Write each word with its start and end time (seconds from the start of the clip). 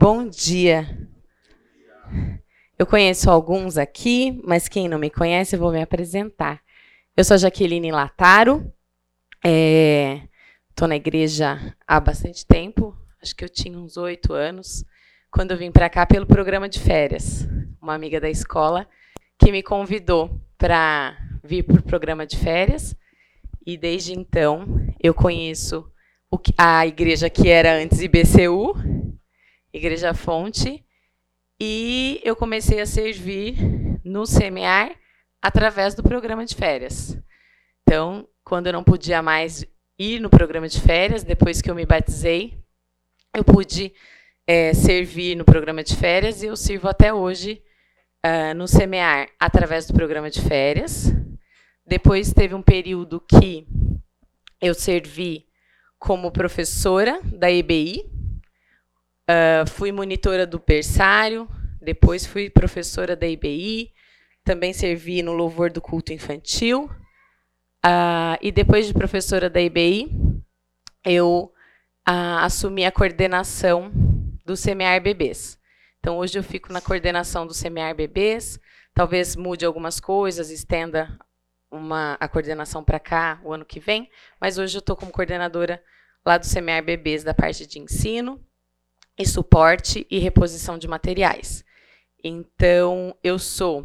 Bom 0.00 0.28
dia. 0.28 0.86
Eu 2.78 2.86
conheço 2.86 3.28
alguns 3.28 3.76
aqui, 3.76 4.40
mas 4.44 4.68
quem 4.68 4.86
não 4.86 4.96
me 4.96 5.10
conhece, 5.10 5.56
eu 5.56 5.58
vou 5.58 5.72
me 5.72 5.82
apresentar. 5.82 6.62
Eu 7.16 7.24
sou 7.24 7.36
Jaqueline 7.36 7.90
Lataro, 7.90 8.72
estou 9.44 10.86
é, 10.86 10.88
na 10.88 10.94
igreja 10.94 11.74
há 11.84 11.98
bastante 11.98 12.46
tempo, 12.46 12.96
acho 13.20 13.34
que 13.34 13.44
eu 13.44 13.48
tinha 13.48 13.76
uns 13.76 13.96
oito 13.96 14.34
anos, 14.34 14.84
quando 15.32 15.50
eu 15.50 15.56
vim 15.56 15.72
para 15.72 15.90
cá 15.90 16.06
pelo 16.06 16.26
programa 16.26 16.68
de 16.68 16.78
férias. 16.78 17.48
Uma 17.82 17.94
amiga 17.94 18.20
da 18.20 18.30
escola 18.30 18.86
que 19.36 19.50
me 19.50 19.64
convidou 19.64 20.40
para 20.56 21.18
vir 21.42 21.64
para 21.64 21.80
o 21.80 21.82
programa 21.82 22.24
de 22.24 22.36
férias, 22.36 22.94
e 23.66 23.76
desde 23.76 24.16
então 24.16 24.64
eu 25.00 25.12
conheço 25.12 25.90
a 26.56 26.86
igreja 26.86 27.28
que 27.28 27.48
era 27.48 27.74
antes 27.74 28.00
IBCU, 28.00 28.76
Igreja 29.72 30.14
Fonte, 30.14 30.84
e 31.60 32.20
eu 32.24 32.36
comecei 32.36 32.80
a 32.80 32.86
servir 32.86 33.56
no 34.04 34.24
Semear 34.26 34.94
através 35.42 35.94
do 35.94 36.02
programa 36.02 36.44
de 36.44 36.54
férias. 36.54 37.18
Então, 37.82 38.28
quando 38.44 38.68
eu 38.68 38.72
não 38.72 38.84
podia 38.84 39.22
mais 39.22 39.64
ir 39.98 40.20
no 40.20 40.30
programa 40.30 40.68
de 40.68 40.80
férias, 40.80 41.24
depois 41.24 41.60
que 41.60 41.70
eu 41.70 41.74
me 41.74 41.84
batizei, 41.84 42.58
eu 43.34 43.44
pude 43.44 43.92
é, 44.46 44.72
servir 44.72 45.36
no 45.36 45.44
programa 45.44 45.82
de 45.82 45.96
férias 45.96 46.42
e 46.42 46.46
eu 46.46 46.56
sirvo 46.56 46.88
até 46.88 47.12
hoje 47.12 47.62
uh, 48.24 48.54
no 48.54 48.66
Semear 48.66 49.28
através 49.38 49.86
do 49.86 49.94
programa 49.94 50.30
de 50.30 50.40
férias. 50.40 51.12
Depois 51.86 52.32
teve 52.32 52.54
um 52.54 52.62
período 52.62 53.20
que 53.20 53.66
eu 54.60 54.74
servi 54.74 55.46
como 55.98 56.30
professora 56.30 57.20
da 57.24 57.50
EBI, 57.50 58.04
Uh, 59.28 59.68
fui 59.68 59.92
monitora 59.92 60.46
do 60.46 60.58
berçário, 60.58 61.46
depois 61.82 62.24
fui 62.24 62.48
professora 62.48 63.14
da 63.14 63.26
IBI, 63.26 63.92
também 64.42 64.72
servi 64.72 65.22
no 65.22 65.34
louvor 65.34 65.70
do 65.70 65.82
culto 65.82 66.14
infantil. 66.14 66.90
Uh, 67.84 68.40
e 68.40 68.50
depois 68.50 68.86
de 68.86 68.94
professora 68.94 69.50
da 69.50 69.60
IBI, 69.60 70.08
eu 71.04 71.52
uh, 72.08 72.38
assumi 72.40 72.86
a 72.86 72.90
coordenação 72.90 73.92
do 74.46 74.56
Semear 74.56 74.98
Bebês. 75.02 75.58
Então, 76.00 76.16
hoje 76.16 76.38
eu 76.38 76.42
fico 76.42 76.72
na 76.72 76.80
coordenação 76.80 77.46
do 77.46 77.52
Semear 77.52 77.94
Bebês, 77.94 78.58
talvez 78.94 79.36
mude 79.36 79.66
algumas 79.66 80.00
coisas, 80.00 80.48
estenda 80.48 81.18
uma, 81.70 82.16
a 82.18 82.26
coordenação 82.26 82.82
para 82.82 82.98
cá 82.98 83.42
o 83.44 83.52
ano 83.52 83.66
que 83.66 83.78
vem, 83.78 84.10
mas 84.40 84.56
hoje 84.56 84.78
eu 84.78 84.80
estou 84.80 84.96
como 84.96 85.12
coordenadora 85.12 85.82
lá 86.24 86.38
do 86.38 86.46
Semear 86.46 86.82
Bebês, 86.82 87.22
da 87.22 87.34
parte 87.34 87.66
de 87.66 87.78
ensino 87.78 88.42
e 89.18 89.26
suporte 89.26 90.06
e 90.10 90.18
reposição 90.18 90.78
de 90.78 90.86
materiais. 90.86 91.64
Então, 92.22 93.16
eu 93.22 93.38
sou 93.38 93.84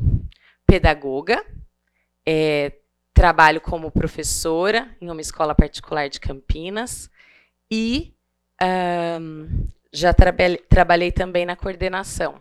pedagoga, 0.66 1.44
é, 2.26 2.74
trabalho 3.14 3.62
como 3.62 3.92
professora 3.92 4.96
em 5.00 5.10
uma 5.10 5.22
escola 5.22 5.54
particular 5.54 6.10
de 6.10 6.20
Campinas 6.20 7.10
e 7.70 8.14
um, 9.20 9.68
já 9.92 10.14
trabalhei, 10.14 11.12
também 11.12 11.46
na 11.46 11.56
coordenação. 11.56 12.40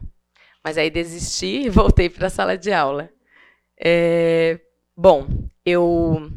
Mas 0.65 0.79
aí 0.79 0.91
desisti 0.91 1.65
e 1.65 1.69
voltei 1.69 2.09
para 2.09 2.29
a 2.29 2.31
sala 2.31 2.57
de 2.57 2.73
aula. 2.73 3.11
É, 3.79 4.61
bom, 4.97 5.27
eu 5.65 6.33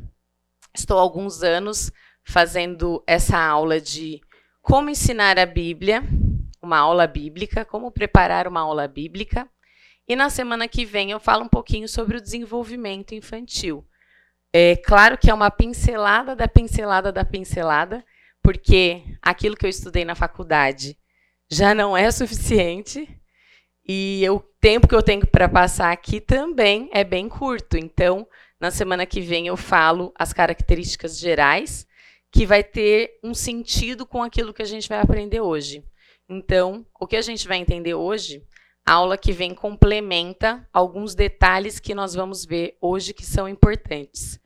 estou 0.73 0.97
há 0.97 1.01
alguns 1.01 1.43
anos 1.43 1.91
fazendo 2.23 3.03
essa 3.05 3.37
aula 3.37 3.79
de 3.79 4.19
como 4.61 4.89
ensinar 4.89 5.37
a 5.37 5.45
Bíblia 5.45 6.03
uma 6.65 6.79
aula 6.79 7.07
bíblica, 7.07 7.63
como 7.63 7.91
preparar 7.91 8.47
uma 8.47 8.61
aula 8.61 8.87
bíblica. 8.87 9.47
E 10.07 10.15
na 10.15 10.29
semana 10.29 10.67
que 10.67 10.85
vem 10.85 11.11
eu 11.11 11.19
falo 11.19 11.45
um 11.45 11.47
pouquinho 11.47 11.87
sobre 11.87 12.17
o 12.17 12.21
desenvolvimento 12.21 13.15
infantil. 13.15 13.87
É 14.51 14.75
claro 14.75 15.17
que 15.17 15.29
é 15.29 15.33
uma 15.33 15.51
pincelada 15.51 16.35
da 16.35 16.47
pincelada 16.47 17.11
da 17.11 17.25
pincelada, 17.25 18.03
porque 18.41 19.03
aquilo 19.21 19.55
que 19.55 19.65
eu 19.65 19.69
estudei 19.69 20.05
na 20.05 20.15
faculdade 20.15 20.97
já 21.49 21.73
não 21.73 21.95
é 21.95 22.09
suficiente 22.11 23.07
e 23.87 24.25
o 24.29 24.39
tempo 24.59 24.87
que 24.87 24.95
eu 24.95 25.03
tenho 25.03 25.27
para 25.27 25.47
passar 25.47 25.91
aqui 25.91 26.19
também 26.19 26.89
é 26.91 27.03
bem 27.03 27.29
curto. 27.29 27.77
Então, 27.77 28.27
na 28.59 28.71
semana 28.71 29.05
que 29.05 29.21
vem 29.21 29.47
eu 29.47 29.57
falo 29.57 30.13
as 30.17 30.33
características 30.33 31.19
gerais 31.19 31.85
que 32.31 32.45
vai 32.45 32.63
ter 32.63 33.19
um 33.23 33.33
sentido 33.33 34.05
com 34.05 34.21
aquilo 34.21 34.53
que 34.53 34.61
a 34.61 34.65
gente 34.65 34.89
vai 34.89 34.99
aprender 34.99 35.39
hoje. 35.39 35.83
Então, 36.27 36.85
o 36.99 37.05
que 37.05 37.15
a 37.15 37.21
gente 37.21 37.47
vai 37.47 37.57
entender 37.57 37.93
hoje, 37.93 38.43
a 38.85 38.93
aula 38.93 39.17
que 39.17 39.31
vem 39.31 39.53
complementa 39.53 40.67
alguns 40.73 41.15
detalhes 41.15 41.79
que 41.79 41.95
nós 41.95 42.13
vamos 42.13 42.45
ver 42.45 42.77
hoje 42.81 43.13
que 43.13 43.25
são 43.25 43.47
importantes. 43.47 44.39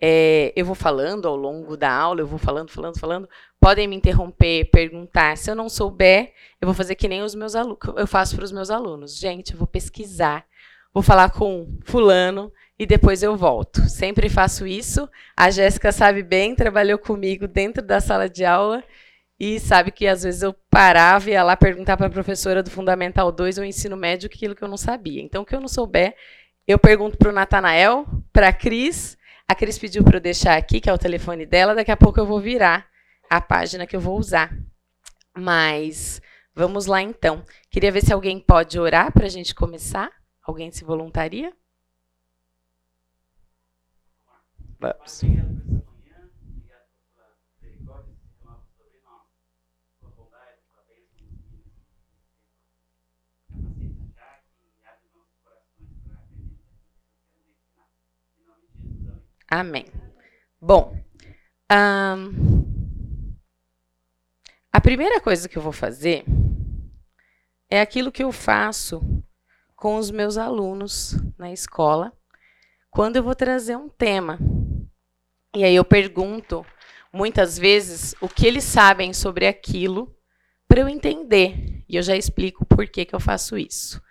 É, 0.00 0.52
eu 0.56 0.66
vou 0.66 0.74
falando 0.74 1.28
ao 1.28 1.36
longo 1.36 1.76
da 1.76 1.92
aula, 1.92 2.20
eu 2.20 2.26
vou 2.26 2.38
falando, 2.38 2.70
falando, 2.70 2.98
falando. 2.98 3.28
Podem 3.60 3.86
me 3.86 3.94
interromper, 3.94 4.68
perguntar. 4.70 5.36
Se 5.36 5.50
eu 5.50 5.54
não 5.54 5.68
souber, 5.68 6.32
eu 6.60 6.66
vou 6.66 6.74
fazer 6.74 6.96
que 6.96 7.06
nem 7.06 7.22
os 7.22 7.34
meus 7.34 7.54
alunos, 7.54 7.78
eu 7.96 8.06
faço 8.06 8.34
para 8.34 8.44
os 8.44 8.52
meus 8.52 8.70
alunos. 8.70 9.16
Gente, 9.16 9.52
eu 9.52 9.58
vou 9.58 9.66
pesquisar, 9.66 10.44
vou 10.92 11.02
falar 11.02 11.30
com 11.30 11.78
fulano 11.84 12.52
e 12.78 12.84
depois 12.84 13.22
eu 13.22 13.36
volto. 13.36 13.80
Sempre 13.88 14.28
faço 14.28 14.66
isso. 14.66 15.08
A 15.36 15.50
Jéssica 15.50 15.92
sabe 15.92 16.22
bem, 16.22 16.56
trabalhou 16.56 16.98
comigo 16.98 17.46
dentro 17.46 17.82
da 17.82 18.00
sala 18.00 18.28
de 18.28 18.44
aula 18.44 18.82
e 19.44 19.58
sabe 19.58 19.90
que 19.90 20.06
às 20.06 20.22
vezes 20.22 20.40
eu 20.40 20.54
parava 20.70 21.28
e 21.28 21.32
ia 21.32 21.42
lá 21.42 21.56
perguntar 21.56 21.96
para 21.96 22.06
a 22.06 22.10
professora 22.10 22.62
do 22.62 22.70
Fundamental 22.70 23.32
2 23.32 23.58
ou 23.58 23.64
ensino 23.64 23.96
médio 23.96 24.30
aquilo 24.32 24.54
que 24.54 24.62
eu 24.62 24.68
não 24.68 24.76
sabia. 24.76 25.20
Então, 25.20 25.42
o 25.42 25.44
que 25.44 25.52
eu 25.52 25.60
não 25.60 25.66
souber, 25.66 26.14
eu 26.64 26.78
pergunto 26.78 27.18
para 27.18 27.28
o 27.28 27.32
Natanael, 27.32 28.06
para 28.32 28.46
a 28.46 28.52
Cris. 28.52 29.18
A 29.48 29.52
Cris 29.56 29.80
pediu 29.80 30.04
para 30.04 30.18
eu 30.18 30.20
deixar 30.20 30.56
aqui, 30.56 30.80
que 30.80 30.88
é 30.88 30.92
o 30.92 30.98
telefone 30.98 31.44
dela. 31.44 31.74
Daqui 31.74 31.90
a 31.90 31.96
pouco 31.96 32.20
eu 32.20 32.24
vou 32.24 32.40
virar 32.40 32.86
a 33.28 33.40
página 33.40 33.84
que 33.84 33.96
eu 33.96 34.00
vou 34.00 34.16
usar. 34.16 34.56
Mas 35.36 36.22
vamos 36.54 36.86
lá 36.86 37.02
então. 37.02 37.44
Queria 37.68 37.90
ver 37.90 38.04
se 38.04 38.12
alguém 38.12 38.38
pode 38.38 38.78
orar 38.78 39.12
para 39.12 39.26
a 39.26 39.28
gente 39.28 39.56
começar. 39.56 40.08
Alguém 40.40 40.70
se 40.70 40.84
voluntaria? 40.84 41.52
Vamos. 44.78 45.20
Amém. 59.54 59.84
Bom, 60.58 60.98
a 61.68 62.16
primeira 64.80 65.20
coisa 65.20 65.46
que 65.46 65.58
eu 65.58 65.62
vou 65.62 65.72
fazer 65.72 66.24
é 67.68 67.82
aquilo 67.82 68.10
que 68.10 68.24
eu 68.24 68.32
faço 68.32 69.02
com 69.76 69.96
os 69.96 70.10
meus 70.10 70.38
alunos 70.38 71.18
na 71.36 71.52
escola, 71.52 72.14
quando 72.90 73.16
eu 73.16 73.22
vou 73.22 73.34
trazer 73.34 73.76
um 73.76 73.90
tema. 73.90 74.38
E 75.54 75.64
aí 75.64 75.76
eu 75.76 75.84
pergunto, 75.84 76.64
muitas 77.12 77.58
vezes, 77.58 78.14
o 78.22 78.30
que 78.30 78.46
eles 78.46 78.64
sabem 78.64 79.12
sobre 79.12 79.46
aquilo, 79.46 80.16
para 80.66 80.80
eu 80.80 80.88
entender. 80.88 81.84
E 81.86 81.96
eu 81.96 82.02
já 82.02 82.16
explico 82.16 82.64
por 82.64 82.88
que, 82.88 83.04
que 83.04 83.14
eu 83.14 83.20
faço 83.20 83.58
isso. 83.58 84.02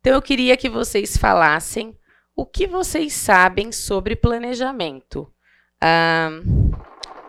Então, 0.00 0.14
eu 0.14 0.22
queria 0.22 0.56
que 0.56 0.70
vocês 0.70 1.18
falassem 1.18 1.94
o 2.36 2.44
que 2.46 2.66
vocês 2.66 3.14
sabem 3.14 3.72
sobre 3.72 4.14
planejamento? 4.14 5.32
Ah, 5.80 6.30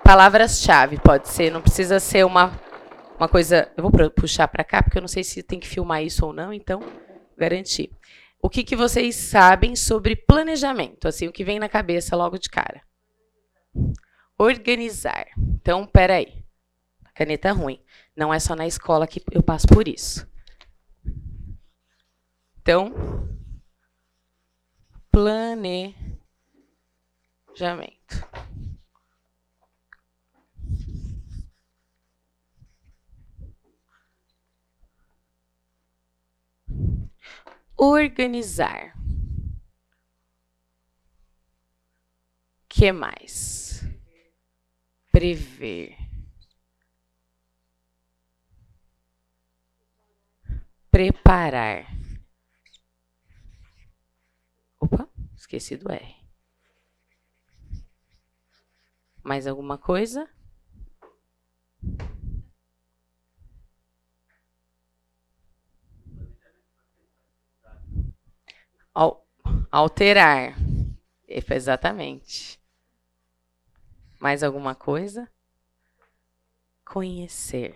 Palavras-chave, 0.07 0.97
pode 0.99 1.27
ser, 1.27 1.51
não 1.51 1.61
precisa 1.61 1.99
ser 1.99 2.25
uma, 2.25 2.57
uma 3.19 3.27
coisa. 3.27 3.69
Eu 3.75 3.83
vou 3.83 3.91
puxar 4.09 4.47
para 4.47 4.63
cá, 4.63 4.81
porque 4.81 4.97
eu 4.97 5.01
não 5.01 5.07
sei 5.09 5.21
se 5.21 5.43
tem 5.43 5.59
que 5.59 5.67
filmar 5.67 6.01
isso 6.01 6.25
ou 6.25 6.31
não, 6.31 6.53
então, 6.53 6.79
garantir. 7.37 7.91
O 8.41 8.49
que, 8.49 8.63
que 8.63 8.73
vocês 8.73 9.17
sabem 9.17 9.75
sobre 9.75 10.15
planejamento? 10.15 11.09
Assim, 11.09 11.27
o 11.27 11.31
que 11.33 11.43
vem 11.43 11.59
na 11.59 11.67
cabeça 11.67 12.15
logo 12.15 12.37
de 12.37 12.49
cara? 12.49 12.83
Organizar. 14.39 15.27
Então, 15.37 15.85
peraí. 15.85 16.41
Caneta 17.13 17.51
ruim. 17.51 17.81
Não 18.15 18.33
é 18.33 18.39
só 18.39 18.55
na 18.55 18.65
escola 18.65 19.05
que 19.05 19.21
eu 19.29 19.43
passo 19.43 19.67
por 19.67 19.89
isso. 19.89 20.25
Então, 22.61 22.93
planejamento. 25.17 25.97
Organizar. 37.75 38.93
Que 42.69 42.91
mais? 42.91 43.81
Prever. 45.11 45.97
preparar. 50.91 51.96
Esqueci 55.37 55.77
do 55.77 55.89
R. 55.91 56.15
Mais 59.23 59.45
alguma 59.45 59.77
coisa? 59.77 60.27
Alterar. 69.71 70.55
Exatamente. 71.27 72.59
Mais 74.19 74.43
alguma 74.43 74.73
coisa? 74.73 75.29
Conhecer. 76.83 77.75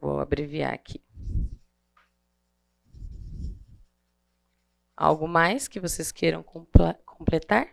Vou 0.00 0.20
abreviar 0.20 0.72
aqui. 0.72 1.02
Algo 4.96 5.28
mais 5.28 5.68
que 5.68 5.80
vocês 5.80 6.10
queiram 6.10 6.42
completar? 6.42 7.68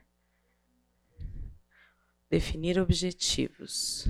Definir 2.29 2.79
objetivos. 2.79 4.07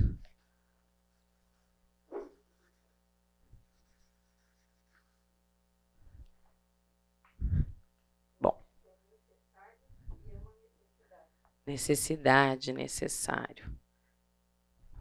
necessidade, 11.66 12.72
necessário. 12.72 13.76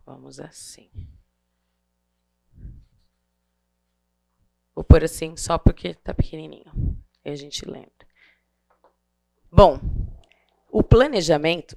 Vamos 0.06 0.40
assim. 0.40 0.90
Vou 4.76 4.84
pôr 4.84 5.04
assim 5.04 5.38
só 5.38 5.58
porque 5.58 5.90
está 5.90 6.14
pequenininho. 6.14 6.72
E 7.24 7.30
a 7.30 7.36
gente 7.36 7.66
lembra. 7.66 7.90
Bom, 9.52 9.80
o 10.70 10.84
planejamento. 10.84 11.76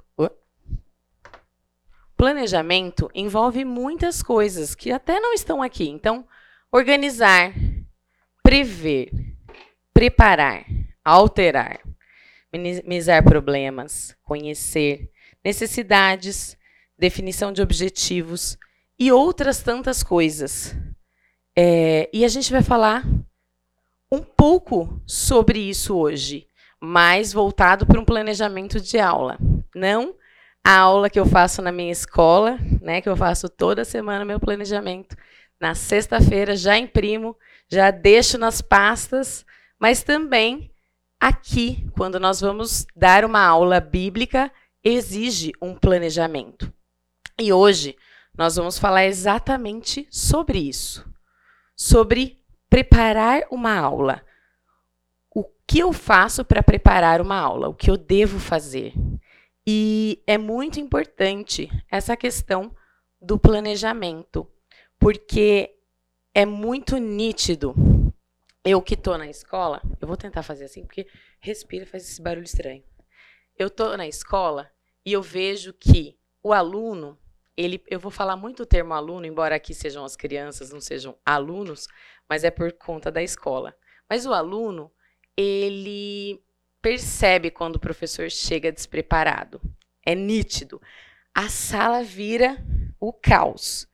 Planejamento 2.17 3.09
envolve 3.15 3.65
muitas 3.65 4.21
coisas 4.25 4.75
que 4.75 4.91
até 4.91 5.21
não 5.21 5.33
estão 5.33 5.63
aqui. 5.63 5.89
Então, 5.89 6.27
organizar, 6.73 7.55
prever, 8.43 9.13
preparar, 9.95 10.67
alterar, 11.05 11.81
minimizar 12.53 13.23
problemas, 13.23 14.17
conhecer 14.25 15.13
necessidades, 15.45 16.59
definição 16.99 17.53
de 17.53 17.63
objetivos 17.63 18.59
e 18.99 19.13
outras 19.13 19.63
tantas 19.63 20.03
coisas. 20.03 20.75
É, 21.59 22.09
e 22.13 22.25
a 22.25 22.29
gente 22.29 22.53
vai 22.53 22.63
falar 22.63 23.05
um 24.13 24.21
pouco 24.21 25.03
sobre 25.07 25.59
isso 25.59 25.97
hoje, 25.97 26.47
mais 26.81 27.33
voltado 27.33 27.85
para 27.85 27.99
um 27.99 28.05
planejamento 28.05 28.81
de 28.81 28.99
aula. 28.99 29.37
Não 29.75 30.15
a 30.65 30.79
aula 30.79 31.11
que 31.11 31.19
eu 31.19 31.27
faço 31.27 31.61
na 31.63 31.73
minha 31.73 31.91
escola, 31.91 32.59
né, 32.81 33.01
que 33.01 33.09
eu 33.09 33.17
faço 33.17 33.49
toda 33.49 33.85
semana 33.85 34.25
meu 34.25 34.39
planejamento. 34.39 35.17
Na 35.61 35.75
sexta-feira 35.75 36.55
já 36.55 36.79
imprimo, 36.79 37.37
já 37.69 37.91
deixo 37.91 38.39
nas 38.39 38.61
pastas, 38.61 39.45
mas 39.81 40.03
também 40.03 40.71
Aqui, 41.21 41.85
quando 41.97 42.21
nós 42.21 42.41
vamos 42.41 42.87
dar 42.95 43.25
uma 43.25 43.45
aula 43.45 43.81
bíblica, 43.81 44.53
exige 44.85 45.51
um 45.61 45.75
planejamento. 45.75 46.73
E 47.37 47.53
hoje 47.53 47.97
nós 48.37 48.55
vamos 48.55 48.79
falar 48.79 49.07
exatamente 49.07 50.07
sobre 50.13 50.61
isso. 50.61 51.08
Sobre 51.79 52.43
preparar 52.69 53.45
uma 53.51 53.79
aula. 53.79 54.25
O 55.33 55.45
que 55.67 55.79
eu 55.79 55.93
faço 55.93 56.45
para 56.45 56.63
preparar 56.63 57.21
uma 57.21 57.39
aula? 57.39 57.69
O 57.69 57.75
que 57.75 57.89
eu 57.91 57.97
devo 57.97 58.41
fazer? 58.41 58.93
E 59.65 60.23
é 60.27 60.37
muito 60.37 60.81
importante 60.81 61.69
essa 61.91 62.17
questão 62.17 62.75
do 63.21 63.39
planejamento, 63.39 64.51
porque 64.99 65.75
é 66.35 66.45
muito 66.45 66.97
nítido 66.97 67.75
eu 68.65 68.83
que 68.83 68.95
estou 68.95 69.17
na 69.17 69.29
escola, 69.29 69.81
eu 70.01 70.07
vou 70.07 70.17
tentar 70.17 70.43
fazer 70.43 70.65
assim, 70.65 70.85
porque 70.85 71.07
respira 71.41 71.87
faz 71.87 72.03
esse 72.03 72.21
barulho 72.21 72.45
estranho. 72.45 72.85
Eu 73.57 73.69
estou 73.69 73.97
na 73.97 74.07
escola 74.07 74.71
e 75.05 75.13
eu 75.13 75.23
vejo 75.23 75.73
que 75.73 76.19
o 76.43 76.53
aluno, 76.53 77.19
ele, 77.59 77.83
eu 77.89 77.99
vou 77.99 78.11
falar 78.13 78.37
muito 78.37 78.63
o 78.63 78.67
termo 78.67 78.95
aluno, 78.95 79.27
embora 79.27 79.57
aqui 79.57 79.75
sejam 79.75 80.05
as 80.05 80.15
crianças, 80.15 80.71
não 80.71 80.81
sejam 80.81 81.19
alunos, 81.27 81.89
mas 82.29 82.45
é 82.45 82.53
por 82.53 82.73
conta 82.73 83.11
da 83.11 83.21
escola. 83.21 83.77
Mas 84.09 84.25
o 84.25 84.33
aluno, 84.33 84.93
ele 85.37 86.41
percebe 86.81 87.51
quando 87.51 87.75
o 87.75 87.81
professor 87.81 88.31
chega 88.31 88.71
despreparado. 88.71 89.61
É 90.07 90.15
nítido. 90.15 90.81
A 91.35 91.49
sala 91.49 92.05
vira 92.05 92.65
o 93.01 93.13
caos. 93.13 93.89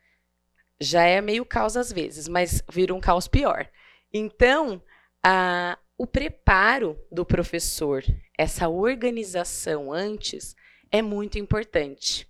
Já 0.78 1.04
é 1.04 1.22
meio 1.22 1.46
caos 1.46 1.74
às 1.74 1.90
vezes, 1.90 2.28
mas 2.28 2.62
vira 2.70 2.92
um 2.92 3.00
caos 3.00 3.26
pior. 3.26 3.66
Então, 4.12 4.82
a, 5.24 5.78
o 5.96 6.06
preparo 6.06 6.98
do 7.10 7.24
professor, 7.24 8.04
essa 8.36 8.68
organização 8.68 9.90
antes, 9.90 10.54
é 10.92 11.00
muito 11.00 11.38
importante. 11.38 12.28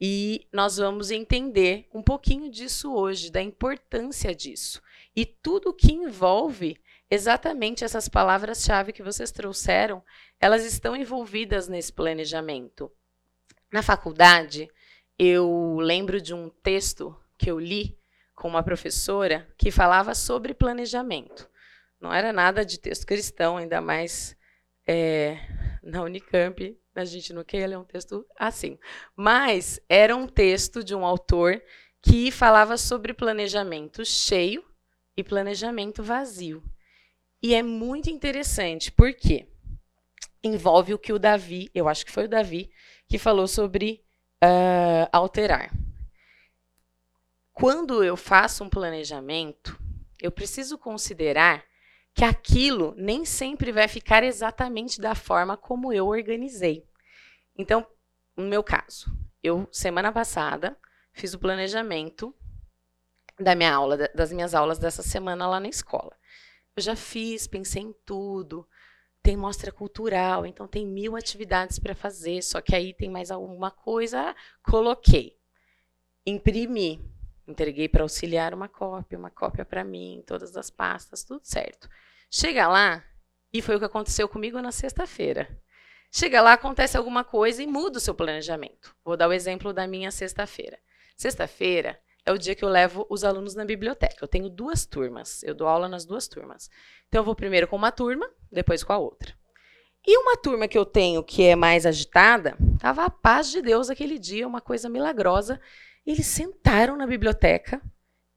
E 0.00 0.46
nós 0.52 0.76
vamos 0.76 1.10
entender 1.10 1.88
um 1.92 2.02
pouquinho 2.02 2.50
disso 2.50 2.94
hoje, 2.94 3.30
da 3.30 3.42
importância 3.42 4.34
disso. 4.34 4.80
E 5.14 5.26
tudo 5.26 5.74
que 5.74 5.92
envolve 5.92 6.80
exatamente 7.10 7.84
essas 7.84 8.08
palavras-chave 8.08 8.92
que 8.92 9.02
vocês 9.02 9.30
trouxeram, 9.30 10.02
elas 10.38 10.64
estão 10.64 10.94
envolvidas 10.94 11.66
nesse 11.66 11.92
planejamento. 11.92 12.90
Na 13.72 13.82
faculdade, 13.82 14.70
eu 15.18 15.78
lembro 15.80 16.20
de 16.20 16.32
um 16.32 16.48
texto 16.48 17.16
que 17.36 17.50
eu 17.50 17.58
li 17.58 17.98
com 18.34 18.46
uma 18.46 18.62
professora 18.62 19.48
que 19.58 19.70
falava 19.70 20.14
sobre 20.14 20.54
planejamento. 20.54 21.50
Não 22.00 22.12
era 22.12 22.32
nada 22.32 22.64
de 22.64 22.78
texto 22.78 23.06
cristão, 23.06 23.56
ainda 23.56 23.80
mais 23.80 24.36
é, 24.86 25.38
na 25.82 26.02
Unicamp, 26.02 26.78
a 27.00 27.04
gente 27.04 27.32
não 27.32 27.44
quer 27.44 27.66
ler 27.66 27.78
um 27.78 27.84
texto 27.84 28.26
assim. 28.38 28.78
Mas 29.16 29.80
era 29.88 30.14
um 30.16 30.26
texto 30.26 30.82
de 30.82 30.94
um 30.94 31.04
autor 31.04 31.62
que 32.02 32.30
falava 32.30 32.76
sobre 32.76 33.12
planejamento 33.12 34.04
cheio 34.04 34.64
e 35.16 35.22
planejamento 35.22 36.02
vazio. 36.02 36.62
E 37.42 37.54
é 37.54 37.62
muito 37.62 38.10
interessante, 38.10 38.90
porque 38.90 39.48
envolve 40.42 40.94
o 40.94 40.98
que 40.98 41.12
o 41.12 41.18
Davi, 41.18 41.70
eu 41.74 41.88
acho 41.88 42.04
que 42.04 42.12
foi 42.12 42.24
o 42.24 42.28
Davi, 42.28 42.70
que 43.08 43.18
falou 43.18 43.46
sobre 43.46 44.04
uh, 44.42 45.08
alterar 45.12 45.70
quando 47.58 48.04
eu 48.04 48.16
faço 48.16 48.62
um 48.62 48.68
planejamento, 48.68 49.76
eu 50.22 50.30
preciso 50.30 50.78
considerar 50.78 51.64
que 52.14 52.24
aquilo 52.24 52.94
nem 52.96 53.24
sempre 53.24 53.72
vai 53.72 53.88
ficar 53.88 54.22
exatamente 54.22 55.00
da 55.00 55.12
forma 55.12 55.56
como 55.56 55.92
eu 55.92 56.06
organizei. 56.06 56.86
Então, 57.58 57.86
no 58.36 58.44
meu 58.44 58.62
caso, 58.62 59.12
eu 59.42 59.68
semana 59.70 60.12
passada 60.12 60.78
fiz 61.12 61.34
o 61.34 61.38
planejamento 61.38 62.34
da 63.38 63.54
minha 63.54 63.74
aula, 63.74 64.08
das 64.14 64.32
minhas 64.32 64.54
aulas 64.54 64.78
dessa 64.78 65.02
semana 65.02 65.46
lá 65.46 65.60
na 65.60 65.68
escola. 65.68 66.16
Eu 66.76 66.82
já 66.82 66.94
fiz, 66.96 67.46
pensei 67.46 67.82
em 67.82 67.92
tudo. 68.06 68.66
Tem 69.22 69.36
mostra 69.36 69.72
cultural, 69.72 70.46
então 70.46 70.68
tem 70.68 70.86
mil 70.86 71.16
atividades 71.16 71.78
para 71.78 71.94
fazer, 71.94 72.40
só 72.42 72.60
que 72.60 72.74
aí 72.74 72.94
tem 72.94 73.10
mais 73.10 73.30
alguma 73.30 73.70
coisa, 73.70 74.34
coloquei. 74.62 75.36
Imprimi, 76.24 77.04
Entreguei 77.48 77.88
para 77.88 78.02
auxiliar 78.02 78.52
uma 78.52 78.68
cópia, 78.68 79.18
uma 79.18 79.30
cópia 79.30 79.64
para 79.64 79.82
mim, 79.82 80.22
todas 80.26 80.54
as 80.54 80.68
pastas, 80.68 81.24
tudo 81.24 81.40
certo. 81.42 81.88
Chega 82.30 82.68
lá, 82.68 83.02
e 83.50 83.62
foi 83.62 83.76
o 83.76 83.78
que 83.78 83.86
aconteceu 83.86 84.28
comigo 84.28 84.60
na 84.60 84.70
sexta-feira. 84.70 85.48
Chega 86.10 86.40
lá, 86.40 86.54
acontece 86.54 86.96
alguma 86.96 87.22
coisa 87.22 87.62
e 87.62 87.66
muda 87.66 87.98
o 87.98 88.00
seu 88.00 88.14
planejamento. 88.14 88.94
Vou 89.04 89.16
dar 89.16 89.28
o 89.28 89.32
exemplo 89.32 89.72
da 89.72 89.86
minha 89.86 90.10
sexta-feira. 90.10 90.78
Sexta-feira 91.16 92.00
é 92.24 92.32
o 92.32 92.38
dia 92.38 92.54
que 92.54 92.64
eu 92.64 92.68
levo 92.68 93.06
os 93.10 93.24
alunos 93.24 93.54
na 93.54 93.64
biblioteca. 93.64 94.16
Eu 94.20 94.28
tenho 94.28 94.48
duas 94.48 94.86
turmas, 94.86 95.42
eu 95.42 95.54
dou 95.54 95.66
aula 95.66 95.88
nas 95.88 96.04
duas 96.04 96.28
turmas. 96.28 96.70
Então 97.08 97.20
eu 97.20 97.24
vou 97.24 97.34
primeiro 97.34 97.68
com 97.68 97.76
uma 97.76 97.92
turma, 97.92 98.28
depois 98.50 98.82
com 98.82 98.92
a 98.92 98.98
outra. 98.98 99.34
E 100.06 100.16
uma 100.16 100.36
turma 100.36 100.68
que 100.68 100.78
eu 100.78 100.86
tenho 100.86 101.22
que 101.22 101.42
é 101.42 101.56
mais 101.56 101.84
agitada, 101.84 102.56
estava 102.74 103.04
a 103.04 103.10
paz 103.10 103.50
de 103.50 103.60
Deus 103.60 103.90
aquele 103.90 104.18
dia, 104.18 104.46
uma 104.46 104.60
coisa 104.60 104.88
milagrosa. 104.88 105.60
Eles 106.06 106.26
sentaram 106.26 106.96
na 106.96 107.06
biblioteca 107.06 107.82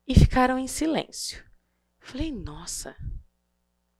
e 0.08 0.14
ficaram 0.14 0.58
em 0.58 0.68
silêncio. 0.68 1.44
Falei, 2.00 2.32
nossa, 2.32 2.96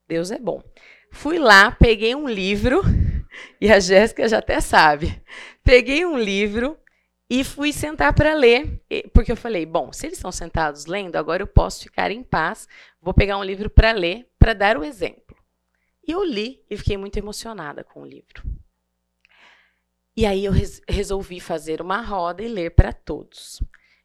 Deus 0.06 0.30
é 0.30 0.38
bom. 0.38 0.62
Fui 1.10 1.38
lá, 1.38 1.70
peguei 1.70 2.14
um 2.14 2.28
livro, 2.28 2.82
e 3.60 3.70
a 3.70 3.80
Jéssica 3.80 4.28
já 4.28 4.38
até 4.38 4.60
sabe. 4.60 5.22
Peguei 5.64 6.04
um 6.04 6.18
livro 6.18 6.78
E 7.34 7.42
fui 7.44 7.72
sentar 7.72 8.12
para 8.12 8.34
ler, 8.34 8.78
porque 9.14 9.32
eu 9.32 9.36
falei, 9.36 9.64
bom, 9.64 9.90
se 9.90 10.04
eles 10.04 10.18
estão 10.18 10.30
sentados 10.30 10.84
lendo, 10.84 11.16
agora 11.16 11.42
eu 11.42 11.46
posso 11.46 11.82
ficar 11.82 12.10
em 12.10 12.22
paz, 12.22 12.68
vou 13.00 13.14
pegar 13.14 13.38
um 13.38 13.42
livro 13.42 13.70
para 13.70 13.90
ler, 13.90 14.28
para 14.38 14.52
dar 14.52 14.76
o 14.76 14.84
exemplo. 14.84 15.34
E 16.06 16.12
eu 16.12 16.22
li 16.22 16.62
e 16.68 16.76
fiquei 16.76 16.98
muito 16.98 17.16
emocionada 17.16 17.82
com 17.82 18.02
o 18.02 18.06
livro. 18.06 18.42
E 20.14 20.26
aí 20.26 20.44
eu 20.44 20.52
res 20.52 20.82
resolvi 20.86 21.40
fazer 21.40 21.80
uma 21.80 22.02
roda 22.02 22.42
e 22.42 22.48
ler 22.48 22.74
para 22.74 22.92
todos. 22.92 23.62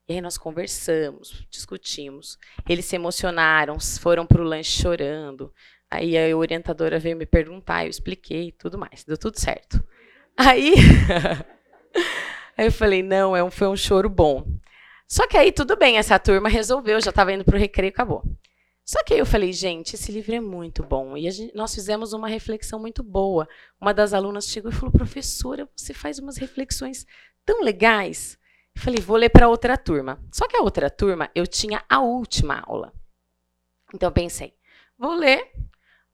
E 0.08 0.14
aí 0.14 0.22
nós 0.22 0.38
conversamos, 0.38 1.46
discutimos. 1.50 2.38
Eles 2.66 2.86
se 2.86 2.96
emocionaram, 2.96 3.78
foram 4.00 4.26
para 4.26 4.42
o 4.42 4.46
lanche 4.46 4.82
chorando. 4.82 5.54
Aí 5.90 6.18
a 6.18 6.36
orientadora 6.36 7.00
veio 7.00 7.16
me 7.16 7.26
perguntar, 7.26 7.86
eu 7.86 7.90
expliquei 7.90 8.52
tudo 8.52 8.78
mais. 8.78 9.04
Deu 9.04 9.18
tudo 9.18 9.40
certo. 9.40 9.82
Aí, 10.36 10.74
aí 12.58 12.68
eu 12.68 12.72
falei, 12.72 13.02
não, 13.02 13.36
é 13.36 13.44
um, 13.44 13.50
foi 13.50 13.68
um 13.68 13.76
choro 13.76 14.10
bom. 14.10 14.46
Só 15.08 15.26
que 15.26 15.38
aí 15.38 15.52
tudo 15.52 15.78
bem, 15.78 15.98
essa 15.98 16.20
turma 16.20 16.50
resolveu, 16.50 17.00
já 17.00 17.10
estava 17.10 17.32
indo 17.32 17.46
para 17.46 17.56
o 17.56 17.60
recreio, 17.60 17.92
acabou. 17.92 18.24
Só 18.84 19.04
que 19.04 19.14
aí 19.14 19.20
eu 19.20 19.26
falei, 19.26 19.52
gente, 19.52 19.96
esse 19.96 20.12
livro 20.12 20.34
é 20.34 20.40
muito 20.40 20.84
bom. 20.84 21.18
E 21.18 21.30
gente, 21.30 21.56
nós 21.56 21.74
fizemos 21.74 22.14
uma 22.14 22.28
reflexão 22.28 22.80
muito 22.80 23.04
boa. 23.04 23.48
Uma 23.82 23.94
das 23.94 24.14
alunas 24.14 24.46
chegou 24.46 24.72
e 24.72 24.74
falou, 24.74 24.92
professora, 24.92 25.68
você 25.76 25.94
faz 25.94 26.20
umas 26.20 26.38
reflexões 26.38 27.06
tão 27.46 27.62
legais. 27.64 28.38
Eu 28.76 28.82
falei, 28.82 29.02
vou 29.02 29.18
ler 29.18 29.30
para 29.30 29.50
outra 29.50 29.78
turma. 29.78 30.22
Só 30.32 30.48
que 30.48 30.56
a 30.56 30.62
outra 30.62 30.90
turma, 30.90 31.30
eu 31.36 31.46
tinha 31.46 31.84
a 31.90 32.00
última 32.00 32.60
aula. 32.66 32.94
Então 33.94 34.08
eu 34.08 34.14
pensei, 34.14 34.54
vou 34.98 35.16
ler, 35.16 35.52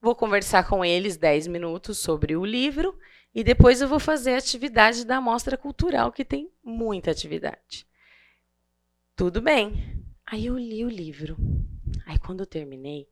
vou 0.03 0.13
conversar 0.13 0.67
com 0.67 0.83
eles 0.83 1.15
10 1.15 1.48
minutos 1.48 1.98
sobre 1.98 2.36
o 2.36 2.43
livro 2.43 2.93
e 3.33 3.41
depois 3.41 3.79
eu 3.79 3.88
vou 3.88 4.01
fazer 4.01 4.33
a 4.33 4.38
atividade 4.38 5.05
da 5.05 5.15
amostra 5.15 5.57
cultural, 5.57 6.12
que 6.12 6.25
tem 6.25 6.51
muita 6.62 7.10
atividade. 7.10 7.88
Tudo 9.15 9.41
bem. 9.41 10.03
Aí 10.25 10.48
eu 10.48 10.57
li 10.57 10.83
o 10.83 10.89
livro. 10.89 11.38
Aí 12.05 12.19
quando 12.19 12.41
eu 12.41 12.45
terminei, 12.45 13.07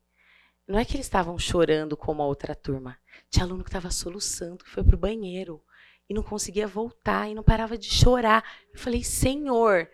não 0.68 0.78
é 0.78 0.84
que 0.84 0.94
eles 0.94 1.06
estavam 1.06 1.38
chorando 1.38 1.96
como 1.96 2.20
a 2.20 2.26
outra 2.26 2.54
turma. 2.54 2.98
Tinha 3.30 3.46
aluno 3.46 3.64
que 3.64 3.70
estava 3.70 3.90
soluçando, 3.90 4.62
que 4.62 4.70
foi 4.70 4.84
para 4.84 4.94
o 4.94 4.98
banheiro 4.98 5.62
e 6.10 6.12
não 6.12 6.22
conseguia 6.22 6.66
voltar 6.66 7.26
e 7.26 7.34
não 7.34 7.42
parava 7.42 7.78
de 7.78 7.90
chorar. 7.90 8.44
Eu 8.70 8.78
falei, 8.78 9.02
Senhor. 9.02 9.88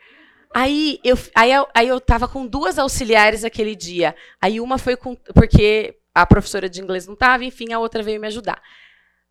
Aí 0.52 0.98
eu, 1.04 1.16
aí, 1.32 1.52
eu, 1.52 1.68
aí 1.72 1.86
eu 1.86 2.00
tava 2.00 2.26
com 2.26 2.44
duas 2.44 2.76
auxiliares 2.76 3.44
aquele 3.44 3.76
dia. 3.76 4.16
Aí 4.40 4.60
uma 4.60 4.78
foi 4.78 4.96
com. 4.96 5.14
Porque 5.14 5.96
a 6.22 6.26
professora 6.26 6.68
de 6.68 6.80
inglês 6.80 7.06
não 7.06 7.14
estava, 7.14 7.44
enfim, 7.44 7.72
a 7.72 7.78
outra 7.78 8.02
veio 8.02 8.20
me 8.20 8.26
ajudar. 8.26 8.60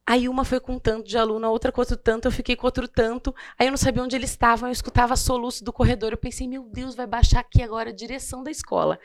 Aí 0.06 0.30
uma 0.30 0.46
foi 0.46 0.60
com 0.62 0.80
tanto 0.80 1.10
de 1.10 1.18
aluno, 1.18 1.46
a 1.46 1.50
outra 1.50 1.70
com 1.70 1.82
outro 1.82 1.98
tanto, 1.98 2.30
eu 2.30 2.32
fiquei 2.32 2.56
com 2.56 2.66
outro 2.66 2.88
tanto. 2.88 3.36
Aí 3.60 3.68
eu 3.68 3.72
não 3.72 3.78
sabia 3.78 4.02
onde 4.02 4.16
eles 4.16 4.30
estavam, 4.30 4.70
eu 4.70 4.74
escutava 4.74 5.18
soluço 5.18 5.66
do 5.66 5.74
corredor. 5.74 6.14
Eu 6.14 6.18
pensei, 6.18 6.48
meu 6.48 6.64
Deus, 6.64 6.96
vai 6.96 7.06
baixar 7.06 7.42
aqui 7.42 7.62
agora 7.62 7.90
a 7.90 7.94
direção 7.94 8.42
da 8.42 8.50
escola. 8.50 8.98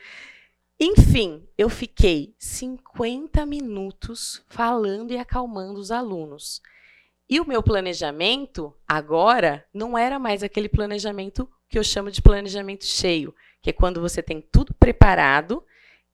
Enfim, 0.79 1.45
eu 1.57 1.69
fiquei 1.69 2.33
50 2.39 3.45
minutos 3.45 4.41
falando 4.47 5.11
e 5.11 5.17
acalmando 5.17 5.77
os 5.77 5.91
alunos. 5.91 6.61
E 7.29 7.39
o 7.41 7.47
meu 7.47 7.61
planejamento, 7.61 8.73
agora, 8.87 9.65
não 9.73 9.97
era 9.97 10.17
mais 10.17 10.41
aquele 10.41 10.69
planejamento 10.69 11.49
que 11.69 11.77
eu 11.77 11.83
chamo 11.83 12.11
de 12.11 12.21
planejamento 12.21 12.85
cheio, 12.85 13.35
que 13.61 13.69
é 13.69 13.73
quando 13.73 13.99
você 13.99 14.21
tem 14.23 14.39
tudo 14.39 14.73
preparado 14.73 15.63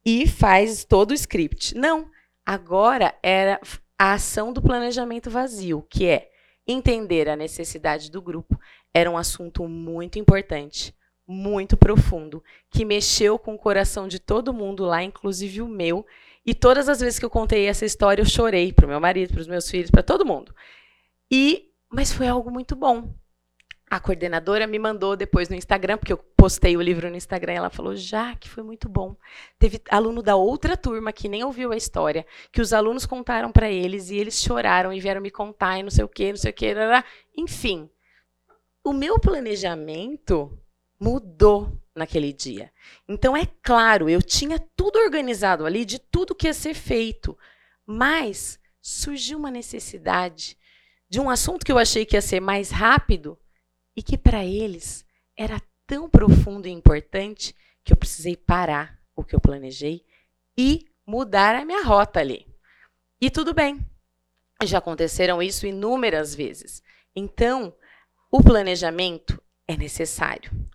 e 0.06 0.28
faz 0.28 0.84
todo 0.84 1.12
o 1.12 1.14
script. 1.14 1.76
Não, 1.76 2.10
agora 2.46 3.16
era 3.22 3.60
a 3.98 4.14
ação 4.14 4.54
do 4.54 4.62
planejamento 4.62 5.30
vazio, 5.30 5.86
que 5.90 6.06
é 6.08 6.30
entender 6.68 7.28
a 7.28 7.36
necessidade 7.36 8.12
do 8.12 8.22
grupo. 8.22 8.60
Era 8.94 9.10
um 9.10 9.18
assunto 9.18 9.68
muito 9.68 10.18
importante 10.18 10.94
muito 11.30 11.78
profundo, 11.78 12.44
que 12.72 12.84
mexeu 12.84 13.38
com 13.38 13.54
o 13.54 13.58
coração 13.58 14.08
de 14.08 14.18
todo 14.18 14.52
mundo 14.52 14.84
lá, 14.84 15.04
inclusive 15.04 15.62
o 15.62 15.68
meu. 15.68 16.04
E 16.44 16.56
todas 16.56 16.90
as 16.90 17.00
vezes 17.00 17.20
que 17.20 17.26
eu 17.26 17.30
contei 17.30 17.68
essa 17.68 17.86
história, 17.86 18.24
eu 18.24 18.26
chorei 18.26 18.74
para 18.74 18.88
o 18.88 18.90
meu 18.90 19.00
marido, 19.00 19.34
para 19.34 19.42
os 19.42 19.48
meus 19.48 19.70
filhos, 19.70 19.92
para 19.92 20.02
todo 20.02 20.26
mundo. 20.26 20.56
E, 21.32 21.70
mas 21.88 22.12
foi 22.12 22.28
algo 22.28 22.50
muito 22.50 22.76
bom. 22.76 23.14
A 23.92 24.00
coordenadora 24.00 24.68
me 24.68 24.78
mandou 24.78 25.16
depois 25.16 25.50
no 25.50 25.56
Instagram, 25.56 25.98
porque 25.98 26.14
eu 26.14 26.18
postei 26.38 26.78
o 26.78 26.82
livro 26.82 27.10
no 27.10 27.16
Instagram, 27.16 27.54
e 27.54 27.56
ela 27.56 27.70
falou: 27.72 27.96
já 27.96 28.36
que 28.36 28.48
foi 28.48 28.62
muito 28.62 28.88
bom. 28.88 29.16
Teve 29.58 29.82
aluno 29.90 30.22
da 30.22 30.36
outra 30.36 30.78
turma 30.78 31.12
que 31.12 31.28
nem 31.28 31.44
ouviu 31.44 31.72
a 31.72 31.78
história, 31.78 32.26
que 32.52 32.62
os 32.62 32.72
alunos 32.72 33.08
contaram 33.08 33.52
para 33.52 33.72
eles 33.72 34.12
e 34.12 34.18
eles 34.18 34.40
choraram 34.42 34.94
e 34.94 35.00
vieram 35.00 35.22
me 35.22 35.32
contar 35.32 35.80
e 35.80 35.84
não 35.84 35.90
sei 35.90 36.04
o 36.04 36.08
quê, 36.08 36.30
não 36.30 36.38
sei 36.38 36.52
o 36.52 36.54
quê. 36.54 36.76
Enfim, 37.36 37.90
o 38.84 38.94
meu 38.94 39.18
planejamento 39.20 40.56
mudou 41.00 41.76
naquele 41.96 42.32
dia. 42.32 42.72
Então, 43.08 43.36
é 43.36 43.48
claro, 43.64 44.08
eu 44.08 44.22
tinha 44.22 44.60
tudo 44.76 45.00
organizado 45.00 45.66
ali 45.66 45.84
de 45.84 45.98
tudo 45.98 46.36
que 46.36 46.48
ia 46.48 46.54
ser 46.54 46.76
feito, 46.76 47.38
mas 47.86 48.60
surgiu 48.80 49.40
uma 49.40 49.50
necessidade 49.50 50.58
de 51.10 51.20
um 51.20 51.30
assunto 51.30 51.66
que 51.66 51.72
eu 51.72 51.78
achei 51.80 52.06
que 52.06 52.16
ia 52.16 52.22
ser 52.22 52.40
mais 52.40 52.70
rápido 52.70 53.38
e 54.00 54.04
que 54.04 54.18
para 54.18 54.46
eles 54.46 55.06
era 55.36 55.62
tão 55.86 56.10
profundo 56.10 56.68
e 56.68 56.72
importante 56.72 57.54
que 57.84 57.92
eu 57.92 57.98
precisei 57.98 58.38
parar 58.38 58.98
o 59.14 59.24
que 59.24 59.36
eu 59.36 59.42
planejei 59.42 60.06
e 60.58 60.88
mudar 61.06 61.54
a 61.56 61.66
minha 61.66 61.84
rota 61.84 62.22
ali. 62.22 62.48
E 63.20 63.30
tudo 63.30 63.54
bem. 63.54 63.86
Já 64.64 64.78
aconteceram 64.78 65.42
isso 65.42 65.68
inúmeras 65.68 66.34
vezes. 66.34 66.82
Então, 67.16 67.76
o 68.32 68.42
planejamento 68.44 69.42
é 69.68 69.76
necessário 69.76 70.70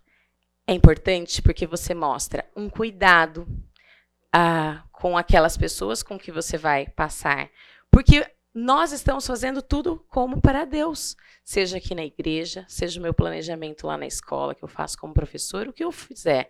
é 0.67 0.73
importante 0.73 1.41
porque 1.41 1.67
você 1.67 1.93
mostra 1.93 2.45
um 2.55 2.69
cuidado 2.69 3.47
ah, 4.33 4.83
com 4.91 5.17
aquelas 5.17 5.55
pessoas 5.55 6.01
com 6.01 6.17
que 6.17 6.31
você 6.31 6.57
vai 6.57 6.87
passar. 6.87 7.49
Porque 7.91 8.25
nós 8.55 8.93
estamos 8.93 9.27
fazendo 9.27 9.61
tudo 9.61 10.01
como 10.09 10.39
para 10.39 10.63
Deus. 10.63 11.17
Seja 11.43 11.75
aqui 11.75 11.93
na 11.93 12.05
igreja, 12.05 12.65
seja 12.69 12.97
o 12.97 13.03
meu 13.03 13.13
planejamento 13.13 13.85
lá 13.85 13.97
na 13.97 14.07
escola, 14.07 14.55
que 14.55 14.63
eu 14.63 14.67
faço 14.69 14.97
como 14.97 15.13
professor, 15.13 15.67
o 15.67 15.73
que 15.73 15.83
eu 15.83 15.91
fizer. 15.91 16.49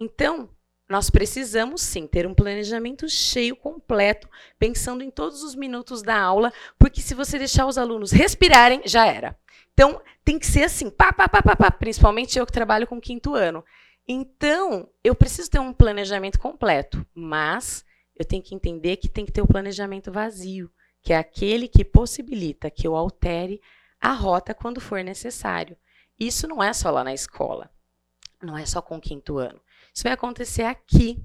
Então, 0.00 0.48
nós 0.88 1.10
precisamos 1.10 1.82
sim 1.82 2.06
ter 2.06 2.26
um 2.26 2.32
planejamento 2.32 3.06
cheio, 3.06 3.54
completo, 3.54 4.30
pensando 4.58 5.04
em 5.04 5.10
todos 5.10 5.42
os 5.42 5.54
minutos 5.54 6.02
da 6.02 6.18
aula, 6.18 6.50
porque 6.78 7.02
se 7.02 7.14
você 7.14 7.38
deixar 7.38 7.66
os 7.66 7.76
alunos 7.76 8.12
respirarem, 8.12 8.80
já 8.86 9.06
era. 9.06 9.38
Então, 9.74 10.00
tem 10.24 10.38
que 10.38 10.46
ser 10.46 10.64
assim, 10.64 10.88
pá, 10.88 11.12
pá, 11.12 11.28
pá, 11.28 11.42
pá, 11.42 11.54
pá, 11.54 11.70
principalmente 11.70 12.38
eu 12.38 12.46
que 12.46 12.52
trabalho 12.52 12.86
com 12.86 12.98
quinto 12.98 13.34
ano. 13.34 13.62
Então, 14.08 14.88
eu 15.04 15.14
preciso 15.14 15.50
ter 15.50 15.58
um 15.58 15.72
planejamento 15.72 16.38
completo, 16.38 17.06
mas 17.14 17.84
eu 18.16 18.24
tenho 18.24 18.42
que 18.42 18.54
entender 18.54 18.96
que 18.96 19.08
tem 19.08 19.26
que 19.26 19.32
ter 19.32 19.42
o 19.42 19.44
um 19.44 19.48
planejamento 19.48 20.10
vazio, 20.10 20.70
que 21.02 21.12
é 21.12 21.18
aquele 21.18 21.68
que 21.68 21.84
possibilita 21.84 22.70
que 22.70 22.86
eu 22.86 22.94
altere 22.94 23.60
a 24.00 24.12
rota 24.12 24.54
quando 24.54 24.80
for 24.80 25.02
necessário. 25.02 25.76
Isso 26.18 26.46
não 26.46 26.62
é 26.62 26.72
só 26.72 26.90
lá 26.90 27.02
na 27.02 27.12
escola, 27.12 27.70
não 28.40 28.56
é 28.56 28.64
só 28.64 28.80
com 28.80 28.96
o 28.96 29.00
quinto 29.00 29.38
ano. 29.38 29.60
Isso 29.92 30.04
vai 30.04 30.12
acontecer 30.12 30.62
aqui. 30.62 31.22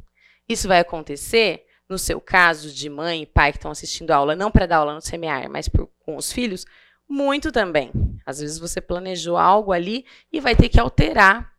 Isso 0.48 0.68
vai 0.68 0.80
acontecer, 0.80 1.66
no 1.90 1.98
seu 1.98 2.22
caso 2.22 2.74
de 2.74 2.90
mãe 2.90 3.24
e 3.24 3.26
pai 3.26 3.52
que 3.52 3.58
estão 3.58 3.72
assistindo 3.72 4.12
aula, 4.12 4.36
não 4.36 4.50
para 4.50 4.66
dar 4.66 4.78
aula 4.78 4.96
no 4.96 5.02
semear, 5.02 5.50
mas 5.50 5.68
por, 5.68 5.90
com 6.00 6.16
os 6.16 6.32
filhos, 6.32 6.66
muito 7.08 7.52
também. 7.52 7.92
Às 8.26 8.40
vezes 8.40 8.58
você 8.58 8.82
planejou 8.82 9.38
algo 9.38 9.72
ali 9.72 10.06
e 10.32 10.40
vai 10.40 10.56
ter 10.56 10.70
que 10.70 10.80
alterar, 10.80 11.54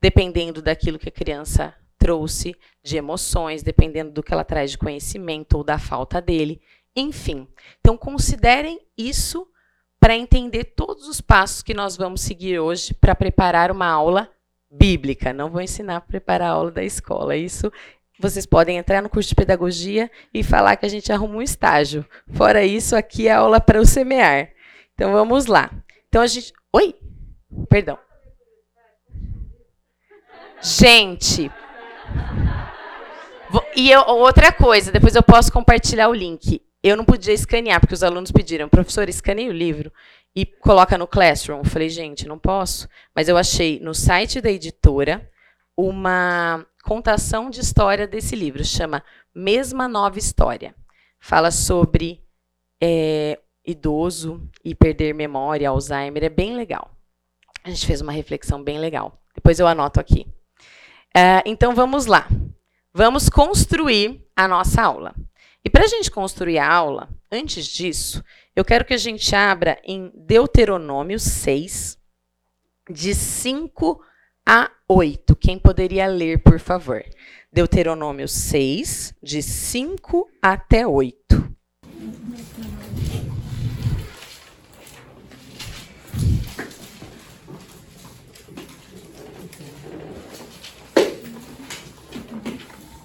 dependendo 0.00 0.60
daquilo 0.62 0.98
que 0.98 1.08
a 1.08 1.12
criança 1.12 1.74
trouxe 1.98 2.54
de 2.82 2.96
emoções, 2.96 3.62
dependendo 3.62 4.10
do 4.10 4.22
que 4.22 4.32
ela 4.32 4.44
traz 4.44 4.70
de 4.70 4.78
conhecimento 4.78 5.56
ou 5.56 5.64
da 5.64 5.78
falta 5.78 6.20
dele, 6.20 6.60
enfim. 6.94 7.48
Então 7.80 7.96
considerem 7.96 8.80
isso 8.96 9.46
para 9.98 10.16
entender 10.16 10.64
todos 10.64 11.08
os 11.08 11.20
passos 11.20 11.62
que 11.62 11.72
nós 11.72 11.96
vamos 11.96 12.20
seguir 12.20 12.58
hoje 12.58 12.92
para 12.94 13.14
preparar 13.14 13.70
uma 13.70 13.86
aula 13.86 14.30
bíblica. 14.70 15.32
Não 15.32 15.50
vou 15.50 15.60
ensinar 15.60 15.96
a 15.96 16.00
preparar 16.00 16.50
a 16.50 16.52
aula 16.52 16.70
da 16.70 16.84
escola. 16.84 17.36
Isso 17.36 17.72
vocês 18.18 18.46
podem 18.46 18.76
entrar 18.76 19.02
no 19.02 19.08
curso 19.08 19.28
de 19.28 19.34
pedagogia 19.34 20.10
e 20.32 20.42
falar 20.42 20.76
que 20.76 20.86
a 20.86 20.88
gente 20.88 21.12
arruma 21.12 21.36
um 21.36 21.42
estágio. 21.42 22.04
Fora 22.32 22.64
isso, 22.64 22.94
aqui 22.94 23.28
é 23.28 23.32
aula 23.32 23.60
para 23.60 23.80
o 23.80 23.86
semear. 23.86 24.50
Então 24.94 25.12
vamos 25.12 25.46
lá. 25.46 25.70
Então 26.08 26.22
a 26.22 26.26
gente. 26.26 26.52
Oi? 26.72 26.94
Perdão. 27.68 27.98
Gente. 30.62 31.50
E 33.76 33.90
eu, 33.90 34.00
outra 34.02 34.52
coisa, 34.52 34.90
depois 34.90 35.14
eu 35.14 35.22
posso 35.22 35.52
compartilhar 35.52 36.08
o 36.08 36.14
link. 36.14 36.63
Eu 36.84 36.98
não 36.98 37.04
podia 37.06 37.32
escanear, 37.32 37.80
porque 37.80 37.94
os 37.94 38.02
alunos 38.02 38.30
pediram, 38.30 38.68
professor, 38.68 39.08
escaneie 39.08 39.48
o 39.48 39.54
livro 39.54 39.90
e 40.36 40.44
coloca 40.44 40.98
no 40.98 41.06
Classroom. 41.06 41.60
Eu 41.60 41.64
falei, 41.64 41.88
gente, 41.88 42.28
não 42.28 42.38
posso. 42.38 42.86
Mas 43.16 43.26
eu 43.26 43.38
achei 43.38 43.80
no 43.80 43.94
site 43.94 44.38
da 44.38 44.50
editora 44.50 45.26
uma 45.74 46.66
contação 46.82 47.48
de 47.48 47.60
história 47.60 48.06
desse 48.06 48.36
livro, 48.36 48.62
chama 48.62 49.02
Mesma 49.34 49.88
Nova 49.88 50.18
História. 50.18 50.74
Fala 51.18 51.50
sobre 51.50 52.22
é, 52.78 53.40
idoso 53.64 54.46
e 54.62 54.74
perder 54.74 55.14
memória, 55.14 55.70
Alzheimer, 55.70 56.24
é 56.24 56.28
bem 56.28 56.54
legal. 56.54 56.94
A 57.64 57.70
gente 57.70 57.86
fez 57.86 58.02
uma 58.02 58.12
reflexão 58.12 58.62
bem 58.62 58.78
legal. 58.78 59.22
Depois 59.34 59.58
eu 59.58 59.66
anoto 59.66 59.98
aqui. 59.98 60.26
Uh, 61.16 61.40
então 61.46 61.74
vamos 61.74 62.04
lá. 62.04 62.28
Vamos 62.92 63.30
construir 63.30 64.22
a 64.36 64.46
nossa 64.46 64.82
aula. 64.82 65.14
E 65.64 65.70
para 65.70 65.84
a 65.84 65.88
gente 65.88 66.10
construir 66.10 66.58
a 66.58 66.70
aula, 66.70 67.08
antes 67.32 67.66
disso, 67.66 68.22
eu 68.54 68.64
quero 68.64 68.84
que 68.84 68.92
a 68.92 68.98
gente 68.98 69.34
abra 69.34 69.80
em 69.82 70.12
Deuteronômio 70.14 71.18
6, 71.18 71.98
de 72.90 73.14
5 73.14 74.00
a 74.46 74.70
8. 74.86 75.34
Quem 75.36 75.58
poderia 75.58 76.06
ler, 76.06 76.42
por 76.42 76.60
favor? 76.60 77.02
Deuteronômio 77.50 78.28
6, 78.28 79.14
de 79.22 79.42
5 79.42 80.28
até 80.42 80.86
8. 80.86 81.23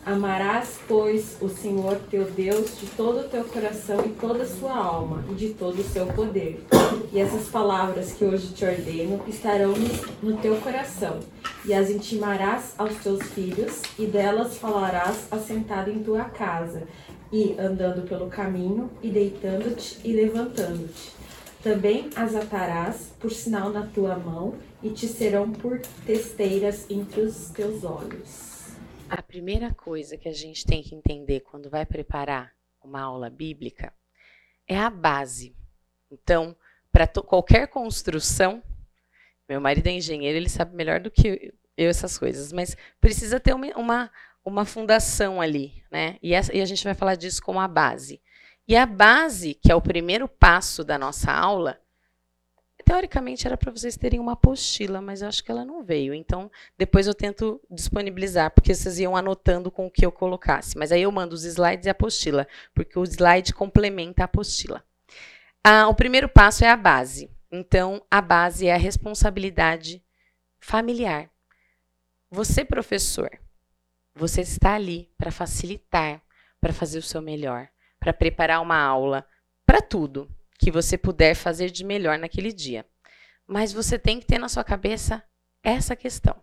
Amarás, 0.10 0.80
pois, 0.88 1.38
o 1.40 1.48
Senhor 1.48 2.00
teu 2.10 2.26
Deus 2.32 2.80
de 2.80 2.88
todo 2.88 3.20
o 3.20 3.30
teu 3.30 3.44
coração 3.44 4.04
e 4.04 4.10
toda 4.10 4.42
a 4.42 4.48
sua 4.48 4.76
alma 4.76 5.24
e 5.30 5.36
de 5.36 5.50
todo 5.50 5.80
o 5.80 5.84
seu 5.84 6.08
poder. 6.08 6.66
E 7.14 7.20
essas 7.20 7.48
palavras 7.48 8.14
que 8.14 8.26
hoje 8.26 8.48
te 8.48 8.66
ordeno 8.66 9.22
estarão 9.28 9.76
no 10.24 10.36
teu 10.38 10.56
coração, 10.62 11.20
e 11.64 11.76
as 11.76 11.92
intimarás 11.92 12.74
aos 12.76 12.96
teus 12.96 13.22
filhos, 13.22 13.84
e 14.00 14.08
delas 14.08 14.58
falarás 14.58 15.28
assentado 15.30 15.92
em 15.92 16.02
tua 16.02 16.24
casa, 16.24 16.88
e 17.32 17.56
andando 17.60 18.10
pelo 18.10 18.30
caminho, 18.30 18.90
e 19.04 19.12
deitando-te 19.12 20.00
e 20.04 20.12
levantando-te. 20.12 21.12
Também 21.62 22.10
as 22.16 22.34
atarás 22.34 23.12
por 23.20 23.32
sinal 23.32 23.70
na 23.70 23.86
tua 23.86 24.18
mão, 24.18 24.56
e 24.82 24.90
te 24.90 25.08
serão 25.08 25.52
por 25.52 25.80
testeiras 26.04 26.88
entre 26.90 27.22
os 27.22 27.52
teus 27.52 27.84
olhos. 27.84 28.49
A 29.10 29.24
primeira 29.24 29.74
coisa 29.74 30.18
que 30.18 30.30
a 30.30 30.34
gente 30.34 30.66
tem 30.66 30.84
que 30.84 30.94
entender 30.94 31.40
quando 31.40 31.70
vai 31.70 31.86
preparar 31.86 32.54
uma 32.84 33.02
aula 33.02 33.30
bíblica 33.30 33.92
é 34.68 34.78
a 34.78 34.90
base. 34.90 35.56
Então, 36.12 36.56
para 36.92 37.08
qualquer 37.08 37.68
construção, 37.68 38.62
meu 39.48 39.60
marido 39.60 39.88
é 39.88 39.92
engenheiro, 39.92 40.38
ele 40.38 40.48
sabe 40.48 40.76
melhor 40.76 41.00
do 41.00 41.10
que 41.10 41.52
eu 41.76 41.90
essas 41.90 42.20
coisas, 42.20 42.54
mas 42.54 42.78
precisa 43.02 43.40
ter 43.40 43.54
uma, 43.56 43.68
uma, 43.76 44.12
uma 44.46 44.64
fundação 44.64 45.42
ali, 45.42 45.84
né? 45.90 46.18
E, 46.22 46.34
essa, 46.34 46.56
e 46.56 46.62
a 46.62 46.66
gente 46.66 46.84
vai 46.84 46.94
falar 46.94 47.16
disso 47.16 47.42
como 47.42 47.60
a 47.60 47.68
base. 47.68 48.22
E 48.68 48.76
a 48.76 48.86
base, 48.86 49.56
que 49.56 49.72
é 49.72 49.76
o 49.76 49.82
primeiro 49.82 50.28
passo 50.28 50.84
da 50.84 51.00
nossa 51.00 51.32
aula, 51.32 51.82
Teoricamente 52.90 53.46
era 53.46 53.56
para 53.56 53.70
vocês 53.70 53.96
terem 53.96 54.20
uma 54.20 54.32
apostila, 54.32 55.00
mas 55.00 55.22
eu 55.22 55.28
acho 55.28 55.44
que 55.44 55.52
ela 55.52 55.64
não 55.64 55.84
veio. 55.84 56.12
Então, 56.12 56.50
depois 56.76 57.06
eu 57.06 57.14
tento 57.14 57.62
disponibilizar, 57.70 58.50
porque 58.50 58.74
vocês 58.74 58.98
iam 58.98 59.16
anotando 59.16 59.70
com 59.70 59.86
o 59.86 59.92
que 59.92 60.04
eu 60.04 60.12
colocasse. 60.12 60.76
Mas 60.76 60.92
aí 60.92 61.04
eu 61.04 61.12
mando 61.12 61.36
os 61.36 61.44
slides 61.44 61.86
e 61.86 61.90
a 61.90 61.92
apostila, 61.92 62.48
porque 62.74 62.98
o 62.98 63.04
slide 63.04 63.54
complementa 63.54 64.24
a 64.24 64.26
apostila. 64.26 64.84
Ah, 65.64 65.88
o 65.88 65.94
primeiro 65.94 66.28
passo 66.28 66.66
é 66.66 66.68
a 66.68 66.76
base. 66.76 67.30
Então, 67.52 68.04
a 68.10 68.22
base 68.22 68.66
é 68.66 68.74
a 68.74 68.78
responsabilidade 68.78 70.04
familiar. 70.60 71.30
Você, 72.32 72.66
professor, 72.66 73.30
você 74.16 74.42
está 74.42 74.74
ali 74.74 75.12
para 75.16 75.30
facilitar, 75.30 76.24
para 76.60 76.74
fazer 76.74 76.98
o 76.98 77.04
seu 77.04 77.22
melhor, 77.22 77.70
para 78.00 78.14
preparar 78.14 78.60
uma 78.64 78.82
aula, 78.82 79.28
para 79.64 79.80
tudo 79.80 80.28
que 80.60 80.70
você 80.70 80.98
puder 80.98 81.34
fazer 81.34 81.72
de 81.72 81.86
melhor 81.86 82.20
naquele 82.20 82.52
dia. 82.52 82.86
Mas 83.48 83.72
você 83.72 83.98
tem 83.98 84.20
que 84.20 84.26
ter 84.26 84.38
na 84.38 84.50
sua 84.50 84.64
cabeça 84.64 85.24
essa 85.64 85.96
questão. 85.96 86.36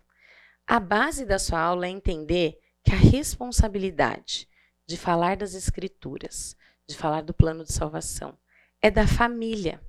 A 0.66 0.80
base 0.80 1.24
da 1.24 1.38
sua 1.38 1.60
aula 1.60 1.86
é 1.86 1.90
entender 1.90 2.58
que 2.82 2.92
a 2.92 2.96
responsabilidade 2.96 4.48
de 4.86 4.96
falar 4.96 5.36
das 5.36 5.54
escrituras, 5.54 6.56
de 6.88 6.96
falar 6.96 7.20
do 7.20 7.34
plano 7.34 7.62
de 7.62 7.72
salvação, 7.72 8.36
é 8.80 8.90
da 8.90 9.06
família. 9.06 9.80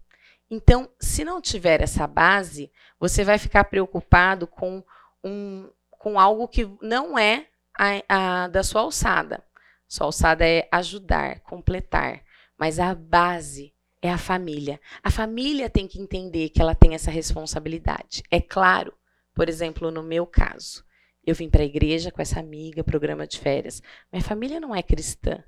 Então, 0.49 0.89
se 0.99 1.23
não 1.23 1.41
tiver 1.41 1.81
essa 1.81 2.05
base, 2.05 2.71
você 2.99 3.23
vai 3.23 3.37
ficar 3.37 3.63
preocupado 3.63 4.45
com, 4.45 4.83
um, 5.23 5.69
com 5.89 6.19
algo 6.19 6.47
que 6.47 6.69
não 6.81 7.17
é 7.17 7.47
a, 7.77 8.43
a 8.43 8.47
da 8.47 8.63
sua 8.63 8.81
alçada. 8.81 9.43
Sua 9.87 10.05
alçada 10.05 10.45
é 10.45 10.67
ajudar, 10.71 11.39
completar. 11.41 12.23
Mas 12.57 12.79
a 12.79 12.93
base 12.93 13.73
é 14.01 14.11
a 14.11 14.17
família. 14.17 14.79
A 15.03 15.09
família 15.09 15.69
tem 15.69 15.87
que 15.87 15.99
entender 15.99 16.49
que 16.49 16.61
ela 16.61 16.75
tem 16.75 16.93
essa 16.93 17.11
responsabilidade. 17.11 18.23
É 18.29 18.39
claro, 18.39 18.93
por 19.33 19.49
exemplo, 19.49 19.91
no 19.91 20.03
meu 20.03 20.25
caso, 20.25 20.85
eu 21.25 21.35
vim 21.35 21.49
para 21.49 21.61
a 21.61 21.65
igreja 21.65 22.11
com 22.11 22.21
essa 22.21 22.39
amiga, 22.39 22.83
programa 22.83 23.27
de 23.27 23.39
férias. 23.39 23.81
Minha 24.11 24.23
família 24.23 24.59
não 24.59 24.73
é 24.73 24.81
cristã. 24.81 25.43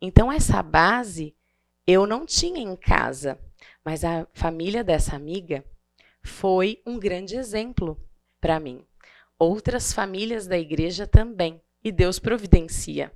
Então, 0.00 0.30
essa 0.30 0.62
base 0.62 1.34
eu 1.86 2.06
não 2.06 2.26
tinha 2.26 2.60
em 2.60 2.76
casa. 2.76 3.38
Mas 3.84 4.04
a 4.04 4.26
família 4.32 4.82
dessa 4.82 5.14
amiga 5.14 5.64
foi 6.22 6.82
um 6.86 6.98
grande 6.98 7.36
exemplo 7.36 7.98
para 8.40 8.60
mim. 8.60 8.84
Outras 9.38 9.92
famílias 9.92 10.46
da 10.46 10.58
igreja 10.58 11.06
também. 11.06 11.60
E 11.82 11.92
Deus 11.92 12.18
providencia. 12.18 13.12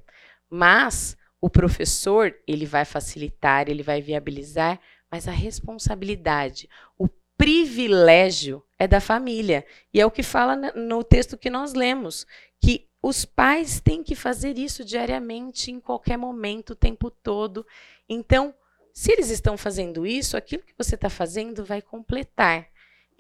Mas 0.51 1.17
o 1.41 1.49
professor, 1.49 2.35
ele 2.47 2.67
vai 2.67 2.85
facilitar, 2.85 3.69
ele 3.69 3.83
vai 3.83 4.01
viabilizar, 4.03 4.81
mas 5.11 5.29
a 5.29 5.33
responsabilidade, 5.33 6.69
o 6.99 7.09
privilégio 7.37 8.63
é 8.79 8.87
da 8.89 9.01
família. 9.01 9.65
E 9.95 10.01
é 10.01 10.05
o 10.05 10.11
que 10.11 10.23
fala 10.23 10.57
no 10.57 11.05
texto 11.05 11.39
que 11.39 11.49
nós 11.49 11.73
lemos, 11.73 12.27
que 12.61 12.89
os 13.01 13.25
pais 13.25 13.81
têm 13.81 14.03
que 14.03 14.17
fazer 14.17 14.59
isso 14.59 14.85
diariamente, 14.85 15.71
em 15.71 15.79
qualquer 15.79 16.19
momento, 16.19 16.71
o 16.71 16.77
tempo 16.77 17.11
todo. 17.11 17.65
Então, 18.09 18.53
se 18.93 19.13
eles 19.13 19.31
estão 19.31 19.57
fazendo 19.57 20.05
isso, 20.05 20.37
aquilo 20.37 20.65
que 20.65 20.75
você 20.77 20.97
está 20.97 21.09
fazendo 21.09 21.65
vai 21.65 21.81
completar. 21.81 22.67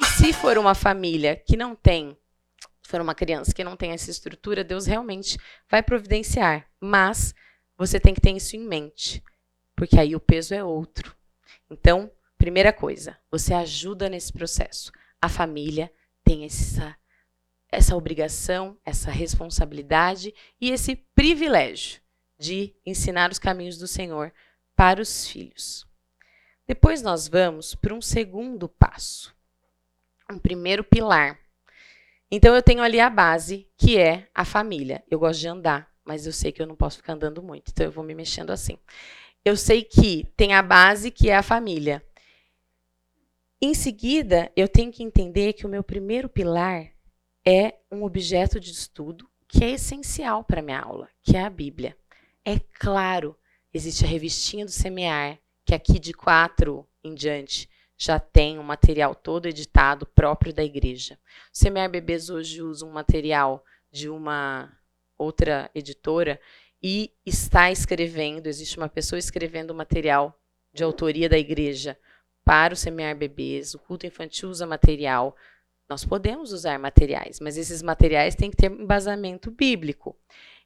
E 0.00 0.04
se 0.04 0.33
for 0.33 0.59
uma 0.59 0.74
família 0.74 1.37
que 1.37 1.57
não 1.57 1.76
tem, 1.76 2.16
se 2.83 2.90
for 2.90 3.00
uma 3.00 3.14
criança 3.14 3.54
que 3.54 3.62
não 3.62 3.76
tem 3.76 3.92
essa 3.92 4.11
estrutura, 4.11 4.64
Deus 4.64 4.87
realmente 4.87 5.38
vai 5.70 5.83
providenciar. 5.83 6.68
Mas 6.81 7.33
você 7.79 8.01
tem 8.01 8.12
que 8.12 8.21
ter 8.21 8.33
isso 8.33 8.57
em 8.57 8.67
mente, 8.67 9.23
porque 9.77 9.99
aí 9.99 10.17
o 10.17 10.21
peso 10.21 10.53
é 10.53 10.64
outro. 10.64 11.17
Então, 11.71 12.11
primeira 12.37 12.73
coisa, 12.73 13.17
você 13.31 13.55
ajuda 13.55 14.09
nesse 14.09 14.33
processo. 14.33 14.91
A 15.23 15.29
família 15.29 15.91
tem 16.25 16.45
essa, 16.45 16.97
essa 17.71 17.97
obrigação, 17.97 18.77
essa 18.85 19.12
responsabilidade 19.12 20.35
e 20.61 20.71
esse 20.71 20.97
privilégio 21.14 22.03
de 22.37 22.75
ensinar 22.85 23.31
os 23.31 23.38
caminhos 23.38 23.79
do 23.79 23.87
Senhor 23.87 24.33
para 24.75 25.01
os 25.01 25.29
filhos. 25.29 25.87
Depois 26.67 27.01
nós 27.01 27.29
vamos 27.29 27.75
para 27.75 27.95
um 27.95 28.03
segundo 28.03 28.69
passo, 28.69 29.35
um 30.31 30.38
primeiro 30.38 30.85
pilar. 30.85 31.38
Então 32.31 32.55
eu 32.55 32.62
tenho 32.62 32.83
ali 32.83 33.01
a 33.01 33.09
base, 33.09 33.67
que 33.77 33.97
é 33.97 34.29
a 34.35 34.45
família. 34.45 35.03
Eu 35.11 35.19
gosto 35.19 35.41
de 35.41 35.49
andar, 35.49 35.91
mas 36.09 36.25
eu 36.25 36.33
sei 36.33 36.51
que 36.51 36.62
eu 36.62 36.66
não 36.66 36.75
posso 36.75 36.97
ficar 36.97 37.12
andando 37.12 37.42
muito, 37.42 37.71
então 37.71 37.85
eu 37.85 37.92
vou 37.92 38.03
me 38.03 38.14
mexendo 38.14 38.49
assim. 38.49 38.79
Eu 39.44 39.55
sei 39.59 39.85
que 39.85 40.27
tem 40.35 40.55
a 40.55 40.62
base, 40.62 41.11
que 41.11 41.29
é 41.29 41.37
a 41.37 41.42
família. 41.42 42.03
Em 43.61 43.75
seguida, 43.75 44.51
eu 44.57 44.66
tenho 44.66 44.90
que 44.90 45.03
entender 45.03 45.53
que 45.53 45.66
o 45.66 45.68
meu 45.68 45.85
primeiro 45.85 46.27
pilar 46.27 46.90
é 47.47 47.75
um 47.92 48.05
objeto 48.05 48.59
de 48.59 48.71
estudo 48.71 49.29
que 49.47 49.62
é 49.62 49.73
essencial 49.73 50.42
para 50.42 50.62
minha 50.62 50.81
aula, 50.81 51.11
que 51.23 51.37
é 51.37 51.42
a 51.42 51.51
Bíblia. 51.51 51.94
É 52.42 52.59
claro, 52.59 53.37
existe 53.71 54.03
a 54.03 54.09
revistinha 54.09 54.64
do 54.64 54.71
semear, 54.71 55.38
que 55.62 55.75
aqui 55.75 55.99
de 55.99 56.14
quatro 56.14 56.88
em 57.05 57.14
diante 57.14 57.68
já 57.99 58.18
tem 58.18 58.59
um 58.59 58.62
material 58.62 59.14
todo 59.14 59.44
editado 59.44 60.07
próprio 60.07 60.55
da 60.55 60.64
igreja. 60.64 61.18
O 61.53 61.59
Semear 61.59 61.90
Bebês 61.90 62.31
hoje 62.31 62.62
usa 62.62 62.87
um 62.87 62.92
material 62.92 63.62
de 63.90 64.09
uma 64.09 64.73
outra 65.18 65.70
editora, 65.74 66.40
e 66.83 67.12
está 67.26 67.70
escrevendo, 67.72 68.46
existe 68.46 68.78
uma 68.78 68.88
pessoa 68.88 69.18
escrevendo 69.18 69.74
material 69.74 70.38
de 70.72 70.85
autoria 70.85 71.28
da 71.28 71.37
igreja 71.37 71.98
para 72.44 72.72
o 72.72 72.76
semear 72.76 73.14
bebês, 73.16 73.74
o 73.74 73.78
culto 73.78 74.07
infantil 74.07 74.48
usa 74.48 74.66
material. 74.66 75.37
Nós 75.88 76.04
podemos 76.04 76.52
usar 76.52 76.78
materiais, 76.78 77.40
mas 77.40 77.59
esses 77.59 77.83
materiais 77.83 78.35
têm 78.35 78.50
que 78.50 78.57
ter 78.57 78.70
embasamento 78.70 79.50
bíblico. 79.50 80.16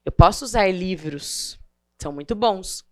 Eu 0.04 0.12
posso 0.12 0.44
usar 0.44 0.68
livros, 0.72 1.58
são 1.98 2.12
muito 2.12 2.34
bons, 2.34 2.84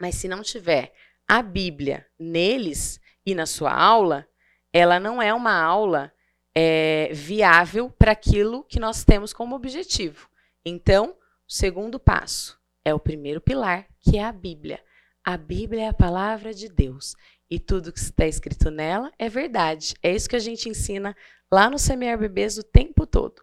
mas 0.00 0.14
se 0.14 0.26
não 0.26 0.42
tiver 0.42 0.92
a 1.28 1.42
Bíblia 1.42 2.06
neles 2.18 3.00
e 3.24 3.34
na 3.34 3.46
sua 3.46 3.72
aula, 3.72 4.26
ela 4.72 4.98
não 4.98 5.20
é 5.20 5.34
uma 5.34 5.54
aula 5.54 6.12
é, 6.54 7.10
viável 7.12 7.90
para 7.90 8.12
aquilo 8.12 8.64
que 8.64 8.80
nós 8.80 9.04
temos 9.04 9.32
como 9.32 9.54
objetivo. 9.54 10.28
Então, 10.68 11.10
o 11.10 11.52
segundo 11.52 11.96
passo 11.96 12.58
é 12.84 12.92
o 12.92 12.98
primeiro 12.98 13.40
pilar, 13.40 13.86
que 14.00 14.18
é 14.18 14.24
a 14.24 14.32
Bíblia. 14.32 14.80
A 15.24 15.36
Bíblia 15.36 15.84
é 15.84 15.88
a 15.88 15.94
palavra 15.94 16.52
de 16.52 16.68
Deus. 16.68 17.14
e 17.48 17.60
tudo 17.60 17.92
que 17.92 18.00
está 18.00 18.26
escrito 18.26 18.72
nela 18.72 19.12
é 19.16 19.28
verdade. 19.28 19.94
É 20.02 20.12
isso 20.12 20.28
que 20.28 20.34
a 20.34 20.40
gente 20.40 20.68
ensina 20.68 21.16
lá 21.48 21.70
no 21.70 21.78
Semear 21.78 22.18
Bebês 22.18 22.58
o 22.58 22.64
tempo 22.64 23.06
todo. 23.06 23.40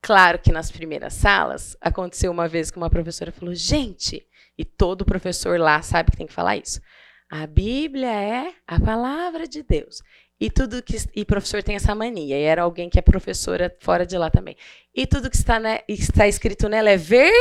Claro 0.00 0.38
que 0.38 0.52
nas 0.52 0.70
primeiras 0.70 1.14
salas 1.14 1.76
aconteceu 1.80 2.30
uma 2.30 2.46
vez 2.46 2.70
que 2.70 2.76
uma 2.76 2.88
professora 2.88 3.32
falou: 3.32 3.52
gente, 3.52 4.24
e 4.56 4.64
todo 4.64 5.04
professor 5.04 5.58
lá 5.58 5.82
sabe 5.82 6.12
que 6.12 6.16
tem 6.16 6.28
que 6.28 6.32
falar 6.32 6.56
isso. 6.56 6.80
A 7.28 7.44
Bíblia 7.46 8.12
é 8.12 8.54
a 8.66 8.80
palavra 8.80 9.48
de 9.48 9.64
Deus. 9.64 10.00
E 10.40 10.50
tudo 10.50 10.82
que 10.82 10.96
e 11.14 11.24
professor 11.24 11.62
tem 11.62 11.76
essa 11.76 11.94
mania. 11.94 12.38
E 12.38 12.42
era 12.42 12.62
alguém 12.62 12.88
que 12.88 12.98
é 12.98 13.02
professora 13.02 13.76
fora 13.80 14.06
de 14.06 14.16
lá 14.16 14.30
também. 14.30 14.56
E 14.94 15.06
tudo 15.06 15.28
que 15.28 15.36
está, 15.36 15.60
ne, 15.60 15.82
está 15.88 16.26
escrito 16.26 16.68
nela 16.68 16.88
é 16.90 16.96
vermelho. 16.96 17.36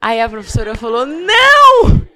Aí 0.00 0.20
a 0.20 0.28
professora 0.28 0.74
falou: 0.74 1.06
"Não! 1.06 2.06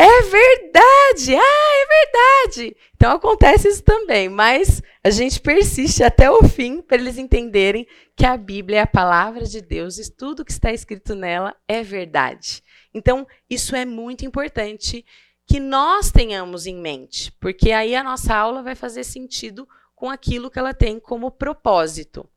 É 0.00 0.22
verdade! 0.22 1.34
Ah, 1.34 1.70
é 1.74 1.86
verdade! 1.86 2.76
Então 2.94 3.10
acontece 3.10 3.66
isso 3.68 3.82
também, 3.82 4.28
mas 4.28 4.80
a 5.02 5.10
gente 5.10 5.40
persiste 5.40 6.04
até 6.04 6.30
o 6.30 6.44
fim 6.44 6.80
para 6.80 6.98
eles 6.98 7.18
entenderem 7.18 7.84
que 8.16 8.24
a 8.24 8.36
Bíblia 8.36 8.78
é 8.78 8.82
a 8.82 8.86
palavra 8.86 9.44
de 9.44 9.60
Deus 9.60 9.98
e 9.98 10.08
tudo 10.10 10.44
que 10.44 10.52
está 10.52 10.72
escrito 10.72 11.16
nela 11.16 11.54
é 11.66 11.82
verdade. 11.82 12.62
Então, 12.94 13.26
isso 13.50 13.76
é 13.76 13.84
muito 13.84 14.24
importante 14.24 15.04
que 15.48 15.58
nós 15.58 16.12
tenhamos 16.12 16.66
em 16.66 16.76
mente, 16.76 17.32
porque 17.40 17.72
aí 17.72 17.96
a 17.96 18.04
nossa 18.04 18.36
aula 18.36 18.62
vai 18.62 18.74
fazer 18.74 19.02
sentido 19.02 19.66
com 19.96 20.10
aquilo 20.10 20.50
que 20.50 20.58
ela 20.58 20.74
tem 20.74 21.00
como 21.00 21.30
propósito. 21.30 22.28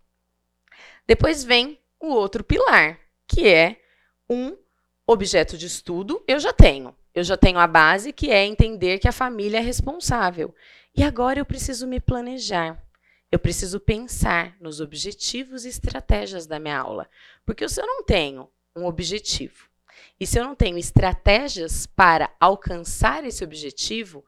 Depois 1.05 1.43
vem 1.43 1.77
o 1.99 2.07
outro 2.07 2.41
pilar, 2.41 2.97
que 3.27 3.49
é 3.49 3.81
um 4.29 4.57
objeto 5.05 5.57
de 5.57 5.65
estudo. 5.65 6.23
Eu 6.25 6.39
já 6.39 6.53
tenho. 6.53 6.95
Eu 7.13 7.23
já 7.25 7.35
tenho 7.35 7.59
a 7.59 7.67
base, 7.67 8.13
que 8.13 8.31
é 8.31 8.45
entender 8.45 8.97
que 8.97 9.09
a 9.09 9.11
família 9.11 9.57
é 9.57 9.61
responsável. 9.61 10.55
E 10.95 11.03
agora 11.03 11.37
eu 11.37 11.45
preciso 11.45 11.85
me 11.85 11.99
planejar. 11.99 12.81
Eu 13.29 13.39
preciso 13.39 13.77
pensar 13.77 14.55
nos 14.61 14.79
objetivos 14.79 15.65
e 15.65 15.69
estratégias 15.69 16.47
da 16.47 16.59
minha 16.59 16.79
aula. 16.79 17.09
Porque 17.45 17.67
se 17.67 17.81
eu 17.81 17.85
não 17.85 18.05
tenho 18.05 18.49
um 18.73 18.85
objetivo 18.85 19.70
e 20.19 20.27
se 20.27 20.39
eu 20.39 20.43
não 20.43 20.55
tenho 20.55 20.77
estratégias 20.77 21.85
para 21.85 22.33
alcançar 22.39 23.23
esse 23.25 23.43
objetivo, 23.43 24.25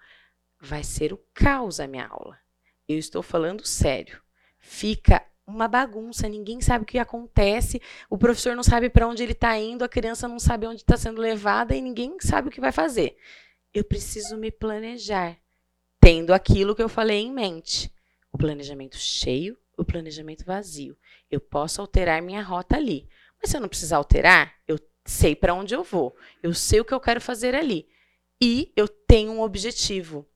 vai 0.60 0.84
ser 0.84 1.14
o 1.14 1.22
caos 1.34 1.80
a 1.80 1.88
minha 1.88 2.08
aula. 2.08 2.38
Eu 2.88 2.98
estou 2.98 3.22
falando 3.22 3.66
sério. 3.66 4.22
Fica 4.60 5.26
uma 5.46 5.68
bagunça, 5.68 6.28
ninguém 6.28 6.62
sabe 6.62 6.84
o 6.84 6.88
que 6.88 6.98
acontece, 6.98 7.82
o 8.10 8.18
professor 8.18 8.56
não 8.56 8.64
sabe 8.64 8.90
para 8.90 9.08
onde 9.08 9.22
ele 9.22 9.34
está 9.34 9.58
indo, 9.58 9.84
a 9.84 9.90
criança 9.90 10.28
não 10.28 10.40
sabe 10.40 10.66
onde 10.66 10.82
está 10.82 10.96
sendo 10.96 11.20
levada 11.20 11.76
e 11.76 11.82
ninguém 11.82 12.18
sabe 12.22 12.48
o 12.48 12.52
que 12.52 12.62
vai 12.62 12.72
fazer. 12.72 13.18
Eu 13.74 13.84
preciso 13.84 14.38
me 14.38 14.52
planejar, 14.52 15.38
tendo 16.00 16.34
aquilo 16.34 16.76
que 16.76 16.82
eu 16.82 16.88
falei 16.88 17.20
em 17.20 17.32
mente: 17.32 17.94
o 18.32 18.38
planejamento 18.38 18.98
cheio, 18.98 19.58
o 19.78 19.84
planejamento 19.84 20.46
vazio. 20.46 20.98
Eu 21.30 21.42
posso 21.42 21.82
alterar 21.82 22.22
minha 22.22 22.42
rota 22.42 22.78
ali, 22.78 23.08
mas 23.42 23.52
se 23.52 23.58
eu 23.58 23.62
não 23.62 23.68
precisar 23.68 23.98
alterar, 23.98 24.54
eu 24.68 24.80
sei 25.06 25.36
para 25.36 25.54
onde 25.54 25.76
eu 25.76 25.84
vou, 25.84 26.16
eu 26.42 26.54
sei 26.54 26.80
o 26.80 26.86
que 26.86 26.94
eu 26.94 27.00
quero 27.00 27.22
fazer 27.22 27.56
ali 27.56 27.88
e 28.42 28.72
eu 28.76 28.88
tenho 28.88 29.32
um 29.32 29.42
objetivo 29.42 30.28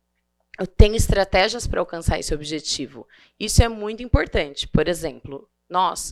eu 0.58 0.65
tenho 0.65 0.95
estratégias 0.95 1.67
para 1.67 1.80
alcançar 1.80 2.19
esse 2.19 2.34
objetivo. 2.34 3.08
Isso 3.39 3.62
é 3.62 3.67
muito 3.67 4.01
importante. 4.01 4.67
Por 4.67 4.88
exemplo, 4.88 5.47
nós, 5.69 6.12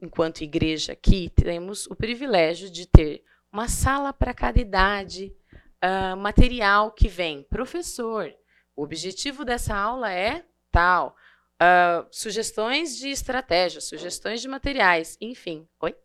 enquanto 0.00 0.42
igreja 0.42 0.92
aqui, 0.92 1.28
temos 1.30 1.86
o 1.88 1.96
privilégio 1.96 2.70
de 2.70 2.86
ter 2.86 3.24
uma 3.52 3.68
sala 3.68 4.12
para 4.12 4.32
cada 4.32 4.60
idade, 4.60 5.34
uh, 5.82 6.16
material 6.16 6.92
que 6.92 7.08
vem. 7.08 7.42
Professor, 7.42 8.32
o 8.76 8.82
objetivo 8.82 9.44
dessa 9.44 9.74
aula 9.74 10.12
é 10.12 10.44
tal. 10.70 11.16
Uh, 11.54 12.06
sugestões 12.10 12.96
de 12.96 13.08
estratégia, 13.08 13.80
sugestões 13.80 14.40
de 14.40 14.48
materiais, 14.48 15.16
enfim. 15.20 15.68
Oi? 15.80 15.96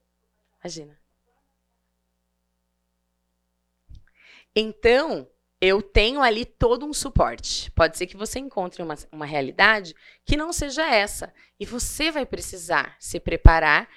Imagina. 0.59 0.98
Então, 4.55 5.27
eu 5.61 5.81
tenho 5.81 6.21
ali 6.21 6.45
todo 6.45 6.85
um 6.85 6.93
suporte. 6.93 7.69
Pode 7.71 7.97
ser 7.97 8.07
que 8.07 8.15
você 8.15 8.39
encontre 8.39 8.81
uma, 8.81 8.95
uma 9.11 9.25
realidade 9.25 9.93
que 10.25 10.37
não 10.37 10.53
seja 10.53 10.85
essa. 10.87 11.33
E 11.59 11.65
você 11.65 12.11
vai 12.11 12.25
precisar 12.25 12.95
se 12.99 13.19
preparar 13.19 13.89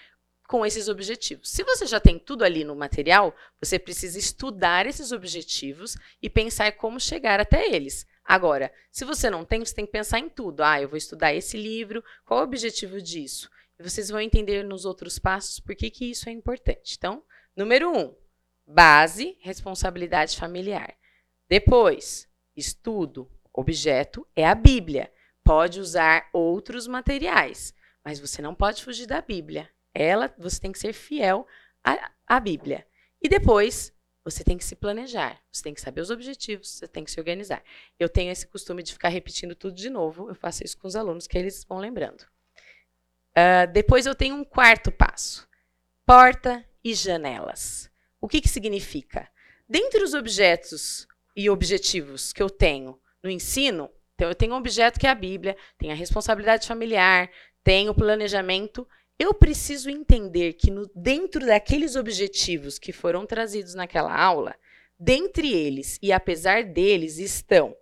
com 0.48 0.66
esses 0.66 0.88
objetivos. 0.88 1.48
Se 1.48 1.62
você 1.62 1.86
já 1.86 2.00
tem 2.00 2.18
tudo 2.18 2.44
ali 2.44 2.64
no 2.64 2.76
material, 2.76 3.34
você 3.60 3.78
precisa 3.78 4.18
estudar 4.18 4.86
esses 4.86 5.12
objetivos 5.12 5.96
e 6.20 6.28
pensar 6.28 6.72
como 6.72 7.00
chegar 7.00 7.40
até 7.40 7.72
eles. 7.72 8.06
Agora, 8.24 8.72
se 8.90 9.04
você 9.04 9.30
não 9.30 9.44
tem, 9.44 9.64
você 9.64 9.74
tem 9.74 9.86
que 9.86 9.92
pensar 9.92 10.18
em 10.18 10.28
tudo. 10.28 10.62
Ah, 10.62 10.80
eu 10.80 10.88
vou 10.88 10.98
estudar 10.98 11.32
esse 11.32 11.56
livro, 11.56 12.04
qual 12.24 12.40
o 12.40 12.44
objetivo 12.44 13.00
disso? 13.00 13.48
E 13.78 13.82
vocês 13.82 14.08
vão 14.08 14.20
entender 14.20 14.62
nos 14.62 14.84
outros 14.84 15.18
passos 15.18 15.58
por 15.58 15.74
que, 15.74 15.90
que 15.90 16.10
isso 16.10 16.28
é 16.28 16.32
importante. 16.32 16.96
Então, 16.98 17.22
número 17.56 17.90
um, 17.90 18.14
base, 18.66 19.37
responsabilidade 19.40 20.37
familiar. 20.37 20.94
Depois, 21.48 22.29
estudo, 22.57 23.31
objeto 23.53 24.27
é 24.35 24.46
a 24.46 24.55
Bíblia. 24.55 25.12
Pode 25.44 25.81
usar 25.81 26.29
outros 26.33 26.87
materiais, 26.87 27.75
mas 28.05 28.20
você 28.20 28.40
não 28.40 28.55
pode 28.55 28.83
fugir 28.83 29.07
da 29.07 29.20
Bíblia. 29.20 29.68
Ela, 29.94 30.33
você 30.38 30.61
tem 30.61 30.72
que 30.72 30.79
ser 30.79 30.92
fiel 30.92 31.46
à, 31.85 32.11
à 32.27 32.40
Bíblia. 32.40 32.87
E 33.20 33.29
depois, 33.29 33.92
você 34.25 34.44
tem 34.44 34.57
que 34.57 34.64
se 34.64 34.77
planejar, 34.77 35.40
você 35.51 35.62
tem 35.64 35.75
que 35.75 35.81
saber 35.81 36.01
os 36.01 36.11
objetivos, 36.11 36.68
você 36.70 36.87
tem 36.87 37.05
que 37.05 37.11
se 37.11 37.18
organizar. 37.18 37.62
Eu 37.98 38.09
tenho 38.09 38.31
esse 38.31 38.46
costume 38.46 38.83
de 38.83 38.92
ficar 38.92 39.09
repetindo 39.09 39.55
tudo 39.55 39.75
de 39.75 39.90
novo, 39.90 40.29
eu 40.29 40.35
faço 40.35 40.64
isso 40.64 40.79
com 40.79 40.87
os 40.87 40.96
alunos, 40.96 41.27
que 41.27 41.37
eles 41.37 41.64
vão 41.64 41.79
lembrando. 41.79 42.22
Uh, 43.33 43.70
depois 43.72 44.07
eu 44.07 44.14
tenho 44.14 44.37
um 44.37 44.44
quarto 44.44 44.92
passo: 44.92 45.48
porta 46.07 46.64
e 46.85 46.94
janelas. 46.94 47.91
O 48.22 48.28
que, 48.28 48.40
que 48.40 48.48
significa? 48.48 49.28
Dentre 49.68 50.04
os 50.04 50.14
objetos 50.14 51.08
e 51.35 51.50
objetivos 51.50 52.32
que 52.32 52.40
eu 52.40 52.48
tenho 52.48 52.96
no 53.20 53.28
ensino, 53.28 53.90
então 54.14 54.28
eu 54.28 54.35
tenho 54.35 54.54
um 54.54 54.58
objeto 54.58 55.00
que 55.00 55.08
é 55.08 55.11
a 55.11 55.14
Bíblia, 55.14 55.56
tenho 55.76 55.92
a 55.92 55.96
responsabilidade 55.96 56.68
familiar, 56.68 57.28
tenho 57.64 57.90
o 57.90 57.94
planejamento, 57.94 58.87
eu 59.18 59.35
preciso 59.35 59.90
entender 59.90 60.52
que 60.52 60.70
no, 60.70 60.88
dentro 60.94 61.44
daqueles 61.44 61.96
objetivos 61.96 62.78
que 62.78 62.92
foram 62.92 63.26
trazidos 63.26 63.74
naquela 63.74 64.16
aula, 64.16 64.54
dentre 64.96 65.52
eles 65.52 65.98
e 66.00 66.12
apesar 66.12 66.62
deles 66.62 67.18
estão 67.18 67.76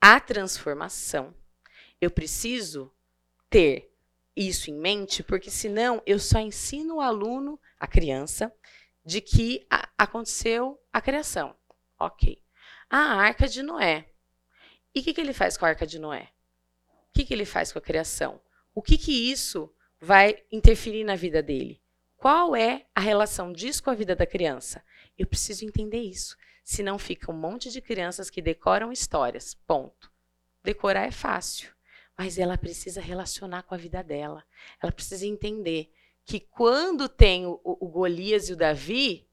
a 0.00 0.18
transformação. 0.18 1.32
Eu 2.00 2.10
preciso 2.10 2.92
ter 3.48 3.88
isso 4.34 4.68
em 4.68 4.74
mente, 4.74 5.22
porque 5.22 5.50
senão 5.50 6.02
eu 6.04 6.18
só 6.18 6.40
ensino 6.40 6.96
o 6.96 7.00
aluno, 7.00 7.58
a 7.78 7.86
criança, 7.86 8.52
de 9.06 9.20
que 9.20 9.64
a, 9.70 9.88
aconteceu 9.96 10.82
a 10.92 11.00
criação. 11.00 11.54
Ok. 11.96 12.42
A 12.90 12.98
arca 12.98 13.46
de 13.46 13.62
Noé. 13.62 14.10
E 14.92 15.00
o 15.00 15.02
que, 15.04 15.14
que 15.14 15.20
ele 15.20 15.32
faz 15.32 15.56
com 15.56 15.64
a 15.64 15.68
arca 15.68 15.86
de 15.86 16.00
Noé? 16.00 16.32
O 16.88 17.12
que, 17.14 17.24
que 17.24 17.32
ele 17.32 17.44
faz 17.44 17.72
com 17.72 17.78
a 17.78 17.82
criação? 17.82 18.40
O 18.74 18.82
que, 18.82 18.98
que 18.98 19.30
isso 19.30 19.72
vai 20.00 20.42
interferir 20.50 21.04
na 21.04 21.14
vida 21.14 21.40
dele? 21.40 21.80
Qual 22.16 22.56
é 22.56 22.84
a 22.94 23.00
relação 23.00 23.52
disso 23.52 23.82
com 23.82 23.90
a 23.90 23.94
vida 23.94 24.16
da 24.16 24.26
criança? 24.26 24.82
Eu 25.16 25.26
preciso 25.26 25.64
entender 25.64 26.00
isso. 26.00 26.36
Senão 26.64 26.98
fica 26.98 27.30
um 27.30 27.36
monte 27.36 27.70
de 27.70 27.80
crianças 27.80 28.28
que 28.28 28.42
decoram 28.42 28.90
histórias. 28.90 29.54
Ponto. 29.54 30.10
Decorar 30.64 31.06
é 31.06 31.12
fácil. 31.12 31.72
Mas 32.18 32.38
ela 32.38 32.58
precisa 32.58 33.00
relacionar 33.00 33.62
com 33.62 33.74
a 33.74 33.78
vida 33.78 34.02
dela. 34.02 34.44
Ela 34.82 34.90
precisa 34.90 35.24
entender 35.24 35.92
que 36.26 36.40
quando 36.40 37.08
tem 37.08 37.46
o, 37.46 37.60
o 37.64 37.88
Golias 37.88 38.48
e 38.48 38.52
o 38.52 38.56
Davi, 38.56 39.26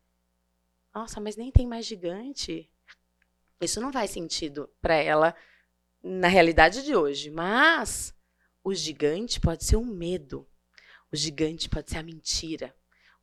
nossa, 0.93 1.19
mas 1.19 1.35
nem 1.35 1.51
tem 1.51 1.65
mais 1.65 1.87
gigante. 1.87 2.69
Isso 3.59 3.81
não 3.81 3.91
faz 3.91 4.11
sentido 4.11 4.69
para 4.79 4.95
ela 4.95 5.35
na 6.03 6.27
realidade 6.27 6.83
de 6.83 6.95
hoje. 6.95 7.31
Mas 7.31 8.13
o 8.63 8.75
gigante 8.75 9.39
pode 9.39 9.63
ser 9.63 9.75
um 9.75 9.85
medo. 9.85 10.47
O 11.11 11.15
gigante 11.15 11.67
pode 11.67 11.89
ser 11.89 11.97
a 11.97 12.03
mentira. 12.03 12.75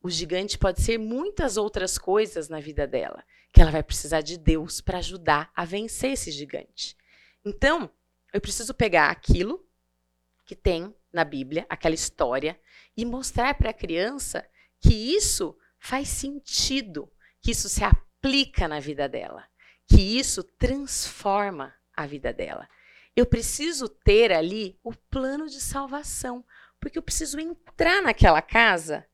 O 0.03 0.09
gigante 0.09 0.57
pode 0.57 0.81
ser 0.81 0.97
muitas 0.97 1.55
outras 1.55 1.97
coisas 1.97 2.49
na 2.49 2.59
vida 2.59 2.85
dela, 2.85 3.23
que 3.53 3.61
ela 3.61 3.71
vai 3.71 3.83
precisar 3.83 4.21
de 4.21 4.37
Deus 4.37 4.81
para 4.81 4.97
ajudar 4.97 5.49
a 5.55 5.63
vencer 5.63 6.11
esse 6.11 6.31
gigante. 6.31 6.97
Então, 7.45 7.89
eu 8.33 8.41
preciso 8.41 8.73
pegar 8.73 9.09
aquilo 9.09 9.65
que 10.45 10.55
tem 10.55 10.93
na 11.13 11.23
Bíblia, 11.23 11.65
aquela 11.69 11.95
história, 11.95 12.59
e 12.95 13.05
mostrar 13.05 13.53
para 13.55 13.69
a 13.71 13.73
criança 13.73 14.45
que 14.79 14.93
isso 14.93 15.57
faz 15.79 16.09
sentido, 16.09 17.11
que 17.41 17.51
isso 17.51 17.69
se 17.69 17.83
aplica 17.83 18.67
na 18.67 18.79
vida 18.79 19.07
dela 19.07 19.51
que 19.91 20.01
isso 20.17 20.41
transforma 20.57 21.73
a 21.93 22.05
vida 22.05 22.31
dela. 22.31 22.67
Eu 23.13 23.25
preciso 23.25 23.89
ter 23.89 24.31
ali 24.31 24.79
o 24.81 24.93
plano 24.93 25.47
de 25.47 25.59
salvação, 25.59 26.45
porque 26.79 26.97
eu 26.97 27.03
preciso 27.03 27.37
entrar 27.39 28.01
naquela 28.01 28.41
casa 28.41 29.05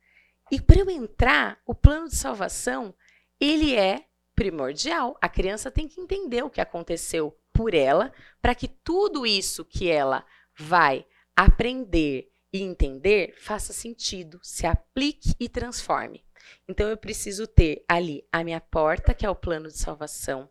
e 0.51 0.61
para 0.61 0.79
eu 0.79 0.89
entrar, 0.89 1.59
o 1.65 1.73
plano 1.73 2.07
de 2.07 2.15
salvação, 2.15 2.93
ele 3.39 3.75
é 3.75 4.05
primordial. 4.35 5.17
A 5.19 5.27
criança 5.27 5.71
tem 5.71 5.87
que 5.87 5.99
entender 5.99 6.43
o 6.43 6.49
que 6.49 6.61
aconteceu 6.61 7.35
por 7.51 7.73
ela, 7.73 8.13
para 8.39 8.53
que 8.53 8.67
tudo 8.67 9.25
isso 9.25 9.65
que 9.65 9.89
ela 9.89 10.23
vai 10.55 11.05
aprender 11.35 12.31
e 12.51 12.61
entender 12.61 13.35
faça 13.37 13.73
sentido, 13.73 14.39
se 14.41 14.65
aplique 14.65 15.33
e 15.39 15.49
transforme. 15.49 16.25
Então 16.67 16.87
eu 16.87 16.97
preciso 16.97 17.45
ter 17.45 17.83
ali 17.87 18.25
a 18.31 18.43
minha 18.43 18.61
porta, 18.61 19.13
que 19.13 19.25
é 19.25 19.29
o 19.29 19.35
plano 19.35 19.67
de 19.67 19.77
salvação. 19.77 20.49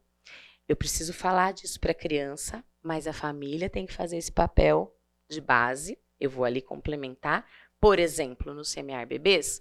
Eu 0.69 0.77
preciso 0.77 1.13
falar 1.13 1.53
disso 1.53 1.81
para 1.81 1.93
a 1.93 1.95
criança, 1.95 2.65
mas 2.83 3.07
a 3.07 3.13
família 3.13 3.71
tem 3.71 3.87
que 3.87 3.93
fazer 3.93 4.17
esse 4.17 4.33
papel 4.33 4.95
de 5.29 5.41
base. 5.41 5.99
Eu 6.19 6.31
vou 6.31 6.45
ali 6.45 6.61
complementar. 6.61 7.47
Por 7.81 7.99
exemplo, 7.99 8.53
no 8.53 8.65
Semear 8.65 9.07
Bebês, 9.07 9.61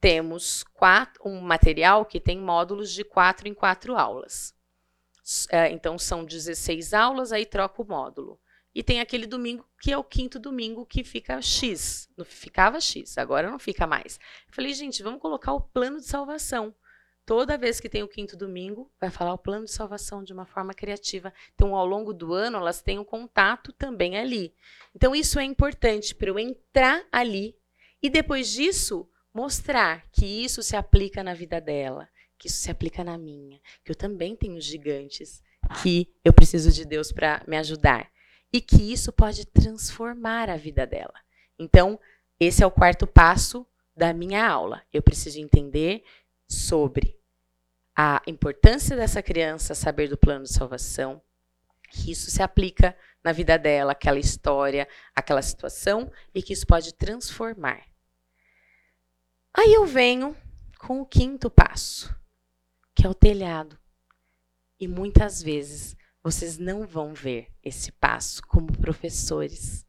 temos 0.00 0.62
quatro, 0.62 1.20
um 1.26 1.40
material 1.40 2.04
que 2.04 2.20
tem 2.20 2.38
módulos 2.38 2.92
de 2.92 3.04
quatro 3.04 3.48
em 3.48 3.54
quatro 3.54 3.96
aulas. 3.96 4.54
É, 5.50 5.70
então, 5.70 5.98
são 5.98 6.24
16 6.24 6.94
aulas, 6.94 7.32
aí 7.32 7.44
troca 7.44 7.82
o 7.82 7.86
módulo. 7.86 8.40
E 8.78 8.82
tem 8.84 9.00
aquele 9.00 9.26
domingo 9.26 9.66
que 9.80 9.90
é 9.90 9.98
o 9.98 10.04
quinto 10.04 10.38
domingo 10.38 10.86
que 10.86 11.02
fica 11.02 11.42
X. 11.42 12.08
Não 12.16 12.24
ficava 12.24 12.80
X, 12.80 13.18
agora 13.18 13.50
não 13.50 13.58
fica 13.58 13.88
mais. 13.88 14.20
Falei, 14.52 14.72
gente, 14.72 15.02
vamos 15.02 15.20
colocar 15.20 15.52
o 15.52 15.60
plano 15.60 15.98
de 15.98 16.06
salvação. 16.06 16.72
Toda 17.26 17.58
vez 17.58 17.80
que 17.80 17.88
tem 17.88 18.04
o 18.04 18.08
quinto 18.08 18.36
domingo, 18.36 18.88
vai 19.00 19.10
falar 19.10 19.32
o 19.32 19.38
plano 19.38 19.64
de 19.64 19.72
salvação 19.72 20.22
de 20.22 20.32
uma 20.32 20.46
forma 20.46 20.72
criativa. 20.72 21.34
Então, 21.56 21.74
ao 21.74 21.84
longo 21.84 22.14
do 22.14 22.32
ano, 22.32 22.58
elas 22.58 22.80
têm 22.80 23.00
um 23.00 23.04
contato 23.04 23.72
também 23.72 24.16
ali. 24.16 24.54
Então, 24.94 25.12
isso 25.12 25.40
é 25.40 25.44
importante 25.44 26.14
para 26.14 26.28
eu 26.28 26.38
entrar 26.38 27.04
ali 27.10 27.56
e 28.00 28.08
depois 28.08 28.48
disso 28.48 29.10
mostrar 29.34 30.06
que 30.12 30.24
isso 30.24 30.62
se 30.62 30.76
aplica 30.76 31.24
na 31.24 31.34
vida 31.34 31.60
dela, 31.60 32.08
que 32.38 32.46
isso 32.46 32.58
se 32.58 32.70
aplica 32.70 33.02
na 33.02 33.18
minha, 33.18 33.60
que 33.84 33.90
eu 33.90 33.96
também 33.96 34.36
tenho 34.36 34.60
gigantes, 34.60 35.42
que 35.82 36.14
eu 36.24 36.32
preciso 36.32 36.70
de 36.70 36.84
Deus 36.84 37.10
para 37.10 37.42
me 37.44 37.56
ajudar 37.56 38.08
e 38.52 38.60
que 38.60 38.92
isso 38.92 39.12
pode 39.12 39.46
transformar 39.46 40.48
a 40.48 40.56
vida 40.56 40.86
dela. 40.86 41.14
Então, 41.58 41.98
esse 42.40 42.62
é 42.62 42.66
o 42.66 42.70
quarto 42.70 43.06
passo 43.06 43.66
da 43.96 44.12
minha 44.12 44.48
aula. 44.48 44.82
Eu 44.92 45.02
preciso 45.02 45.40
entender 45.40 46.04
sobre 46.48 47.18
a 47.94 48.22
importância 48.26 48.96
dessa 48.96 49.22
criança 49.22 49.74
saber 49.74 50.08
do 50.08 50.16
plano 50.16 50.44
de 50.44 50.52
salvação, 50.52 51.20
que 51.90 52.12
isso 52.12 52.30
se 52.30 52.42
aplica 52.42 52.96
na 53.24 53.32
vida 53.32 53.58
dela, 53.58 53.92
aquela 53.92 54.18
história, 54.18 54.88
aquela 55.14 55.42
situação 55.42 56.10
e 56.34 56.42
que 56.42 56.52
isso 56.52 56.66
pode 56.66 56.94
transformar. 56.94 57.82
Aí 59.52 59.74
eu 59.74 59.84
venho 59.84 60.36
com 60.78 61.00
o 61.00 61.06
quinto 61.06 61.50
passo, 61.50 62.14
que 62.94 63.04
é 63.04 63.08
o 63.08 63.14
telhado. 63.14 63.76
E 64.78 64.86
muitas 64.86 65.42
vezes 65.42 65.96
vocês 66.22 66.58
não 66.58 66.86
vão 66.86 67.14
ver 67.14 67.48
esse 67.62 67.92
passo 67.92 68.42
como 68.42 68.76
professores. 68.78 69.86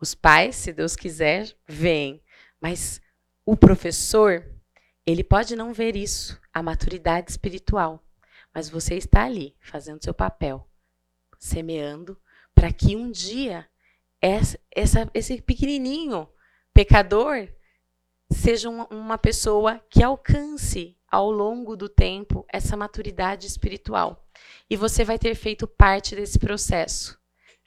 Os 0.00 0.14
pais, 0.14 0.56
se 0.56 0.72
Deus 0.72 0.96
quiser, 0.96 1.54
veem, 1.66 2.22
mas 2.60 3.00
o 3.44 3.56
professor, 3.56 4.44
ele 5.06 5.22
pode 5.22 5.54
não 5.54 5.72
ver 5.72 5.96
isso, 5.96 6.40
a 6.52 6.62
maturidade 6.62 7.30
espiritual, 7.30 8.04
mas 8.54 8.68
você 8.68 8.96
está 8.96 9.24
ali 9.24 9.56
fazendo 9.60 10.02
seu 10.02 10.14
papel, 10.14 10.68
semeando 11.38 12.20
para 12.54 12.72
que 12.72 12.96
um 12.96 13.10
dia 13.10 13.68
essa, 14.20 14.58
essa, 14.70 15.10
esse 15.12 15.42
pequenininho 15.42 16.28
pecador 16.72 17.48
seja 18.32 18.68
uma 18.70 19.18
pessoa 19.18 19.78
que 19.90 20.02
alcance 20.02 20.96
ao 21.12 21.30
longo 21.30 21.76
do 21.76 21.90
tempo 21.90 22.46
essa 22.48 22.74
maturidade 22.74 23.46
espiritual. 23.46 24.26
E 24.70 24.76
você 24.76 25.04
vai 25.04 25.18
ter 25.18 25.34
feito 25.34 25.68
parte 25.68 26.16
desse 26.16 26.38
processo, 26.38 27.18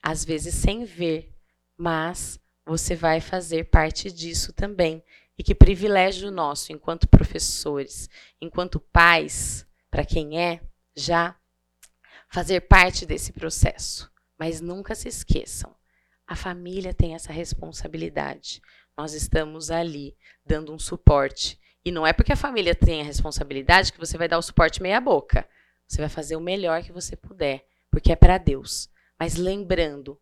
às 0.02 0.26
vezes 0.26 0.56
sem 0.56 0.84
ver, 0.84 1.32
mas 1.78 2.40
você 2.66 2.96
vai 2.96 3.22
fazer 3.22 3.66
parte 3.66 4.12
disso 4.12 4.52
também. 4.52 5.04
E 5.38 5.44
que 5.44 5.54
privilégio 5.54 6.32
nosso, 6.32 6.72
enquanto 6.72 7.08
professores, 7.08 8.10
enquanto 8.42 8.80
pais, 8.80 9.68
para 9.92 10.06
quem 10.06 10.40
é, 10.42 10.62
já 10.96 11.36
fazer 12.30 12.62
parte 12.62 13.06
desse 13.06 13.32
processo. 13.32 14.12
Mas 14.40 14.60
nunca 14.60 14.96
se 14.96 15.08
esqueçam, 15.08 15.76
a 16.26 16.36
família 16.36 16.94
tem 16.94 17.14
essa 17.14 17.32
responsabilidade. 17.32 18.60
Nós 18.98 19.14
estamos 19.14 19.70
ali 19.70 20.18
dando 20.44 20.74
um 20.74 20.80
suporte. 20.80 21.60
E 21.86 21.92
não 21.92 22.06
é 22.06 22.12
porque 22.12 22.34
a 22.34 22.38
família 22.38 22.74
tem 22.74 23.02
a 23.02 23.06
responsabilidade 23.06 23.94
que 23.94 24.00
você 24.00 24.18
vai 24.18 24.28
dar 24.28 24.40
o 24.40 24.42
suporte 24.42 24.82
meia 24.82 25.00
boca. 25.00 25.48
Você 25.88 26.02
vai 26.02 26.10
fazer 26.10 26.36
o 26.36 26.42
melhor 26.42 26.82
que 26.82 26.92
você 26.92 27.16
puder, 27.16 27.64
porque 27.92 28.12
é 28.12 28.16
para 28.16 28.40
Deus. 28.40 28.90
Mas 29.20 29.36
lembrando, 29.36 30.20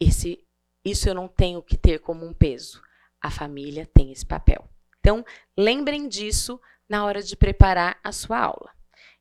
esse, 0.00 0.44
isso 0.84 1.08
eu 1.08 1.14
não 1.14 1.28
tenho 1.28 1.62
que 1.62 1.76
ter 1.76 2.00
como 2.00 2.26
um 2.26 2.34
peso. 2.34 2.82
A 3.20 3.30
família 3.30 3.88
tem 3.94 4.10
esse 4.10 4.26
papel. 4.26 4.68
Então, 4.98 5.24
lembrem 5.56 6.08
disso 6.08 6.60
na 6.88 7.04
hora 7.04 7.22
de 7.22 7.36
preparar 7.36 7.98
a 8.02 8.10
sua 8.10 8.40
aula. 8.40 8.70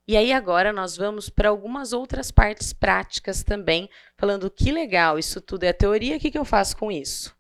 E 0.08 0.18
aí 0.18 0.34
agora 0.34 0.74
nós 0.74 0.98
vamos 0.98 1.30
para 1.30 1.50
algumas 1.50 1.94
outras 1.94 2.32
partes 2.32 2.74
práticas 2.74 3.44
também, 3.44 3.88
falando 4.18 4.50
que 4.50 4.72
legal, 4.72 5.20
isso 5.20 5.40
tudo 5.40 5.64
é 5.64 5.72
teoria, 5.72 6.18
o 6.18 6.20
que, 6.20 6.32
que 6.32 6.38
eu 6.38 6.44
faço 6.44 6.76
com 6.76 6.92
isso? 6.92 7.36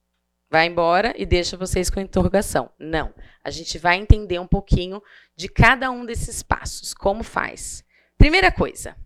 Vai 0.51 0.67
embora 0.67 1.13
e 1.17 1.25
deixa 1.25 1.55
vocês 1.55 1.89
com 1.89 2.01
interrogação. 2.01 2.69
Não. 2.77 3.13
A 3.41 3.49
gente 3.49 3.77
vai 3.77 3.95
entender 3.95 4.37
um 4.37 4.45
pouquinho 4.45 5.01
de 5.33 5.47
cada 5.47 5.89
um 5.89 6.05
desses 6.05 6.43
passos, 6.43 6.93
como 6.93 7.23
faz. 7.23 7.85
Primeira 8.17 8.51
coisa, 8.51 8.97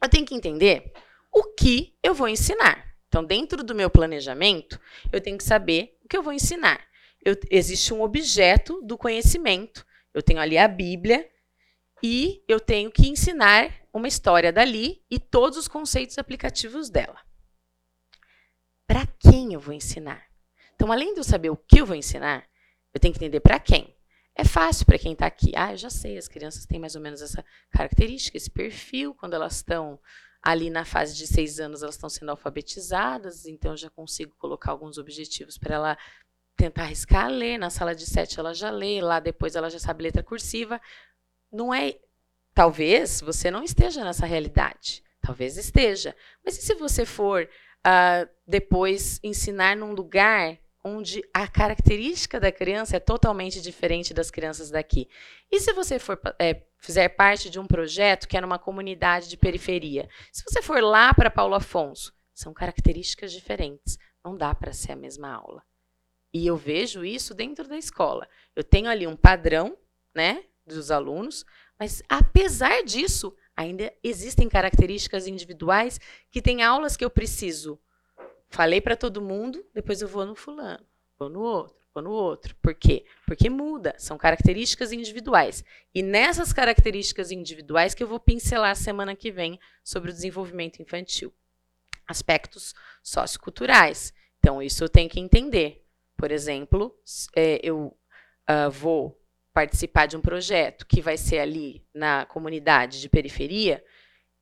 eu 0.00 0.08
tenho 0.08 0.24
que 0.24 0.36
entender 0.36 0.92
o 1.34 1.42
que 1.54 1.98
eu 2.00 2.14
vou 2.14 2.28
ensinar. 2.28 2.94
Então, 3.08 3.24
dentro 3.24 3.64
do 3.64 3.74
meu 3.74 3.90
planejamento, 3.90 4.80
eu 5.12 5.20
tenho 5.20 5.36
que 5.36 5.42
saber 5.42 5.98
o 6.04 6.08
que 6.08 6.16
eu 6.16 6.22
vou 6.22 6.32
ensinar. 6.32 6.80
Eu, 7.24 7.34
existe 7.50 7.92
um 7.92 8.00
objeto 8.00 8.80
do 8.82 8.96
conhecimento. 8.96 9.84
Eu 10.14 10.22
tenho 10.22 10.38
ali 10.38 10.56
a 10.56 10.68
Bíblia 10.68 11.28
e 12.00 12.44
eu 12.46 12.60
tenho 12.60 12.88
que 12.92 13.08
ensinar 13.08 13.74
uma 13.92 14.06
história 14.06 14.52
dali 14.52 15.02
e 15.10 15.18
todos 15.18 15.58
os 15.58 15.66
conceitos 15.66 16.18
aplicativos 16.18 16.88
dela. 16.88 17.20
Para 18.86 19.04
quem 19.18 19.54
eu 19.54 19.60
vou 19.60 19.74
ensinar? 19.74 20.27
Então, 20.78 20.92
além 20.92 21.12
de 21.12 21.18
eu 21.18 21.24
saber 21.24 21.50
o 21.50 21.56
que 21.56 21.80
eu 21.80 21.86
vou 21.86 21.96
ensinar, 21.96 22.48
eu 22.94 23.00
tenho 23.00 23.12
que 23.12 23.18
entender 23.18 23.40
para 23.40 23.58
quem. 23.58 23.92
É 24.32 24.44
fácil 24.44 24.86
para 24.86 24.96
quem 24.96 25.12
está 25.12 25.26
aqui. 25.26 25.50
Ah, 25.56 25.72
eu 25.72 25.76
já 25.76 25.90
sei, 25.90 26.16
as 26.16 26.28
crianças 26.28 26.64
têm 26.64 26.78
mais 26.78 26.94
ou 26.94 27.00
menos 27.00 27.20
essa 27.20 27.44
característica, 27.72 28.36
esse 28.36 28.48
perfil, 28.48 29.12
quando 29.12 29.34
elas 29.34 29.56
estão 29.56 29.98
ali 30.40 30.70
na 30.70 30.84
fase 30.84 31.16
de 31.16 31.26
seis 31.26 31.58
anos, 31.58 31.82
elas 31.82 31.96
estão 31.96 32.08
sendo 32.08 32.30
alfabetizadas, 32.30 33.44
então 33.44 33.72
eu 33.72 33.76
já 33.76 33.90
consigo 33.90 34.36
colocar 34.38 34.70
alguns 34.70 34.98
objetivos 34.98 35.58
para 35.58 35.74
ela 35.74 35.98
tentar 36.56 36.84
arriscar 36.84 37.28
ler. 37.28 37.58
Na 37.58 37.70
sala 37.70 37.92
de 37.92 38.06
sete 38.06 38.38
ela 38.38 38.54
já 38.54 38.70
lê, 38.70 39.00
lá 39.00 39.18
depois 39.18 39.56
ela 39.56 39.68
já 39.68 39.80
sabe 39.80 40.04
letra 40.04 40.22
cursiva. 40.22 40.80
Não 41.50 41.74
é. 41.74 41.98
Talvez 42.54 43.20
você 43.20 43.50
não 43.50 43.64
esteja 43.64 44.04
nessa 44.04 44.26
realidade. 44.26 45.02
Talvez 45.20 45.56
esteja. 45.56 46.14
Mas 46.44 46.56
e 46.56 46.62
se 46.62 46.76
você 46.76 47.04
for 47.04 47.42
uh, 47.84 48.30
depois 48.46 49.18
ensinar 49.24 49.76
num 49.76 49.92
lugar 49.92 50.56
onde 50.96 51.22
a 51.34 51.46
característica 51.46 52.40
da 52.40 52.50
criança 52.50 52.96
é 52.96 53.00
totalmente 53.00 53.60
diferente 53.60 54.14
das 54.14 54.30
crianças 54.30 54.70
daqui. 54.70 55.08
E 55.50 55.60
se 55.60 55.72
você 55.72 55.98
for 55.98 56.20
é, 56.38 56.62
fizer 56.78 57.08
parte 57.10 57.50
de 57.50 57.58
um 57.58 57.66
projeto 57.66 58.26
que 58.26 58.36
é 58.36 58.40
numa 58.40 58.58
comunidade 58.58 59.28
de 59.28 59.36
periferia, 59.36 60.08
se 60.32 60.42
você 60.44 60.62
for 60.62 60.82
lá 60.82 61.12
para 61.12 61.30
Paulo 61.30 61.54
Afonso, 61.54 62.12
são 62.34 62.54
características 62.54 63.32
diferentes. 63.32 63.98
Não 64.24 64.36
dá 64.36 64.54
para 64.54 64.72
ser 64.72 64.92
a 64.92 64.96
mesma 64.96 65.32
aula. 65.32 65.62
E 66.32 66.46
eu 66.46 66.56
vejo 66.56 67.04
isso 67.04 67.34
dentro 67.34 67.66
da 67.68 67.76
escola. 67.76 68.28
Eu 68.54 68.62
tenho 68.62 68.88
ali 68.88 69.06
um 69.06 69.16
padrão, 69.16 69.76
né, 70.14 70.44
dos 70.66 70.90
alunos, 70.90 71.44
mas 71.78 72.02
apesar 72.08 72.82
disso, 72.82 73.34
ainda 73.56 73.92
existem 74.02 74.48
características 74.48 75.26
individuais 75.26 76.00
que 76.30 76.42
tem 76.42 76.62
aulas 76.62 76.96
que 76.96 77.04
eu 77.04 77.10
preciso 77.10 77.80
Falei 78.50 78.80
para 78.80 78.96
todo 78.96 79.20
mundo, 79.20 79.64
depois 79.74 80.00
eu 80.00 80.08
vou 80.08 80.24
no 80.24 80.34
fulano, 80.34 80.84
vou 81.18 81.28
no 81.28 81.40
outro, 81.40 81.76
vou 81.94 82.02
no 82.02 82.10
outro. 82.10 82.54
Por 82.56 82.74
quê? 82.74 83.04
Porque 83.26 83.50
muda, 83.50 83.94
são 83.98 84.16
características 84.16 84.92
individuais. 84.92 85.62
E 85.94 86.02
nessas 86.02 86.52
características 86.52 87.30
individuais 87.30 87.94
que 87.94 88.02
eu 88.02 88.08
vou 88.08 88.18
pincelar 88.18 88.74
semana 88.74 89.14
que 89.14 89.30
vem 89.30 89.58
sobre 89.84 90.10
o 90.10 90.14
desenvolvimento 90.14 90.80
infantil. 90.80 91.32
Aspectos 92.06 92.74
socioculturais. 93.02 94.14
Então, 94.38 94.62
isso 94.62 94.82
eu 94.82 94.88
tenho 94.88 95.10
que 95.10 95.20
entender. 95.20 95.84
Por 96.16 96.32
exemplo, 96.32 96.98
é, 97.36 97.60
eu 97.62 97.96
uh, 98.48 98.70
vou 98.70 99.20
participar 99.52 100.06
de 100.06 100.16
um 100.16 100.20
projeto 100.20 100.86
que 100.86 101.00
vai 101.00 101.16
ser 101.16 101.40
ali 101.40 101.84
na 101.92 102.24
comunidade 102.26 103.00
de 103.00 103.08
periferia, 103.08 103.84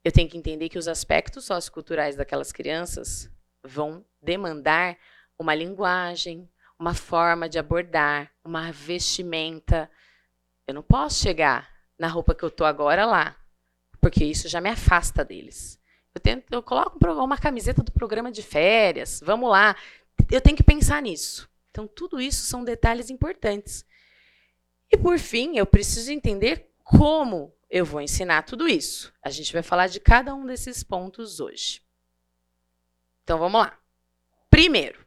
eu 0.04 0.12
tenho 0.12 0.28
que 0.28 0.36
entender 0.36 0.68
que 0.68 0.78
os 0.78 0.86
aspectos 0.86 1.46
socioculturais 1.46 2.16
daquelas 2.16 2.52
crianças 2.52 3.30
vão 3.66 4.04
demandar 4.22 4.96
uma 5.38 5.54
linguagem, 5.54 6.48
uma 6.78 6.94
forma 6.94 7.48
de 7.48 7.58
abordar, 7.58 8.30
uma 8.44 8.70
vestimenta. 8.72 9.90
Eu 10.66 10.74
não 10.74 10.82
posso 10.82 11.22
chegar 11.22 11.70
na 11.98 12.08
roupa 12.08 12.34
que 12.34 12.42
eu 12.42 12.50
tô 12.50 12.64
agora 12.64 13.04
lá, 13.06 13.36
porque 14.00 14.24
isso 14.24 14.48
já 14.48 14.60
me 14.60 14.70
afasta 14.70 15.24
deles. 15.24 15.80
Eu 16.14 16.20
tento, 16.20 16.50
eu 16.50 16.62
coloco 16.62 16.98
uma 17.22 17.36
camiseta 17.36 17.82
do 17.82 17.92
programa 17.92 18.32
de 18.32 18.42
férias, 18.42 19.20
vamos 19.22 19.50
lá. 19.50 19.76
Eu 20.30 20.40
tenho 20.40 20.56
que 20.56 20.62
pensar 20.62 21.02
nisso. 21.02 21.48
Então, 21.70 21.86
tudo 21.86 22.20
isso 22.20 22.46
são 22.46 22.64
detalhes 22.64 23.10
importantes. 23.10 23.84
E 24.90 24.96
por 24.96 25.18
fim, 25.18 25.58
eu 25.58 25.66
preciso 25.66 26.10
entender 26.10 26.70
como 26.82 27.52
eu 27.68 27.84
vou 27.84 28.00
ensinar 28.00 28.42
tudo 28.42 28.66
isso. 28.66 29.12
A 29.22 29.28
gente 29.28 29.52
vai 29.52 29.62
falar 29.62 29.88
de 29.88 30.00
cada 30.00 30.34
um 30.34 30.46
desses 30.46 30.82
pontos 30.82 31.40
hoje. 31.40 31.82
Então 33.26 33.40
vamos 33.40 33.60
lá. 33.60 33.76
Primeiro, 34.48 35.04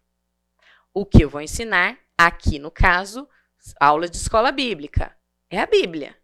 o 0.94 1.06
que 1.06 1.24
eu 1.24 1.30
vou 1.30 1.40
ensinar 1.40 1.98
aqui 2.18 2.60
no 2.60 2.70
caso, 2.70 3.26
aula 3.80 4.10
de 4.10 4.18
escola 4.18 4.52
bíblica, 4.52 5.16
é 5.50 5.58
a 5.58 5.66
Bíblia. 5.66 6.18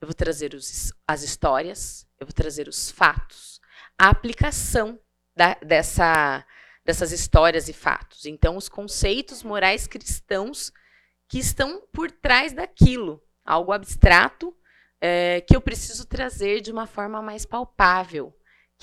Eu 0.00 0.06
vou 0.06 0.14
trazer 0.14 0.54
os, 0.54 0.92
as 1.08 1.24
histórias, 1.24 2.06
eu 2.20 2.26
vou 2.28 2.32
trazer 2.32 2.68
os 2.68 2.88
fatos, 2.88 3.60
a 3.98 4.10
aplicação 4.10 4.96
da, 5.34 5.54
dessa, 5.54 6.46
dessas 6.84 7.10
histórias 7.10 7.68
e 7.68 7.72
fatos. 7.72 8.26
Então, 8.26 8.56
os 8.56 8.68
conceitos 8.68 9.42
morais 9.42 9.88
cristãos 9.88 10.70
que 11.26 11.40
estão 11.40 11.82
por 11.92 12.12
trás 12.12 12.52
daquilo, 12.52 13.20
algo 13.44 13.72
abstrato 13.72 14.56
é, 15.00 15.40
que 15.40 15.56
eu 15.56 15.60
preciso 15.60 16.06
trazer 16.06 16.60
de 16.60 16.70
uma 16.70 16.86
forma 16.86 17.20
mais 17.20 17.44
palpável, 17.44 18.32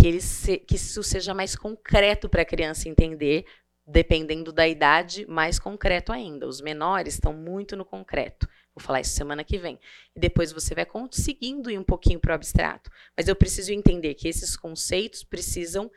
que, 0.02 0.08
ele 0.08 0.20
se, 0.20 0.58
que 0.58 0.76
isso 0.76 1.04
seja 1.04 1.32
mais 1.32 1.56
concreto 1.56 2.28
para 2.28 2.42
a 2.42 2.46
criança 2.46 2.90
entender, 2.90 3.46
dependendo 3.86 4.52
da 4.52 4.68
idade, 4.68 5.28
mais 5.28 5.60
concreto 5.60 6.12
ainda. 6.12 6.48
Os 6.48 6.60
menores 6.60 7.14
estão 7.14 7.34
muito 7.34 7.76
no 7.76 7.86
concreto. 7.86 8.50
Vou 8.74 8.84
falar 8.84 9.02
isso 9.02 9.12
semana 9.12 9.44
que 9.44 9.60
vem. 9.60 9.80
E 10.16 10.20
depois 10.20 10.52
você 10.52 10.74
vai 10.74 10.86
conseguindo 10.86 11.70
ir 11.70 11.78
um 11.78 11.84
pouquinho 11.84 12.20
para 12.20 12.32
o 12.32 12.36
abstrato. 12.36 12.90
Mas 13.16 13.28
eu 13.28 13.36
preciso 13.36 13.72
entender 13.72 14.16
que 14.16 14.28
esses 14.28 14.58
conceitos 14.58 15.24
precisam 15.24 15.92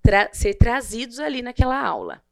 tra 0.00 0.30
ser 0.32 0.54
trazidos 0.54 1.18
ali 1.18 1.42
naquela 1.42 1.82
aula. 1.82 2.22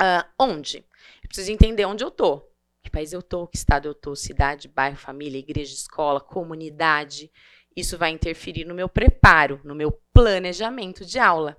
Uh, 0.00 0.28
onde? 0.38 0.78
Eu 1.22 1.28
preciso 1.28 1.50
entender 1.50 1.86
onde 1.86 2.04
eu 2.04 2.08
estou 2.08 2.52
que 2.82 2.90
país 2.90 3.12
eu 3.12 3.20
estou, 3.20 3.46
que 3.46 3.56
estado 3.56 3.86
eu 3.86 3.92
estou, 3.92 4.16
cidade, 4.16 4.66
bairro, 4.66 4.96
família, 4.96 5.38
igreja, 5.38 5.72
escola, 5.72 6.20
comunidade. 6.20 7.30
Isso 7.76 7.96
vai 7.96 8.10
interferir 8.10 8.64
no 8.64 8.74
meu 8.74 8.88
preparo, 8.88 9.60
no 9.64 9.74
meu 9.74 9.92
planejamento 10.12 11.04
de 11.04 11.18
aula. 11.18 11.56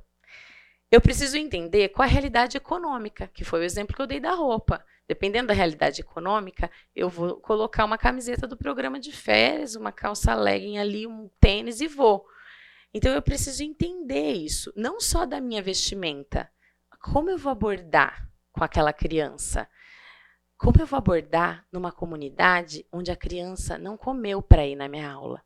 Eu 0.92 1.02
preciso 1.02 1.38
entender 1.38 1.90
qual 1.90 2.06
é 2.06 2.10
a 2.10 2.12
realidade 2.12 2.56
econômica, 2.56 3.28
que 3.34 3.44
foi 3.44 3.62
o 3.62 3.64
exemplo 3.64 3.96
que 3.96 4.02
eu 4.02 4.08
dei 4.08 4.20
da 4.20 4.34
roupa. 4.34 4.86
Dependendo 5.08 5.48
da 5.48 5.54
realidade 5.54 6.02
econômica, 6.02 6.72
eu 6.96 7.10
vou 7.10 7.38
colocar 7.38 7.84
uma 7.84 7.98
camiseta 7.98 8.48
do 8.48 8.56
programa 8.56 9.00
de 9.00 9.12
férias, 9.12 9.76
uma 9.76 9.92
calça 9.92 10.34
legging 10.36 10.78
ali, 10.78 11.06
um 11.06 11.30
tênis 11.40 11.82
e 11.82 11.88
vou. 11.88 12.26
Então 12.94 13.12
eu 13.12 13.22
preciso 13.22 13.64
entender 13.64 14.34
isso, 14.34 14.72
não 14.76 15.00
só 15.00 15.26
da 15.26 15.42
minha 15.42 15.62
vestimenta, 15.62 16.50
como 17.02 17.30
eu 17.30 17.38
vou 17.38 17.52
abordar 17.52 18.30
com 18.52 18.64
aquela 18.64 18.94
criança. 18.94 19.68
Como 20.58 20.80
eu 20.80 20.86
vou 20.86 20.98
abordar 20.98 21.66
numa 21.72 21.92
comunidade 21.92 22.86
onde 22.92 23.12
a 23.12 23.16
criança 23.16 23.78
não 23.78 23.98
comeu 23.98 24.42
para 24.42 24.66
ir 24.66 24.76
na 24.76 24.88
minha 24.88 25.12
aula? 25.12 25.44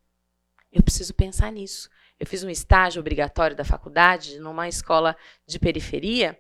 Eu 0.71 0.84
preciso 0.84 1.13
pensar 1.13 1.51
nisso. 1.51 1.89
Eu 2.19 2.25
fiz 2.25 2.43
um 2.43 2.49
estágio 2.49 2.99
obrigatório 2.99 3.56
da 3.56 3.63
faculdade 3.63 4.39
numa 4.39 4.67
escola 4.67 5.15
de 5.45 5.60
periferia 5.60 6.39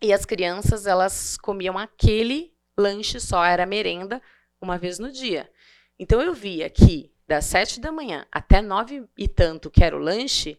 e 0.00 0.12
as 0.12 0.24
crianças 0.24 0.86
elas 0.86 1.36
comiam 1.36 1.76
aquele 1.78 2.52
lanche 2.76 3.20
só, 3.20 3.44
era 3.44 3.66
merenda, 3.66 4.22
uma 4.60 4.78
vez 4.78 4.98
no 4.98 5.10
dia. 5.10 5.50
Então 5.98 6.20
eu 6.20 6.32
via 6.32 6.70
que 6.70 7.12
das 7.26 7.44
sete 7.46 7.80
da 7.80 7.92
manhã 7.92 8.26
até 8.30 8.60
nove 8.60 9.04
e 9.16 9.28
tanto, 9.28 9.70
que 9.70 9.84
era 9.84 9.96
o 9.96 10.00
lanche, 10.00 10.58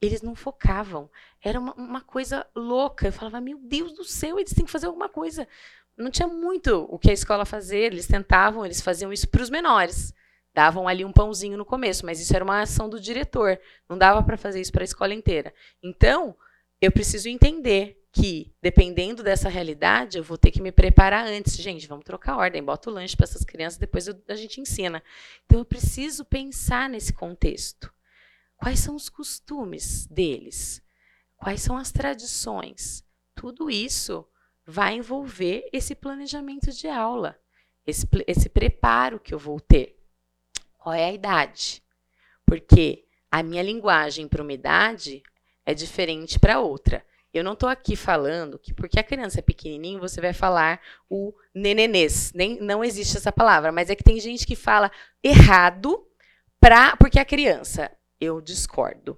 eles 0.00 0.22
não 0.22 0.34
focavam. 0.34 1.10
Era 1.42 1.60
uma, 1.60 1.74
uma 1.74 2.00
coisa 2.00 2.46
louca. 2.54 3.06
Eu 3.08 3.12
falava, 3.12 3.40
meu 3.40 3.58
Deus 3.58 3.92
do 3.92 4.04
céu, 4.04 4.38
eles 4.38 4.54
têm 4.54 4.64
que 4.64 4.70
fazer 4.70 4.86
alguma 4.86 5.08
coisa 5.08 5.46
não 6.00 6.10
tinha 6.10 6.26
muito 6.26 6.86
o 6.88 6.98
que 6.98 7.10
a 7.10 7.14
escola 7.14 7.44
fazer, 7.44 7.92
eles 7.92 8.06
tentavam, 8.06 8.64
eles 8.64 8.80
faziam 8.80 9.12
isso 9.12 9.28
para 9.28 9.42
os 9.42 9.50
menores. 9.50 10.14
Davam 10.52 10.88
ali 10.88 11.04
um 11.04 11.12
pãozinho 11.12 11.56
no 11.56 11.64
começo, 11.64 12.04
mas 12.04 12.20
isso 12.20 12.34
era 12.34 12.44
uma 12.44 12.60
ação 12.60 12.88
do 12.88 13.00
diretor, 13.00 13.58
não 13.88 13.96
dava 13.96 14.22
para 14.22 14.36
fazer 14.36 14.60
isso 14.60 14.72
para 14.72 14.82
a 14.82 14.84
escola 14.84 15.14
inteira. 15.14 15.54
Então, 15.82 16.36
eu 16.80 16.90
preciso 16.90 17.28
entender 17.28 18.00
que, 18.12 18.52
dependendo 18.60 19.22
dessa 19.22 19.48
realidade, 19.48 20.18
eu 20.18 20.24
vou 20.24 20.36
ter 20.36 20.50
que 20.50 20.60
me 20.60 20.72
preparar 20.72 21.26
antes. 21.26 21.56
Gente, 21.56 21.86
vamos 21.86 22.04
trocar 22.04 22.36
ordem, 22.36 22.62
bota 22.62 22.90
o 22.90 22.92
lanche 22.92 23.16
para 23.16 23.24
essas 23.24 23.44
crianças, 23.44 23.78
depois 23.78 24.08
eu, 24.08 24.20
a 24.28 24.34
gente 24.34 24.60
ensina. 24.60 25.02
Então, 25.46 25.60
eu 25.60 25.64
preciso 25.64 26.24
pensar 26.24 26.88
nesse 26.88 27.12
contexto. 27.12 27.92
Quais 28.56 28.80
são 28.80 28.94
os 28.96 29.08
costumes 29.08 30.06
deles? 30.06 30.82
Quais 31.36 31.62
são 31.62 31.76
as 31.76 31.92
tradições? 31.92 33.04
Tudo 33.34 33.70
isso 33.70 34.26
vai 34.66 34.96
envolver 34.96 35.68
esse 35.72 35.94
planejamento 35.94 36.70
de 36.70 36.86
aula, 36.86 37.38
esse, 37.86 38.06
esse 38.26 38.48
preparo 38.48 39.18
que 39.18 39.32
eu 39.32 39.38
vou 39.38 39.58
ter. 39.60 39.99
Qual 40.80 40.94
é 40.94 41.04
a 41.04 41.12
idade? 41.12 41.82
Porque 42.46 43.04
a 43.30 43.42
minha 43.42 43.62
linguagem 43.62 44.26
para 44.26 44.42
uma 44.42 44.52
idade 44.52 45.22
é 45.64 45.74
diferente 45.74 46.38
para 46.38 46.58
outra. 46.58 47.04
Eu 47.32 47.44
não 47.44 47.52
estou 47.52 47.68
aqui 47.68 47.94
falando 47.94 48.58
que 48.58 48.74
porque 48.74 48.98
a 48.98 49.04
criança 49.04 49.38
é 49.38 49.42
pequenininho, 49.42 50.00
você 50.00 50.20
vai 50.20 50.32
falar 50.32 50.80
o 51.08 51.32
nenenês. 51.54 52.32
Nem, 52.34 52.58
não 52.60 52.82
existe 52.82 53.16
essa 53.16 53.30
palavra, 53.30 53.70
mas 53.70 53.88
é 53.88 53.94
que 53.94 54.02
tem 54.02 54.18
gente 54.18 54.46
que 54.46 54.56
fala 54.56 54.90
errado 55.22 56.04
pra, 56.58 56.96
porque 56.96 57.20
a 57.20 57.24
criança. 57.24 57.90
Eu 58.18 58.40
discordo. 58.40 59.16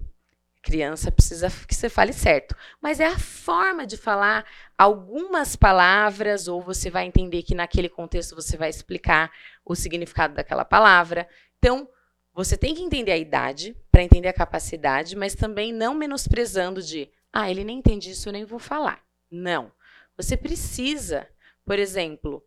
Criança 0.61 1.11
precisa 1.11 1.49
que 1.67 1.75
você 1.75 1.89
fale 1.89 2.13
certo. 2.13 2.55
Mas 2.81 2.99
é 2.99 3.07
a 3.07 3.19
forma 3.19 3.85
de 3.85 3.97
falar 3.97 4.45
algumas 4.77 5.55
palavras, 5.55 6.47
ou 6.47 6.61
você 6.61 6.89
vai 6.89 7.05
entender 7.05 7.43
que 7.43 7.55
naquele 7.55 7.89
contexto 7.89 8.35
você 8.35 8.55
vai 8.55 8.69
explicar 8.69 9.31
o 9.65 9.75
significado 9.75 10.35
daquela 10.35 10.63
palavra. 10.63 11.27
Então, 11.63 11.87
você 12.33 12.57
tem 12.57 12.75
que 12.75 12.81
entender 12.81 13.13
a 13.13 13.17
idade 13.17 13.73
para 13.89 14.03
entender 14.03 14.27
a 14.27 14.33
capacidade, 14.33 15.15
mas 15.15 15.33
também 15.33 15.71
não 15.71 15.93
menosprezando 15.93 16.83
de, 16.83 17.09
ah, 17.31 17.49
ele 17.49 17.63
nem 17.63 17.77
entende 17.77 18.11
isso, 18.11 18.27
eu 18.27 18.33
nem 18.33 18.43
vou 18.43 18.59
falar. 18.59 19.01
Não. 19.31 19.71
Você 20.17 20.35
precisa, 20.35 21.25
por 21.63 21.79
exemplo, 21.79 22.45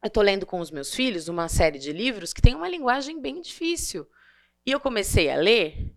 eu 0.00 0.06
estou 0.06 0.22
lendo 0.22 0.46
com 0.46 0.60
os 0.60 0.70
meus 0.70 0.94
filhos 0.94 1.26
uma 1.26 1.48
série 1.48 1.80
de 1.80 1.92
livros 1.92 2.32
que 2.32 2.40
tem 2.40 2.54
uma 2.54 2.68
linguagem 2.68 3.20
bem 3.20 3.40
difícil. 3.40 4.08
E 4.64 4.70
eu 4.70 4.78
comecei 4.78 5.28
a 5.28 5.34
ler 5.34 5.92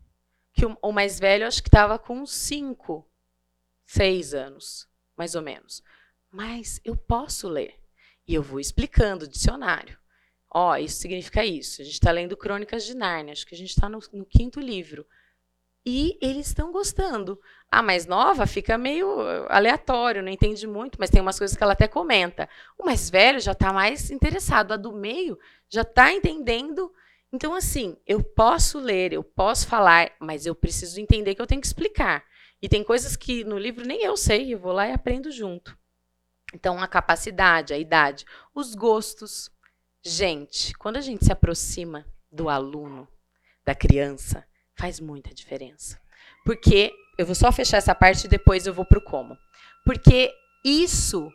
que 0.51 0.65
o, 0.65 0.91
mais 0.91 1.19
velho 1.19 1.45
acho 1.45 1.61
que 1.61 1.69
estava 1.69 1.99
com 1.99 2.25
cinco, 2.25 3.07
seis 3.85 4.33
anos, 4.33 4.89
mais 5.15 5.35
ou 5.35 5.43
menos. 5.43 5.83
Mas 6.31 6.81
eu 6.83 6.97
posso 6.97 7.47
ler. 7.47 7.79
E 8.27 8.33
eu 8.33 8.41
vou 8.41 8.59
explicando 8.59 9.25
o 9.25 9.29
dicionário. 9.29 9.99
Ó, 10.51 10.75
isso 10.75 10.99
significa 10.99 11.45
isso. 11.45 11.81
A 11.81 11.85
gente 11.85 11.93
está 11.93 12.11
lendo 12.11 12.37
Crônicas 12.37 12.85
de 12.85 12.95
Nárnia, 12.95 13.33
acho 13.33 13.45
que 13.45 13.55
a 13.55 13.57
gente 13.57 13.69
está 13.69 13.87
no, 13.87 13.99
no 14.11 14.25
quinto 14.25 14.59
livro. 14.59 15.05
E 15.85 16.17
eles 16.21 16.47
estão 16.47 16.71
gostando. 16.71 17.39
A 17.71 17.81
mais 17.81 18.05
nova 18.05 18.45
fica 18.45 18.77
meio 18.77 19.21
aleatório, 19.47 20.21
não 20.23 20.31
entende 20.31 20.67
muito, 20.67 20.97
mas 20.99 21.09
tem 21.09 21.21
umas 21.21 21.37
coisas 21.37 21.55
que 21.55 21.63
ela 21.63 21.73
até 21.73 21.87
comenta. 21.87 22.49
O 22.77 22.85
mais 22.85 23.09
velho 23.09 23.39
já 23.39 23.53
está 23.53 23.71
mais 23.71 24.11
interessado. 24.11 24.73
A 24.73 24.77
do 24.77 24.91
meio 24.91 25.37
já 25.69 25.81
está 25.81 26.11
entendendo 26.11 26.91
então, 27.31 27.53
assim, 27.53 27.95
eu 28.07 28.23
posso 28.23 28.79
ler, 28.79 29.13
eu 29.13 29.23
posso 29.23 29.67
falar, 29.67 30.11
mas 30.19 30.45
eu 30.45 30.55
preciso 30.55 30.99
entender 30.99 31.35
que 31.35 31.41
eu 31.41 31.47
tenho 31.47 31.61
que 31.61 31.67
explicar. 31.67 32.23
E 32.61 32.67
tem 32.67 32.83
coisas 32.83 33.15
que 33.15 33.43
no 33.43 33.57
livro 33.57 33.85
nem 33.85 34.03
eu 34.03 34.17
sei, 34.17 34.53
eu 34.53 34.59
vou 34.59 34.73
lá 34.73 34.87
e 34.87 34.93
aprendo 34.93 35.31
junto. 35.31 35.77
Então, 36.53 36.81
a 36.81 36.87
capacidade, 36.87 37.73
a 37.73 37.77
idade, 37.77 38.25
os 38.53 38.73
gostos. 38.73 39.51
Gente, 40.03 40.73
quando 40.75 40.97
a 40.97 41.01
gente 41.01 41.25
se 41.25 41.31
aproxima 41.31 42.05
do 42.31 42.49
aluno, 42.49 43.07
da 43.65 43.75
criança, 43.75 44.45
faz 44.75 44.99
muita 44.99 45.33
diferença. 45.33 45.99
Porque, 46.45 46.93
eu 47.17 47.25
vou 47.25 47.35
só 47.35 47.51
fechar 47.51 47.77
essa 47.77 47.93
parte 47.93 48.25
e 48.25 48.29
depois 48.29 48.65
eu 48.65 48.73
vou 48.73 48.85
para 48.85 48.99
o 48.99 49.03
como. 49.03 49.37
Porque 49.85 50.33
isso 50.63 51.31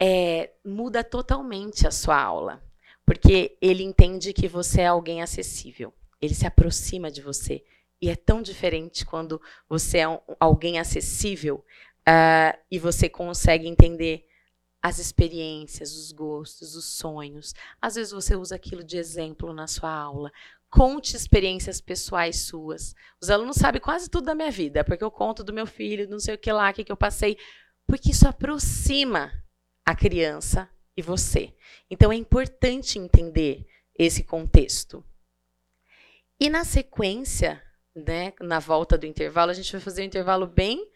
é, 0.00 0.50
muda 0.64 1.04
totalmente 1.04 1.86
a 1.86 1.90
sua 1.90 2.20
aula. 2.20 2.62
Porque 3.06 3.56
ele 3.60 3.82
entende 3.82 4.32
que 4.32 4.48
você 4.48 4.80
é 4.80 4.86
alguém 4.86 5.22
acessível. 5.22 5.92
Ele 6.20 6.34
se 6.34 6.46
aproxima 6.46 7.10
de 7.10 7.22
você. 7.22 7.64
E 8.00 8.10
é 8.10 8.16
tão 8.16 8.42
diferente 8.42 9.04
quando 9.06 9.40
você 9.68 9.98
é 9.98 10.08
um, 10.08 10.18
alguém 10.40 10.78
acessível 10.78 11.64
uh, 12.08 12.58
e 12.70 12.78
você 12.78 13.08
consegue 13.08 13.68
entender 13.68 14.26
as 14.84 14.98
experiências, 14.98 15.96
os 15.96 16.12
gostos, 16.12 16.76
os 16.76 16.84
sonhos. 16.84 17.54
Às 17.80 17.94
vezes 17.94 18.12
você 18.12 18.36
usa 18.36 18.54
aquilo 18.54 18.84
de 18.84 18.98
exemplo 18.98 19.54
na 19.54 19.66
sua 19.66 19.90
aula. 19.90 20.30
Conte 20.68 21.16
experiências 21.16 21.80
pessoais 21.80 22.40
suas. 22.40 22.94
Os 23.18 23.30
alunos 23.30 23.56
sabem 23.56 23.80
quase 23.80 24.10
tudo 24.10 24.26
da 24.26 24.34
minha 24.34 24.50
vida, 24.50 24.84
porque 24.84 25.02
eu 25.02 25.10
conto 25.10 25.42
do 25.42 25.54
meu 25.54 25.66
filho, 25.66 26.06
não 26.10 26.18
sei 26.18 26.34
o 26.34 26.38
que 26.38 26.52
lá, 26.52 26.68
o 26.68 26.74
que, 26.74 26.84
que 26.84 26.92
eu 26.92 26.98
passei. 26.98 27.38
Porque 27.86 28.10
isso 28.10 28.28
aproxima 28.28 29.32
a 29.86 29.96
criança 29.96 30.68
e 30.94 31.00
você. 31.00 31.54
Então 31.90 32.12
é 32.12 32.16
importante 32.16 32.98
entender 32.98 33.66
esse 33.98 34.22
contexto. 34.22 35.02
E 36.38 36.50
na 36.50 36.62
sequência, 36.62 37.62
né, 37.96 38.34
na 38.38 38.58
volta 38.58 38.98
do 38.98 39.06
intervalo, 39.06 39.50
a 39.50 39.54
gente 39.54 39.72
vai 39.72 39.80
fazer 39.80 40.02
um 40.02 40.06
intervalo 40.06 40.46
bem 40.46 40.86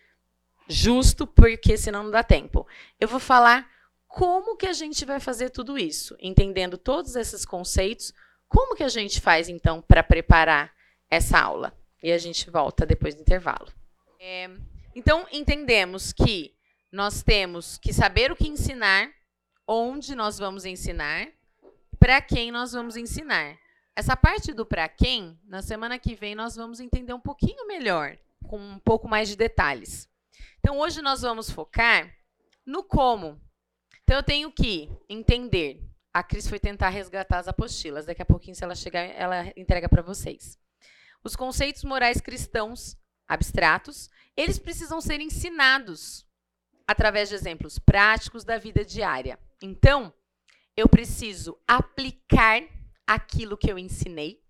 justo, 0.69 1.27
porque 1.27 1.79
senão 1.79 2.03
não 2.03 2.11
dá 2.11 2.23
tempo. 2.23 2.67
Eu 3.01 3.09
vou 3.09 3.19
falar 3.19 3.78
como 4.19 4.57
que 4.57 4.67
a 4.67 4.73
gente 4.73 5.05
vai 5.05 5.21
fazer 5.21 5.51
tudo 5.51 5.79
isso, 5.79 6.17
entendendo 6.19 6.77
todos 6.77 7.15
esses 7.15 7.45
conceitos, 7.45 8.13
como 8.49 8.75
que 8.75 8.83
a 8.83 8.89
gente 8.89 9.21
faz 9.21 9.49
então 9.49 9.81
para 9.81 10.03
preparar 10.03 10.75
essa 11.09 11.39
aula? 11.39 11.73
E 12.03 12.11
a 12.11 12.19
gente 12.19 12.51
volta 12.51 12.85
depois 12.85 13.15
do 13.15 13.21
intervalo. 13.21 13.73
É, 14.19 14.51
então, 14.93 15.25
entendemos 15.31 16.13
que 16.13 16.53
nós 16.91 17.23
temos 17.23 17.79
que 17.79 17.93
saber 17.93 18.33
o 18.33 18.35
que 18.35 18.49
ensinar, 18.49 19.09
onde 19.65 20.17
nós 20.17 20.37
vamos 20.37 20.65
ensinar, 20.65 21.29
para 21.97 22.21
quem 22.21 22.51
nós 22.51 22.73
vamos 22.73 22.97
ensinar. 22.97 23.57
Essa 23.95 24.17
parte 24.17 24.53
do 24.53 24.67
para 24.67 24.89
quem, 24.89 25.39
na 25.45 25.63
semana 25.63 25.97
que 25.97 26.17
vem 26.17 26.35
nós 26.35 26.57
vamos 26.57 26.81
entender 26.81 27.13
um 27.13 27.21
pouquinho 27.21 27.69
melhor, 27.69 28.19
com 28.49 28.59
um 28.59 28.81
pouco 28.81 29.09
mais 29.09 29.29
de 29.29 29.37
detalhes. 29.37 30.09
Então 30.59 30.81
hoje 30.81 31.01
nós 31.01 31.23
vamos 31.23 31.49
focar 31.49 32.13
no 32.67 32.83
como. 32.83 33.41
Então 34.09 34.17
eu 34.17 34.23
tenho 34.23 34.51
que 34.51 34.89
entender. 35.07 35.87
A 36.15 36.23
Cris 36.23 36.49
foi 36.49 36.59
tentar 36.59 36.89
resgatar 36.89 37.41
as 37.41 37.47
apostilas. 37.47 38.07
Daqui 38.07 38.23
a 38.23 38.25
pouquinho, 38.25 38.57
se 38.57 38.65
ela 38.65 38.75
chegar, 38.75 39.03
ela 39.03 39.53
entrega 39.55 39.87
para 39.87 40.01
vocês. 40.01 40.59
Os 41.23 41.37
conceitos 41.37 41.85
morais 41.85 42.19
cristãos 42.19 42.97
abstratos, 43.29 44.09
eles 44.35 44.59
precisam 44.59 44.99
ser 44.99 45.21
ensinados 45.21 46.27
através 46.87 47.29
de 47.29 47.35
exemplos 47.35 47.79
práticos 47.79 48.45
da 48.45 48.57
vida 48.57 48.83
diária. 48.83 49.39
Então, 49.61 50.11
eu 50.75 50.89
preciso 50.89 51.61
aplicar 51.69 52.63
aquilo 53.07 53.59
que 53.59 53.71
eu 53.71 53.79
ensinei 53.79 54.41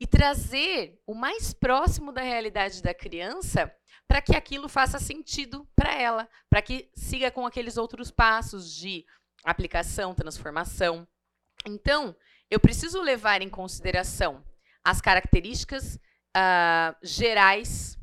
e 0.00 0.08
trazer 0.08 1.00
o 1.06 1.14
mais 1.14 1.52
próximo 1.54 2.10
da 2.10 2.22
realidade 2.22 2.82
da 2.82 2.92
criança 2.92 3.72
para 4.08 4.22
que 4.22 4.34
aquilo 4.34 4.68
faça 4.68 4.98
sentido 4.98 5.68
para 5.76 5.94
ela, 5.94 6.28
para 6.48 6.62
que 6.62 6.90
siga 6.94 7.30
com 7.30 7.46
aqueles 7.46 7.76
outros 7.76 8.10
passos 8.10 8.74
de 8.74 9.04
aplicação, 9.44 10.14
transformação. 10.14 11.06
Então, 11.66 12.16
eu 12.50 12.58
preciso 12.58 13.02
levar 13.02 13.42
em 13.42 13.50
consideração 13.50 14.42
as 14.82 15.02
características 15.02 15.96
uh, 16.34 16.96
gerais, 17.02 17.98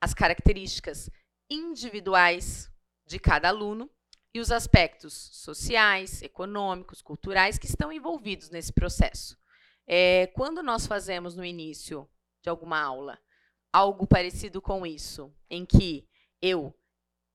as 0.00 0.12
características 0.12 1.08
individuais 1.48 2.70
de 3.06 3.18
cada 3.18 3.48
aluno 3.48 3.90
e 4.34 4.40
os 4.40 4.52
aspectos 4.52 5.14
sociais, 5.32 6.20
econômicos, 6.20 7.00
culturais 7.00 7.58
que 7.58 7.66
estão 7.66 7.90
envolvidos 7.90 8.50
nesse 8.50 8.72
processo. 8.72 9.38
É, 9.86 10.26
quando 10.34 10.62
nós 10.62 10.86
fazemos 10.86 11.34
no 11.34 11.42
início 11.42 12.06
de 12.42 12.50
alguma 12.50 12.78
aula 12.78 13.18
algo 13.78 14.08
parecido 14.08 14.60
com 14.60 14.84
isso, 14.84 15.32
em 15.48 15.64
que 15.64 16.04
eu 16.42 16.74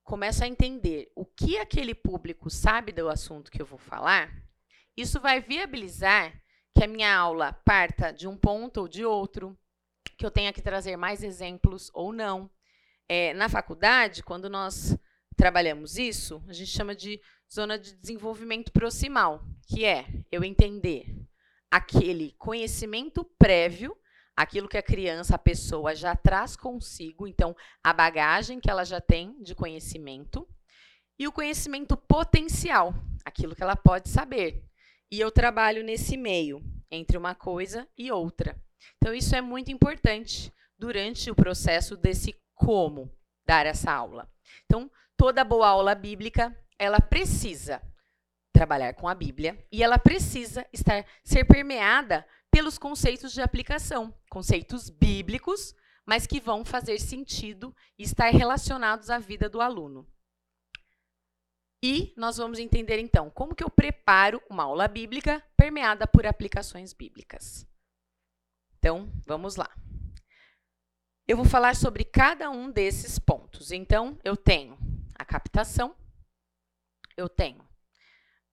começo 0.02 0.44
a 0.44 0.46
entender 0.46 1.10
o 1.16 1.24
que 1.24 1.56
aquele 1.56 1.94
público 1.94 2.50
sabe 2.50 2.92
do 2.92 3.08
assunto 3.08 3.50
que 3.50 3.62
eu 3.62 3.64
vou 3.64 3.78
falar, 3.78 4.30
isso 4.94 5.18
vai 5.20 5.40
viabilizar 5.40 6.38
que 6.76 6.84
a 6.84 6.86
minha 6.86 7.16
aula 7.16 7.54
parta 7.64 8.12
de 8.12 8.28
um 8.28 8.36
ponto 8.36 8.82
ou 8.82 8.88
de 8.88 9.06
outro, 9.06 9.58
que 10.18 10.26
eu 10.26 10.30
tenha 10.30 10.52
que 10.52 10.60
trazer 10.60 10.98
mais 10.98 11.22
exemplos 11.22 11.90
ou 11.94 12.12
não. 12.12 12.50
É, 13.08 13.32
na 13.32 13.48
faculdade, 13.48 14.22
quando 14.22 14.50
nós 14.50 14.98
trabalhamos 15.36 15.96
isso, 15.96 16.44
a 16.46 16.52
gente 16.52 16.70
chama 16.70 16.94
de 16.94 17.18
zona 17.50 17.78
de 17.78 17.94
desenvolvimento 17.94 18.70
proximal, 18.70 19.42
que 19.66 19.86
é 19.86 20.06
eu 20.30 20.44
entender 20.44 21.06
aquele 21.70 22.32
conhecimento 22.32 23.24
prévio, 23.38 23.96
aquilo 24.36 24.68
que 24.68 24.78
a 24.78 24.82
criança, 24.82 25.34
a 25.36 25.38
pessoa 25.38 25.94
já 25.94 26.14
traz 26.16 26.56
consigo, 26.56 27.26
então 27.26 27.56
a 27.82 27.92
bagagem 27.92 28.60
que 28.60 28.70
ela 28.70 28.84
já 28.84 29.00
tem 29.00 29.40
de 29.42 29.54
conhecimento, 29.54 30.46
e 31.18 31.28
o 31.28 31.32
conhecimento 31.32 31.96
potencial, 31.96 32.92
aquilo 33.24 33.54
que 33.54 33.62
ela 33.62 33.76
pode 33.76 34.08
saber. 34.08 34.64
E 35.10 35.20
eu 35.20 35.30
trabalho 35.30 35.84
nesse 35.84 36.16
meio, 36.16 36.60
entre 36.90 37.16
uma 37.16 37.34
coisa 37.34 37.88
e 37.96 38.10
outra. 38.10 38.60
Então, 38.96 39.14
isso 39.14 39.34
é 39.34 39.40
muito 39.40 39.70
importante 39.70 40.52
durante 40.76 41.30
o 41.30 41.34
processo 41.34 41.96
desse 41.96 42.34
como 42.54 43.10
dar 43.46 43.64
essa 43.64 43.92
aula. 43.92 44.28
Então, 44.64 44.90
toda 45.16 45.44
boa 45.44 45.68
aula 45.68 45.94
bíblica, 45.94 46.56
ela 46.78 47.00
precisa 47.00 47.80
trabalhar 48.52 48.94
com 48.94 49.08
a 49.08 49.14
Bíblia 49.14 49.64
e 49.70 49.82
ela 49.82 49.98
precisa 49.98 50.66
estar 50.72 51.04
ser 51.24 51.44
permeada 51.44 52.26
pelos 52.54 52.78
conceitos 52.78 53.32
de 53.32 53.42
aplicação, 53.42 54.14
conceitos 54.30 54.88
bíblicos, 54.88 55.74
mas 56.06 56.24
que 56.24 56.40
vão 56.40 56.64
fazer 56.64 57.00
sentido 57.00 57.74
e 57.98 58.04
estar 58.04 58.30
relacionados 58.30 59.10
à 59.10 59.18
vida 59.18 59.48
do 59.48 59.60
aluno. 59.60 60.08
E 61.82 62.14
nós 62.16 62.36
vamos 62.36 62.60
entender 62.60 63.00
então 63.00 63.28
como 63.28 63.56
que 63.56 63.64
eu 63.64 63.68
preparo 63.68 64.40
uma 64.48 64.62
aula 64.62 64.86
bíblica 64.86 65.44
permeada 65.56 66.06
por 66.06 66.24
aplicações 66.28 66.92
bíblicas. 66.92 67.66
Então, 68.78 69.12
vamos 69.26 69.56
lá. 69.56 69.74
Eu 71.26 71.36
vou 71.36 71.46
falar 71.46 71.74
sobre 71.74 72.04
cada 72.04 72.50
um 72.50 72.70
desses 72.70 73.18
pontos. 73.18 73.72
Então, 73.72 74.16
eu 74.22 74.36
tenho 74.36 74.78
a 75.16 75.24
captação, 75.24 75.92
eu 77.16 77.28
tenho 77.28 77.68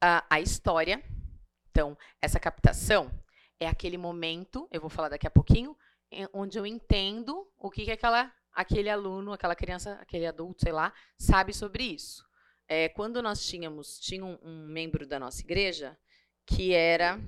a, 0.01 0.25
a 0.27 0.41
história. 0.41 1.03
Então, 1.69 1.95
essa 2.19 2.39
captação 2.39 3.11
é 3.62 3.68
aquele 3.68 3.95
momento, 3.95 4.68
eu 4.72 4.82
vou 4.82 4.89
falar 4.89 5.09
daqui 5.09 5.28
a 5.28 5.32
pouquinho, 5.32 5.78
onde 6.34 6.57
eu 6.57 6.66
entendo 6.66 7.47
o 7.59 7.70
que, 7.70 7.86
que 7.86 7.91
aquela, 7.91 8.34
aquele 8.51 8.89
aluno, 8.89 9.32
aquela 9.32 9.55
criança, 9.55 9.93
aquele 10.01 10.26
adulto, 10.26 10.64
sei 10.64 10.72
lá, 10.72 10.91
sabe 11.16 11.53
sobre 11.53 11.84
isso. 11.84 12.26
É, 12.68 12.89
quando 12.89 13.22
nós 13.22 13.45
tínhamos, 13.45 13.99
tinha 13.99 14.26
um, 14.26 14.39
um 14.41 14.68
membro 14.68 15.05
da 15.05 15.20
nossa 15.20 15.41
igreja 15.41 15.95
que 16.43 16.74
era 16.74 17.20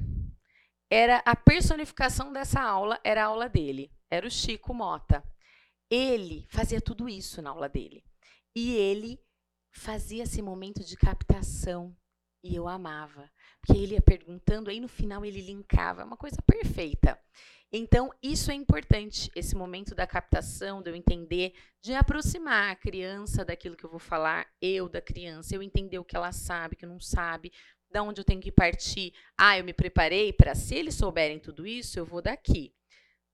era 0.89 1.17
a 1.25 1.35
personificação 1.35 2.33
dessa 2.33 2.61
aula, 2.61 2.99
era 3.03 3.23
a 3.23 3.27
aula 3.27 3.47
dele, 3.47 3.91
era 4.09 4.27
o 4.27 4.31
Chico 4.31 4.73
Mota. 4.73 5.23
Ele 5.89 6.47
fazia 6.49 6.81
tudo 6.81 7.07
isso 7.07 7.41
na 7.41 7.51
aula 7.51 7.69
dele. 7.69 8.03
E 8.55 8.75
ele 8.75 9.19
fazia 9.71 10.23
esse 10.23 10.41
momento 10.41 10.83
de 10.83 10.95
captação. 10.95 11.95
E 12.43 12.55
eu 12.55 12.67
amava. 12.67 13.31
Porque 13.65 13.79
ele 13.79 13.93
ia 13.93 14.01
perguntando, 14.01 14.69
aí 14.69 14.79
no 14.79 14.89
final 14.89 15.23
ele 15.25 15.41
linkava. 15.41 16.03
Uma 16.03 16.17
coisa 16.17 16.41
perfeita. 16.41 17.17
Então, 17.75 18.11
isso 18.21 18.51
é 18.51 18.53
importante, 18.53 19.31
esse 19.35 19.55
momento 19.55 19.95
da 19.95 20.05
captação, 20.05 20.79
de 20.79 20.91
eu 20.91 20.95
entender, 20.95 21.53
de 21.81 21.93
aproximar 21.93 22.71
a 22.71 22.75
criança 22.75 23.43
daquilo 23.43 23.75
que 23.75 23.83
eu 23.83 23.89
vou 23.89 23.99
falar, 23.99 24.45
eu 24.61 24.87
da 24.87 25.01
criança, 25.01 25.55
eu 25.55 25.63
entender 25.63 25.97
o 25.97 26.05
que 26.05 26.15
ela 26.15 26.31
sabe, 26.31 26.75
que 26.75 26.85
não 26.85 26.99
sabe, 26.99 27.51
da 27.89 28.03
onde 28.03 28.21
eu 28.21 28.25
tenho 28.25 28.39
que 28.39 28.51
partir. 28.51 29.11
Ah, 29.35 29.57
eu 29.57 29.63
me 29.63 29.73
preparei 29.73 30.31
para, 30.31 30.53
se 30.53 30.75
eles 30.75 30.93
souberem 30.93 31.39
tudo 31.39 31.65
isso, 31.65 31.97
eu 31.97 32.05
vou 32.05 32.21
daqui. 32.21 32.75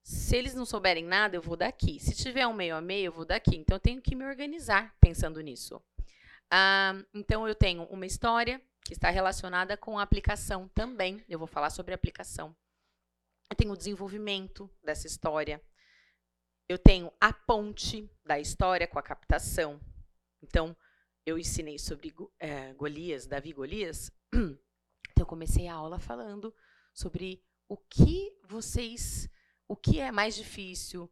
Se 0.02 0.36
eles 0.36 0.54
não 0.54 0.64
souberem 0.64 1.04
nada, 1.04 1.36
eu 1.36 1.42
vou 1.42 1.56
daqui. 1.56 2.00
Se 2.00 2.14
tiver 2.14 2.46
um 2.46 2.54
meio 2.54 2.76
a 2.76 2.80
meio, 2.80 3.06
eu 3.06 3.12
vou 3.12 3.26
daqui. 3.26 3.56
Então, 3.56 3.76
eu 3.76 3.80
tenho 3.80 4.00
que 4.00 4.14
me 4.14 4.24
organizar 4.24 4.94
pensando 5.00 5.38
nisso. 5.42 5.82
Ah, 6.50 6.94
então, 7.12 7.46
eu 7.46 7.54
tenho 7.54 7.82
uma 7.84 8.06
história 8.06 8.58
que 8.90 8.94
está 8.94 9.08
relacionada 9.08 9.76
com 9.76 10.00
a 10.00 10.02
aplicação 10.02 10.66
também. 10.74 11.24
Eu 11.28 11.38
vou 11.38 11.46
falar 11.46 11.70
sobre 11.70 11.94
aplicação. 11.94 12.56
Eu 13.48 13.54
tenho 13.54 13.72
o 13.72 13.76
desenvolvimento 13.76 14.68
dessa 14.82 15.06
história. 15.06 15.62
Eu 16.68 16.76
tenho 16.76 17.12
a 17.20 17.32
ponte 17.32 18.10
da 18.24 18.40
história 18.40 18.88
com 18.88 18.98
a 18.98 19.02
captação. 19.02 19.80
Então, 20.42 20.76
eu 21.24 21.38
ensinei 21.38 21.78
sobre 21.78 22.12
é, 22.40 22.72
Golias, 22.74 23.28
Davi 23.28 23.52
Golias. 23.52 24.10
Então, 25.12 25.24
eu 25.24 25.26
comecei 25.26 25.68
a 25.68 25.74
aula 25.74 25.98
falando 25.98 26.54
sobre 26.94 27.44
o 27.68 27.76
que 27.76 28.32
vocês, 28.44 29.28
o 29.68 29.76
que 29.76 30.00
é 30.00 30.10
mais 30.10 30.34
difícil, 30.34 31.10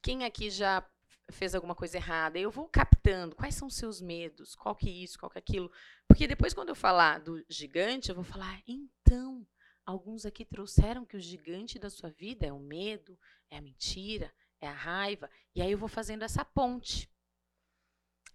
quem 0.00 0.24
aqui 0.24 0.48
já 0.48 0.88
fez 1.32 1.54
alguma 1.54 1.74
coisa 1.74 1.96
errada. 1.96 2.38
Eu 2.38 2.50
vou 2.50 2.68
captando 2.68 3.36
quais 3.36 3.54
são 3.54 3.68
os 3.68 3.76
seus 3.76 4.00
medos, 4.00 4.54
qual 4.54 4.74
que 4.74 4.88
é 4.88 4.92
isso, 4.92 5.18
qual 5.18 5.30
que 5.30 5.38
é 5.38 5.40
aquilo. 5.40 5.70
Porque 6.06 6.26
depois, 6.26 6.54
quando 6.54 6.70
eu 6.70 6.74
falar 6.74 7.20
do 7.20 7.44
gigante, 7.48 8.08
eu 8.08 8.14
vou 8.14 8.24
falar, 8.24 8.62
então, 8.66 9.46
alguns 9.84 10.26
aqui 10.26 10.44
trouxeram 10.44 11.04
que 11.04 11.16
o 11.16 11.20
gigante 11.20 11.78
da 11.78 11.90
sua 11.90 12.10
vida 12.10 12.46
é 12.46 12.52
o 12.52 12.58
medo, 12.58 13.18
é 13.50 13.58
a 13.58 13.62
mentira, 13.62 14.32
é 14.60 14.68
a 14.68 14.72
raiva. 14.72 15.30
E 15.54 15.62
aí 15.62 15.72
eu 15.72 15.78
vou 15.78 15.88
fazendo 15.88 16.22
essa 16.22 16.44
ponte. 16.44 17.10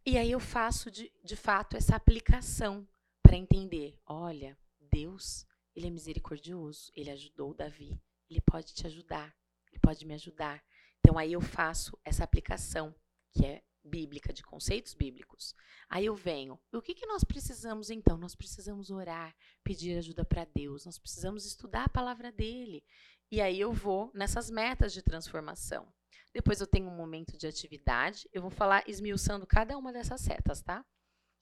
E 0.05 0.17
aí 0.17 0.31
eu 0.31 0.39
faço, 0.39 0.91
de, 0.91 1.11
de 1.23 1.35
fato, 1.35 1.75
essa 1.75 1.95
aplicação 1.95 2.87
para 3.23 3.35
entender. 3.35 3.99
Olha, 4.05 4.57
Deus, 4.79 5.47
ele 5.75 5.87
é 5.87 5.89
misericordioso, 5.89 6.91
ele 6.95 7.09
ajudou 7.09 7.53
Davi, 7.53 7.99
ele 8.29 8.39
pode 8.41 8.73
te 8.73 8.85
ajudar, 8.85 9.35
ele 9.69 9.79
pode 9.79 10.05
me 10.05 10.13
ajudar. 10.13 10.63
Então 11.05 11.19
aí 11.19 11.33
eu 11.33 11.41
faço 11.41 11.95
essa 12.03 12.23
aplicação, 12.23 12.95
que 13.31 13.45
é 13.45 13.63
bíblica, 13.83 14.33
de 14.33 14.41
conceitos 14.41 14.95
bíblicos. 14.95 15.53
Aí 15.87 16.07
eu 16.07 16.15
venho, 16.15 16.59
o 16.73 16.81
que, 16.81 16.95
que 16.95 17.05
nós 17.05 17.23
precisamos 17.23 17.91
então? 17.91 18.17
Nós 18.17 18.33
precisamos 18.33 18.89
orar, 18.89 19.35
pedir 19.63 19.99
ajuda 19.99 20.25
para 20.25 20.45
Deus, 20.45 20.83
nós 20.83 20.97
precisamos 20.97 21.45
estudar 21.45 21.83
a 21.83 21.89
palavra 21.89 22.31
dele. 22.31 22.83
E 23.31 23.39
aí 23.39 23.59
eu 23.59 23.71
vou 23.71 24.09
nessas 24.15 24.49
metas 24.49 24.91
de 24.93 25.03
transformação. 25.03 25.93
Depois 26.33 26.59
eu 26.59 26.65
tenho 26.65 26.87
um 26.87 26.97
momento 26.97 27.37
de 27.37 27.45
atividade, 27.45 28.27
eu 28.33 28.41
vou 28.41 28.49
falar 28.49 28.83
esmiuçando 28.89 29.45
cada 29.45 29.77
uma 29.77 29.93
dessas 29.93 30.21
setas, 30.21 30.63
tá? 30.63 30.83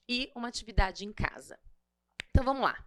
E 0.09 0.29
uma 0.35 0.49
atividade 0.49 1.05
em 1.05 1.13
casa. 1.13 1.57
Então 2.31 2.43
vamos 2.43 2.63
lá. 2.63 2.85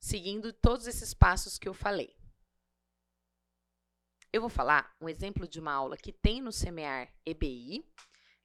Seguindo 0.00 0.52
todos 0.52 0.88
esses 0.88 1.14
passos 1.14 1.60
que 1.60 1.68
eu 1.68 1.74
falei. 1.74 2.16
Eu 4.32 4.40
vou 4.40 4.50
falar 4.50 4.94
um 5.00 5.08
exemplo 5.08 5.46
de 5.46 5.60
uma 5.60 5.72
aula 5.72 5.96
que 5.96 6.12
tem 6.12 6.40
no 6.40 6.52
Semear 6.52 7.12
EBI, 7.24 7.84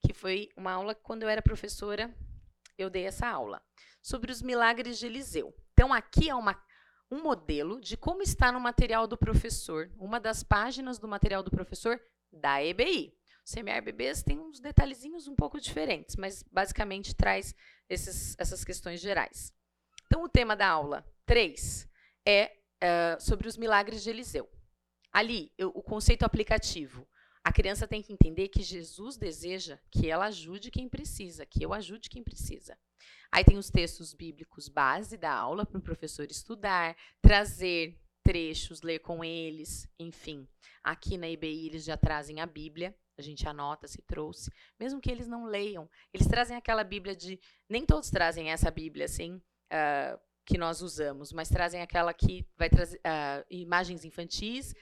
que 0.06 0.14
foi 0.14 0.50
uma 0.56 0.72
aula 0.72 0.96
que, 0.96 1.02
quando 1.02 1.24
eu 1.24 1.30
era 1.30 1.42
professora, 1.42 2.14
eu 2.78 2.90
dei 2.90 3.06
essa 3.06 3.28
aula, 3.28 3.62
sobre 4.02 4.32
os 4.32 4.42
milagres 4.42 4.98
de 4.98 5.06
Eliseu. 5.06 5.54
Então, 5.74 5.94
aqui 5.94 6.30
é 6.30 6.36
uma, 6.36 6.62
um 7.12 7.22
modelo 7.22 7.80
de 7.80 7.98
como 7.98 8.22
está 8.22 8.52
no 8.52 8.60
material 8.60 9.08
do 9.08 9.18
professor, 9.18 9.92
uma 9.98 10.20
das 10.20 10.44
páginas 10.44 10.98
do 10.98 11.08
material 11.08 11.44
do 11.44 11.52
professor 11.52 12.02
da 12.32 12.64
EBI. 12.64 13.14
O 13.44 13.50
Semear 13.50 13.84
BBs 13.84 14.24
tem 14.24 14.40
uns 14.40 14.60
detalhezinhos 14.60 15.28
um 15.28 15.36
pouco 15.36 15.60
diferentes, 15.60 16.16
mas 16.16 16.44
basicamente 16.44 17.16
traz 17.16 17.56
esses, 17.90 18.36
essas 18.38 18.64
questões 18.64 19.02
gerais. 19.02 19.52
Então, 20.06 20.24
o 20.24 20.30
tema 20.30 20.56
da 20.56 20.68
aula 20.68 21.06
3 21.26 21.90
é 22.26 22.52
uh, 22.84 23.22
sobre 23.22 23.48
os 23.48 23.58
milagres 23.58 24.04
de 24.04 24.10
Eliseu. 24.10 24.50
Ali, 25.12 25.52
eu, 25.58 25.70
o 25.70 25.82
conceito 25.82 26.24
aplicativo. 26.24 27.08
A 27.44 27.52
criança 27.52 27.88
tem 27.88 28.02
que 28.02 28.14
entender 28.14 28.50
que 28.50 28.62
Jesus 28.62 29.18
deseja 29.18 29.80
que 29.90 30.10
ela 30.10 30.26
ajude 30.26 30.70
quem 30.70 30.88
precisa, 30.88 31.46
que 31.46 31.64
eu 31.64 31.74
ajude 31.74 32.10
quem 32.10 32.24
precisa. 32.24 32.78
Aí 33.32 33.44
tem 33.44 33.58
os 33.58 33.70
textos 33.70 34.14
bíblicos 34.14 34.70
base 34.70 35.18
da 35.18 35.34
aula 35.34 35.66
para 35.66 35.80
o 35.80 35.82
professor 35.82 36.30
estudar, 36.30 36.96
trazer 37.22 37.98
trechos, 38.24 38.82
ler 38.82 39.00
com 39.00 39.24
eles, 39.24 39.88
enfim. 39.98 40.48
Aqui 40.84 41.18
na 41.18 41.28
IBI 41.28 41.68
eles 41.68 41.84
já 41.84 41.98
trazem 41.98 42.40
a 42.40 42.46
Bíblia, 42.46 42.96
a 43.18 43.22
gente 43.22 43.48
anota 43.48 43.88
se 43.88 44.02
trouxe, 44.04 44.52
mesmo 44.80 45.02
que 45.02 45.10
eles 45.10 45.28
não 45.28 45.46
leiam, 45.46 45.90
eles 46.14 46.28
trazem 46.28 46.56
aquela 46.56 46.84
Bíblia 46.84 47.16
de. 47.16 47.40
Nem 47.70 47.86
todos 47.86 48.10
trazem 48.10 48.52
essa 48.52 48.70
Bíblia 48.70 49.06
assim, 49.06 49.36
uh, 49.36 50.20
que 50.46 50.58
nós 50.58 50.82
usamos, 50.82 51.32
mas 51.32 51.50
trazem 51.50 51.82
aquela 51.82 52.14
que 52.14 52.46
vai 52.58 52.70
trazer 52.70 52.98
uh, 52.98 53.46
imagens 53.50 54.06
infantis 54.06 54.76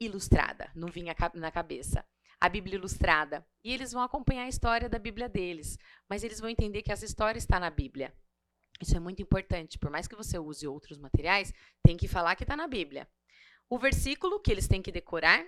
ilustrada, 0.00 0.70
não 0.74 0.88
vinha 0.88 1.14
na 1.34 1.50
cabeça. 1.50 2.04
A 2.40 2.48
Bíblia 2.48 2.76
ilustrada. 2.76 3.44
E 3.64 3.72
eles 3.72 3.92
vão 3.92 4.02
acompanhar 4.02 4.44
a 4.44 4.48
história 4.48 4.88
da 4.88 4.98
Bíblia 4.98 5.28
deles, 5.28 5.76
mas 6.08 6.22
eles 6.22 6.38
vão 6.38 6.48
entender 6.48 6.82
que 6.82 6.92
essa 6.92 7.04
história 7.04 7.38
está 7.38 7.58
na 7.58 7.68
Bíblia. 7.68 8.14
Isso 8.80 8.96
é 8.96 9.00
muito 9.00 9.20
importante. 9.20 9.78
Por 9.78 9.90
mais 9.90 10.06
que 10.06 10.14
você 10.14 10.38
use 10.38 10.66
outros 10.66 10.98
materiais, 10.98 11.52
tem 11.82 11.96
que 11.96 12.06
falar 12.06 12.36
que 12.36 12.44
está 12.44 12.56
na 12.56 12.68
Bíblia. 12.68 13.08
O 13.68 13.78
versículo 13.78 14.40
que 14.40 14.52
eles 14.52 14.68
têm 14.68 14.80
que 14.80 14.92
decorar 14.92 15.44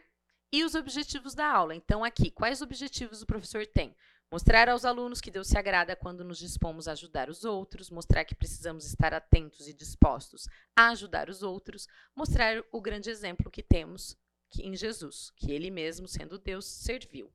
e 0.52 0.64
os 0.64 0.74
objetivos 0.74 1.34
da 1.34 1.46
aula. 1.46 1.74
Então, 1.74 2.02
aqui, 2.02 2.30
quais 2.30 2.60
objetivos 2.60 3.22
o 3.22 3.26
professor 3.26 3.64
tem? 3.66 3.94
Mostrar 4.32 4.68
aos 4.68 4.84
alunos 4.84 5.20
que 5.20 5.30
Deus 5.30 5.48
se 5.48 5.58
agrada 5.58 5.96
quando 5.96 6.24
nos 6.24 6.38
dispomos 6.38 6.86
a 6.86 6.92
ajudar 6.92 7.28
os 7.28 7.44
outros, 7.44 7.90
mostrar 7.90 8.24
que 8.24 8.34
precisamos 8.34 8.84
estar 8.84 9.12
atentos 9.12 9.66
e 9.66 9.72
dispostos 9.72 10.48
a 10.76 10.88
ajudar 10.90 11.28
os 11.28 11.42
outros, 11.42 11.88
mostrar 12.14 12.62
o 12.70 12.80
grande 12.80 13.10
exemplo 13.10 13.50
que 13.50 13.62
temos 13.62 14.16
que, 14.50 14.66
em 14.66 14.74
Jesus, 14.74 15.30
que 15.36 15.52
ele 15.52 15.70
mesmo, 15.70 16.08
sendo 16.08 16.38
Deus, 16.38 16.66
serviu. 16.66 17.32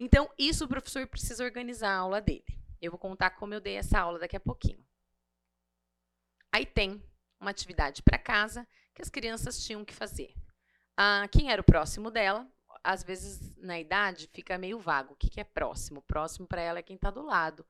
Então, 0.00 0.30
isso 0.38 0.64
o 0.64 0.68
professor 0.68 1.06
precisa 1.06 1.44
organizar 1.44 1.90
a 1.90 1.98
aula 1.98 2.20
dele. 2.20 2.58
Eu 2.80 2.90
vou 2.90 2.98
contar 2.98 3.30
como 3.30 3.54
eu 3.54 3.60
dei 3.60 3.76
essa 3.76 4.00
aula 4.00 4.18
daqui 4.18 4.36
a 4.36 4.40
pouquinho. 4.40 4.84
Aí 6.50 6.66
tem 6.66 7.02
uma 7.40 7.50
atividade 7.50 8.02
para 8.02 8.18
casa 8.18 8.66
que 8.94 9.00
as 9.00 9.08
crianças 9.08 9.64
tinham 9.64 9.84
que 9.84 9.94
fazer. 9.94 10.34
Ah, 10.96 11.26
quem 11.30 11.50
era 11.50 11.60
o 11.60 11.64
próximo 11.64 12.10
dela? 12.10 12.46
Às 12.84 13.02
vezes, 13.02 13.54
na 13.56 13.78
idade, 13.78 14.28
fica 14.32 14.58
meio 14.58 14.78
vago. 14.78 15.14
O 15.14 15.16
que, 15.16 15.40
é 15.40 15.44
próximo? 15.44 16.02
Próximo 16.02 16.46
para 16.46 16.60
ela 16.60 16.80
é 16.80 16.82
quem 16.82 16.96
está 16.96 17.10
do 17.10 17.22
lado. 17.22 17.64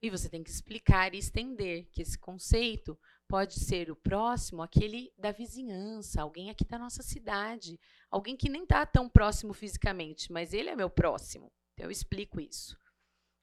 E 0.00 0.10
você 0.10 0.28
tem 0.28 0.44
que 0.44 0.50
explicar 0.50 1.14
e 1.14 1.18
estender 1.18 1.88
que 1.90 2.02
esse 2.02 2.18
conceito 2.18 2.98
pode 3.28 3.60
ser 3.60 3.90
o 3.90 3.96
próximo, 3.96 4.62
aquele 4.62 5.12
da 5.18 5.30
vizinhança, 5.30 6.22
alguém 6.22 6.48
aqui 6.48 6.64
da 6.64 6.78
nossa 6.78 7.02
cidade, 7.02 7.78
alguém 8.10 8.36
que 8.36 8.48
nem 8.48 8.62
está 8.62 8.84
tão 8.86 9.08
próximo 9.08 9.52
fisicamente, 9.52 10.32
mas 10.32 10.54
ele 10.54 10.70
é 10.70 10.74
meu 10.74 10.88
próximo. 10.88 11.52
Então, 11.74 11.86
eu 11.86 11.90
explico 11.90 12.40
isso. 12.40 12.76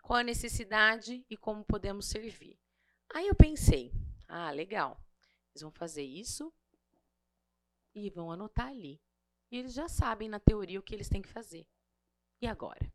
Qual 0.02 0.20
a 0.20 0.24
necessidade 0.24 1.24
e 1.30 1.38
como 1.38 1.64
podemos 1.64 2.08
servir. 2.08 2.60
Aí 3.14 3.28
eu 3.28 3.36
pensei, 3.36 3.94
ah, 4.28 4.52
legal, 4.52 5.00
eles 5.52 5.62
vão 5.62 5.72
fazer 5.72 6.04
isso 6.04 6.52
e 7.94 8.10
vão 8.10 8.32
anotar 8.32 8.68
ali. 8.68 9.00
E 9.52 9.58
eles 9.58 9.74
já 9.74 9.88
sabem 9.88 10.28
na 10.28 10.40
teoria 10.40 10.80
o 10.80 10.84
que 10.84 10.94
eles 10.94 11.08
têm 11.08 11.22
que 11.22 11.30
fazer. 11.30 11.66
E 12.42 12.48
agora? 12.48 12.92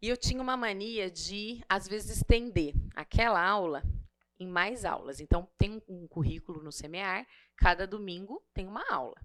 E 0.00 0.08
eu 0.08 0.16
tinha 0.16 0.40
uma 0.40 0.56
mania 0.56 1.10
de, 1.10 1.62
às 1.68 1.86
vezes, 1.86 2.16
estender 2.16 2.74
aquela 2.94 3.44
aula 3.44 3.82
em 4.40 4.48
mais 4.48 4.86
aulas. 4.86 5.20
Então, 5.20 5.46
tem 5.58 5.82
um 5.86 6.08
currículo 6.08 6.62
no 6.62 6.72
Semear, 6.72 7.26
cada 7.56 7.86
domingo 7.86 8.42
tem 8.54 8.66
uma 8.66 8.82
aula. 8.90 9.20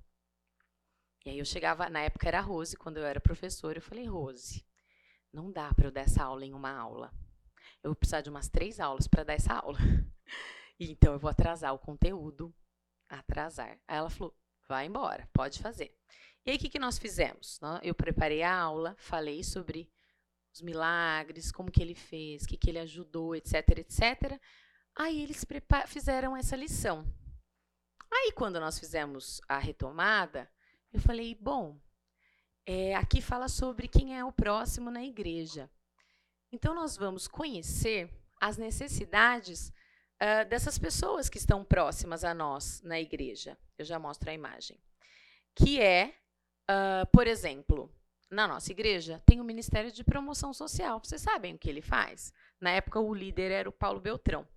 E 1.26 1.30
aí 1.30 1.40
eu 1.40 1.46
chegava, 1.46 1.90
na 1.90 2.02
época 2.02 2.28
era 2.28 2.40
a 2.40 2.42
Rose, 2.42 2.76
quando 2.76 2.98
eu 2.98 3.06
era 3.06 3.20
professora, 3.20 3.78
eu 3.78 3.82
falei, 3.82 4.06
Rose, 4.06 4.64
não 5.32 5.52
dá 5.52 5.74
para 5.74 5.88
eu 5.88 5.92
dar 5.92 6.02
essa 6.02 6.24
aula 6.24 6.46
em 6.46 6.54
uma 6.54 6.70
aula. 6.70 7.12
Eu 7.82 7.92
vou 7.92 7.96
precisar 7.96 8.22
de 8.22 8.30
umas 8.30 8.50
três 8.50 8.80
aulas 8.80 9.08
para 9.08 9.24
dar 9.24 9.34
essa 9.34 9.54
aula. 9.54 9.80
então, 10.80 11.14
eu 11.14 11.20
vou 11.20 11.30
atrasar 11.30 11.74
o 11.74 11.80
conteúdo. 11.80 12.54
Atrasar. 13.08 13.80
Aí 13.88 13.98
ela 13.98 14.10
falou, 14.10 14.36
vai 14.68 14.86
embora, 14.86 15.30
pode 15.32 15.60
fazer. 15.60 15.96
E 16.46 16.52
aí, 16.52 16.58
o 16.58 16.60
que, 16.60 16.70
que 16.70 16.80
nós 16.80 17.00
fizemos? 17.00 17.60
Eu 17.82 17.96
preparei 17.96 18.44
a 18.44 18.54
aula, 18.54 18.96
falei 19.00 19.44
sobre 19.44 19.90
os 20.54 20.62
milagres, 20.62 21.52
como 21.52 21.72
que 21.72 21.82
ele 21.82 21.96
fez, 21.96 22.44
o 22.44 22.48
que, 22.48 22.58
que 22.58 22.70
ele 22.70 22.80
ajudou, 22.80 23.36
etc, 23.36 23.80
etc. 23.80 24.40
Aí 24.96 25.22
eles 25.22 25.46
fizeram 25.88 26.38
essa 26.38 26.56
lição. 26.56 27.06
Aí, 28.12 28.32
quando 28.32 28.60
nós 28.60 28.80
fizemos 28.80 29.42
a 29.48 29.58
retomada, 29.58 30.50
eu 30.94 31.02
falei: 31.02 31.36
bom, 31.36 31.78
é, 32.66 32.96
aqui 32.96 33.22
fala 33.22 33.50
sobre 33.50 33.88
quem 33.88 34.18
é 34.18 34.24
o 34.24 34.32
próximo 34.32 34.90
na 34.90 35.04
igreja. 35.04 35.70
Então, 36.52 36.74
nós 36.74 36.96
vamos 36.96 37.28
conhecer 37.28 38.10
as 38.40 38.58
necessidades 38.58 39.74
uh, 40.16 40.48
dessas 40.48 40.78
pessoas 40.78 41.30
que 41.30 41.38
estão 41.38 41.64
próximas 41.64 42.24
a 42.24 42.34
nós 42.34 42.82
na 42.82 43.00
igreja. 43.00 43.58
Eu 43.78 43.84
já 43.84 44.00
mostro 44.00 44.30
a 44.30 44.34
imagem. 44.34 44.80
Que 45.54 45.82
é, 45.82 46.16
uh, 46.70 47.06
por 47.12 47.28
exemplo, 47.28 47.92
na 48.30 48.48
nossa 48.48 48.72
igreja 48.72 49.22
tem 49.26 49.42
o 49.42 49.44
Ministério 49.44 49.92
de 49.92 50.04
Promoção 50.04 50.54
Social. 50.54 51.00
Vocês 51.04 51.22
sabem 51.22 51.56
o 51.56 51.58
que 51.58 51.70
ele 51.70 51.82
faz? 51.82 52.34
Na 52.60 52.72
época, 52.72 53.00
o 53.00 53.14
líder 53.14 53.52
era 53.52 53.70
o 53.70 53.74
Paulo 53.74 54.00
Beltrão. 54.00 54.48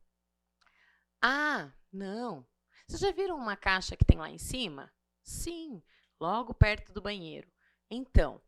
Ah, 1.21 1.73
não. 1.93 2.47
Vocês 2.87 3.01
já 3.01 3.11
viram 3.11 3.37
uma 3.37 3.57
caixa 3.57 3.97
que 3.97 4.05
tem 4.05 4.19
lá 4.19 4.31
em 4.31 4.39
cima? 4.39 4.91
Sim, 5.23 5.83
logo 6.21 6.55
perto 6.55 6.93
do 6.93 7.03
banheiro. 7.03 7.51
Então, 7.91 8.41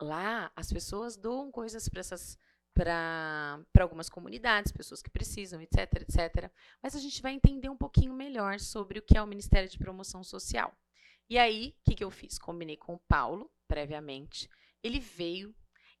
lá 0.00 0.52
as 0.54 0.72
pessoas 0.72 1.16
doam 1.16 1.50
coisas 1.50 1.88
para 1.88 2.00
essas 2.00 2.38
para 2.74 3.60
algumas 3.80 4.08
comunidades, 4.08 4.72
pessoas 4.72 5.02
que 5.02 5.10
precisam, 5.10 5.60
etc, 5.60 6.00
etc. 6.00 6.50
Mas 6.82 6.96
a 6.96 6.98
gente 6.98 7.20
vai 7.20 7.34
entender 7.34 7.68
um 7.68 7.76
pouquinho 7.76 8.14
melhor 8.14 8.58
sobre 8.60 8.98
o 8.98 9.02
que 9.02 9.18
é 9.18 9.22
o 9.22 9.26
Ministério 9.26 9.68
de 9.68 9.78
Promoção 9.78 10.24
Social. 10.24 10.74
E 11.28 11.38
aí, 11.38 11.74
o 11.80 11.84
que, 11.84 11.94
que 11.96 12.04
eu 12.04 12.10
fiz? 12.10 12.38
Combinei 12.38 12.76
com 12.76 12.94
o 12.94 13.00
Paulo, 13.00 13.50
previamente. 13.68 14.48
Ele 14.82 15.00
veio 15.00 15.54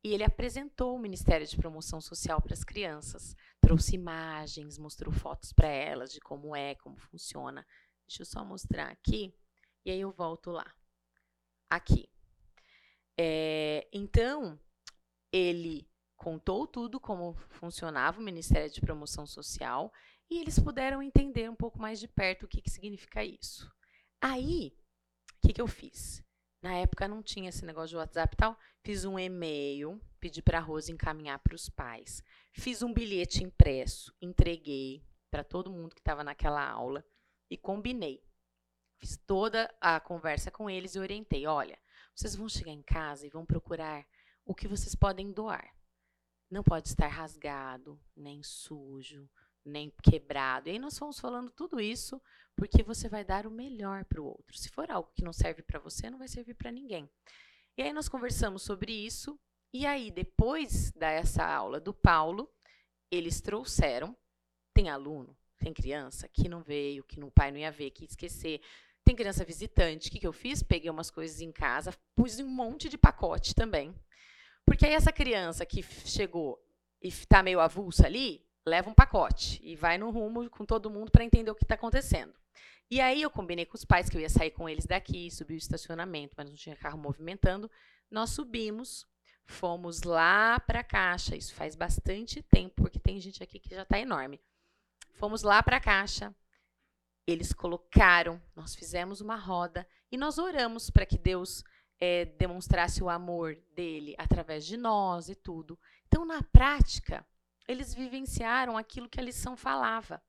e 0.04 0.12
ele 0.12 0.24
apresentou 0.24 0.96
o 0.96 0.98
Ministério 0.98 1.46
de 1.46 1.56
Promoção 1.56 2.00
Social 2.00 2.40
para 2.40 2.54
as 2.54 2.64
crianças. 2.64 3.36
Trouxe 3.60 3.94
imagens, 3.94 4.76
mostrou 4.76 5.12
fotos 5.12 5.52
para 5.52 5.68
elas 5.68 6.12
de 6.12 6.20
como 6.20 6.56
é, 6.56 6.74
como 6.74 6.96
funciona. 6.96 7.64
Deixa 8.08 8.22
eu 8.22 8.26
só 8.26 8.44
mostrar 8.44 8.90
aqui. 8.90 9.32
E 9.84 9.90
aí 9.90 10.00
eu 10.00 10.10
volto 10.10 10.50
lá. 10.50 10.66
Aqui. 11.70 12.08
É, 13.16 13.88
então, 13.92 14.58
ele 15.32 15.88
contou 16.16 16.66
tudo 16.66 16.98
como 16.98 17.34
funcionava 17.50 18.20
o 18.20 18.24
Ministério 18.24 18.70
de 18.70 18.80
Promoção 18.80 19.26
Social 19.26 19.92
e 20.28 20.40
eles 20.40 20.58
puderam 20.58 21.02
entender 21.02 21.48
um 21.48 21.54
pouco 21.54 21.78
mais 21.78 22.00
de 22.00 22.08
perto 22.08 22.44
o 22.44 22.48
que, 22.48 22.60
que 22.60 22.70
significa 22.70 23.24
isso. 23.24 23.70
Aí, 24.20 24.76
o 25.36 25.46
que, 25.46 25.52
que 25.52 25.60
eu 25.60 25.68
fiz? 25.68 26.24
Na 26.62 26.74
época 26.76 27.08
não 27.08 27.22
tinha 27.22 27.48
esse 27.48 27.64
negócio 27.64 27.88
de 27.88 27.96
WhatsApp 27.96 28.34
e 28.34 28.36
tal. 28.36 28.56
Fiz 28.82 29.04
um 29.04 29.18
e-mail, 29.18 30.00
pedi 30.20 30.40
para 30.40 30.58
a 30.58 30.60
Rose 30.60 30.92
encaminhar 30.92 31.40
para 31.40 31.56
os 31.56 31.68
pais. 31.68 32.22
Fiz 32.52 32.82
um 32.82 32.94
bilhete 32.94 33.42
impresso, 33.42 34.14
entreguei 34.22 35.04
para 35.28 35.42
todo 35.42 35.72
mundo 35.72 35.94
que 35.94 36.00
estava 36.00 36.22
naquela 36.22 36.64
aula 36.64 37.04
e 37.50 37.56
combinei. 37.56 38.22
Fiz 38.98 39.16
toda 39.16 39.74
a 39.80 39.98
conversa 39.98 40.52
com 40.52 40.70
eles 40.70 40.94
e 40.94 41.00
orientei: 41.00 41.46
olha, 41.48 41.76
vocês 42.14 42.36
vão 42.36 42.48
chegar 42.48 42.70
em 42.70 42.82
casa 42.82 43.26
e 43.26 43.30
vão 43.30 43.44
procurar 43.44 44.06
o 44.44 44.54
que 44.54 44.68
vocês 44.68 44.94
podem 44.94 45.32
doar. 45.32 45.74
não 46.48 46.62
pode 46.62 46.88
estar 46.88 47.08
rasgado, 47.08 47.98
nem 48.14 48.42
sujo, 48.42 49.28
nem 49.64 49.92
quebrado. 50.02 50.68
E 50.68 50.72
aí 50.72 50.78
nós 50.78 50.98
fomos 50.98 51.18
falando 51.18 51.50
tudo 51.50 51.80
isso 51.80 52.20
porque 52.56 52.82
você 52.82 53.08
vai 53.08 53.24
dar 53.24 53.46
o 53.46 53.50
melhor 53.50 54.04
para 54.04 54.20
o 54.20 54.26
outro. 54.26 54.56
Se 54.56 54.68
for 54.68 54.90
algo 54.90 55.10
que 55.14 55.24
não 55.24 55.32
serve 55.32 55.62
para 55.62 55.78
você, 55.78 56.10
não 56.10 56.18
vai 56.18 56.28
servir 56.28 56.54
para 56.54 56.70
ninguém. 56.70 57.08
E 57.76 57.82
aí 57.82 57.92
nós 57.92 58.08
conversamos 58.08 58.62
sobre 58.62 58.92
isso. 58.92 59.38
E 59.72 59.86
aí, 59.86 60.10
depois 60.10 60.92
dessa 60.92 61.44
aula 61.46 61.80
do 61.80 61.94
Paulo, 61.94 62.50
eles 63.10 63.40
trouxeram. 63.40 64.16
Tem 64.74 64.90
aluno, 64.90 65.36
tem 65.58 65.72
criança 65.72 66.28
que 66.28 66.48
não 66.48 66.62
veio, 66.62 67.04
que 67.04 67.22
o 67.22 67.30
pai 67.30 67.50
não 67.50 67.58
ia 67.58 67.70
ver, 67.70 67.90
que 67.90 68.04
ia 68.04 68.08
esquecer. 68.08 68.60
Tem 69.04 69.16
criança 69.16 69.44
visitante. 69.44 70.08
O 70.08 70.12
que, 70.12 70.20
que 70.20 70.26
eu 70.26 70.32
fiz? 70.32 70.62
Peguei 70.62 70.90
umas 70.90 71.10
coisas 71.10 71.40
em 71.40 71.52
casa, 71.52 71.94
pus 72.14 72.38
um 72.38 72.48
monte 72.48 72.88
de 72.88 72.98
pacote 72.98 73.54
também. 73.54 73.94
Porque 74.64 74.86
aí 74.86 74.92
essa 74.92 75.12
criança 75.12 75.66
que 75.66 75.82
chegou 75.82 76.62
e 77.02 77.08
está 77.08 77.42
meio 77.42 77.60
avulsa 77.60 78.06
ali, 78.06 78.46
leva 78.66 78.90
um 78.90 78.94
pacote 78.94 79.60
e 79.62 79.74
vai 79.74 79.98
no 79.98 80.10
rumo 80.10 80.48
com 80.50 80.64
todo 80.64 80.90
mundo 80.90 81.10
para 81.10 81.24
entender 81.24 81.50
o 81.50 81.54
que 81.54 81.64
está 81.64 81.74
acontecendo. 81.74 82.34
E 82.90 83.00
aí 83.00 83.22
eu 83.22 83.30
combinei 83.30 83.64
com 83.64 83.74
os 83.74 83.84
pais 83.84 84.08
que 84.08 84.16
eu 84.16 84.20
ia 84.20 84.28
sair 84.28 84.50
com 84.50 84.68
eles 84.68 84.84
daqui, 84.84 85.30
subir 85.30 85.54
o 85.54 85.56
estacionamento, 85.56 86.34
mas 86.36 86.48
não 86.48 86.54
tinha 86.54 86.76
carro 86.76 86.98
movimentando. 86.98 87.70
Nós 88.10 88.30
subimos, 88.30 89.06
fomos 89.46 90.02
lá 90.02 90.60
para 90.60 90.80
a 90.80 90.84
caixa. 90.84 91.34
Isso 91.34 91.54
faz 91.54 91.74
bastante 91.74 92.42
tempo, 92.42 92.74
porque 92.82 93.00
tem 93.00 93.18
gente 93.18 93.42
aqui 93.42 93.58
que 93.58 93.74
já 93.74 93.82
está 93.82 93.98
enorme. 93.98 94.40
Fomos 95.14 95.42
lá 95.42 95.62
para 95.62 95.78
a 95.78 95.80
caixa. 95.80 96.34
Eles 97.26 97.52
colocaram, 97.52 98.42
nós 98.54 98.74
fizemos 98.74 99.20
uma 99.20 99.36
roda 99.36 99.86
e 100.10 100.18
nós 100.18 100.36
oramos 100.36 100.90
para 100.90 101.06
que 101.06 101.16
Deus 101.16 101.64
é, 101.98 102.24
demonstrasse 102.24 103.02
o 103.02 103.08
amor 103.08 103.56
dele 103.74 104.14
através 104.18 104.66
de 104.66 104.76
nós 104.76 105.28
e 105.28 105.34
tudo. 105.34 105.78
Então, 106.08 106.26
na 106.26 106.42
prática, 106.42 107.24
eles 107.68 107.94
vivenciaram 107.94 108.76
aquilo 108.76 109.08
que 109.08 109.20
a 109.20 109.22
lição 109.22 109.56
falava. 109.56 110.22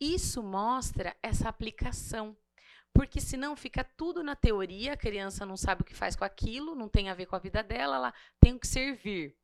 Isso 0.00 0.42
mostra 0.42 1.16
essa 1.22 1.48
aplicação. 1.48 2.36
Porque 2.92 3.20
senão 3.20 3.54
fica 3.54 3.84
tudo 3.84 4.22
na 4.22 4.34
teoria, 4.34 4.94
a 4.94 4.96
criança 4.96 5.44
não 5.44 5.56
sabe 5.56 5.82
o 5.82 5.84
que 5.84 5.94
faz 5.94 6.16
com 6.16 6.24
aquilo, 6.24 6.74
não 6.74 6.88
tem 6.88 7.10
a 7.10 7.14
ver 7.14 7.26
com 7.26 7.36
a 7.36 7.38
vida 7.38 7.62
dela, 7.62 7.96
ela 7.96 8.14
tem 8.40 8.58
que 8.58 8.66
servir. 8.66 9.36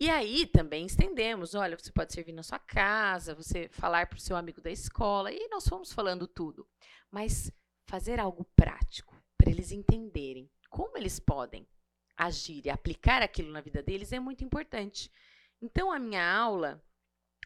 E 0.00 0.10
aí 0.10 0.46
também 0.46 0.86
estendemos, 0.86 1.54
olha, 1.54 1.78
você 1.78 1.92
pode 1.92 2.12
servir 2.12 2.32
na 2.32 2.42
sua 2.42 2.58
casa, 2.58 3.34
você 3.34 3.68
falar 3.68 4.06
para 4.06 4.16
o 4.16 4.20
seu 4.20 4.36
amigo 4.36 4.60
da 4.60 4.70
escola, 4.70 5.30
e 5.30 5.48
nós 5.48 5.68
fomos 5.68 5.92
falando 5.92 6.26
tudo. 6.26 6.66
Mas 7.10 7.52
fazer 7.86 8.18
algo 8.18 8.44
prático, 8.56 9.14
para 9.36 9.50
eles 9.50 9.70
entenderem 9.70 10.50
como 10.68 10.96
eles 10.96 11.20
podem 11.20 11.68
agir 12.16 12.64
e 12.64 12.70
aplicar 12.70 13.22
aquilo 13.22 13.52
na 13.52 13.60
vida 13.60 13.82
deles 13.82 14.12
é 14.12 14.18
muito 14.18 14.42
importante. 14.42 15.10
Então, 15.64 15.90
a 15.90 15.98
minha 15.98 16.22
aula, 16.30 16.84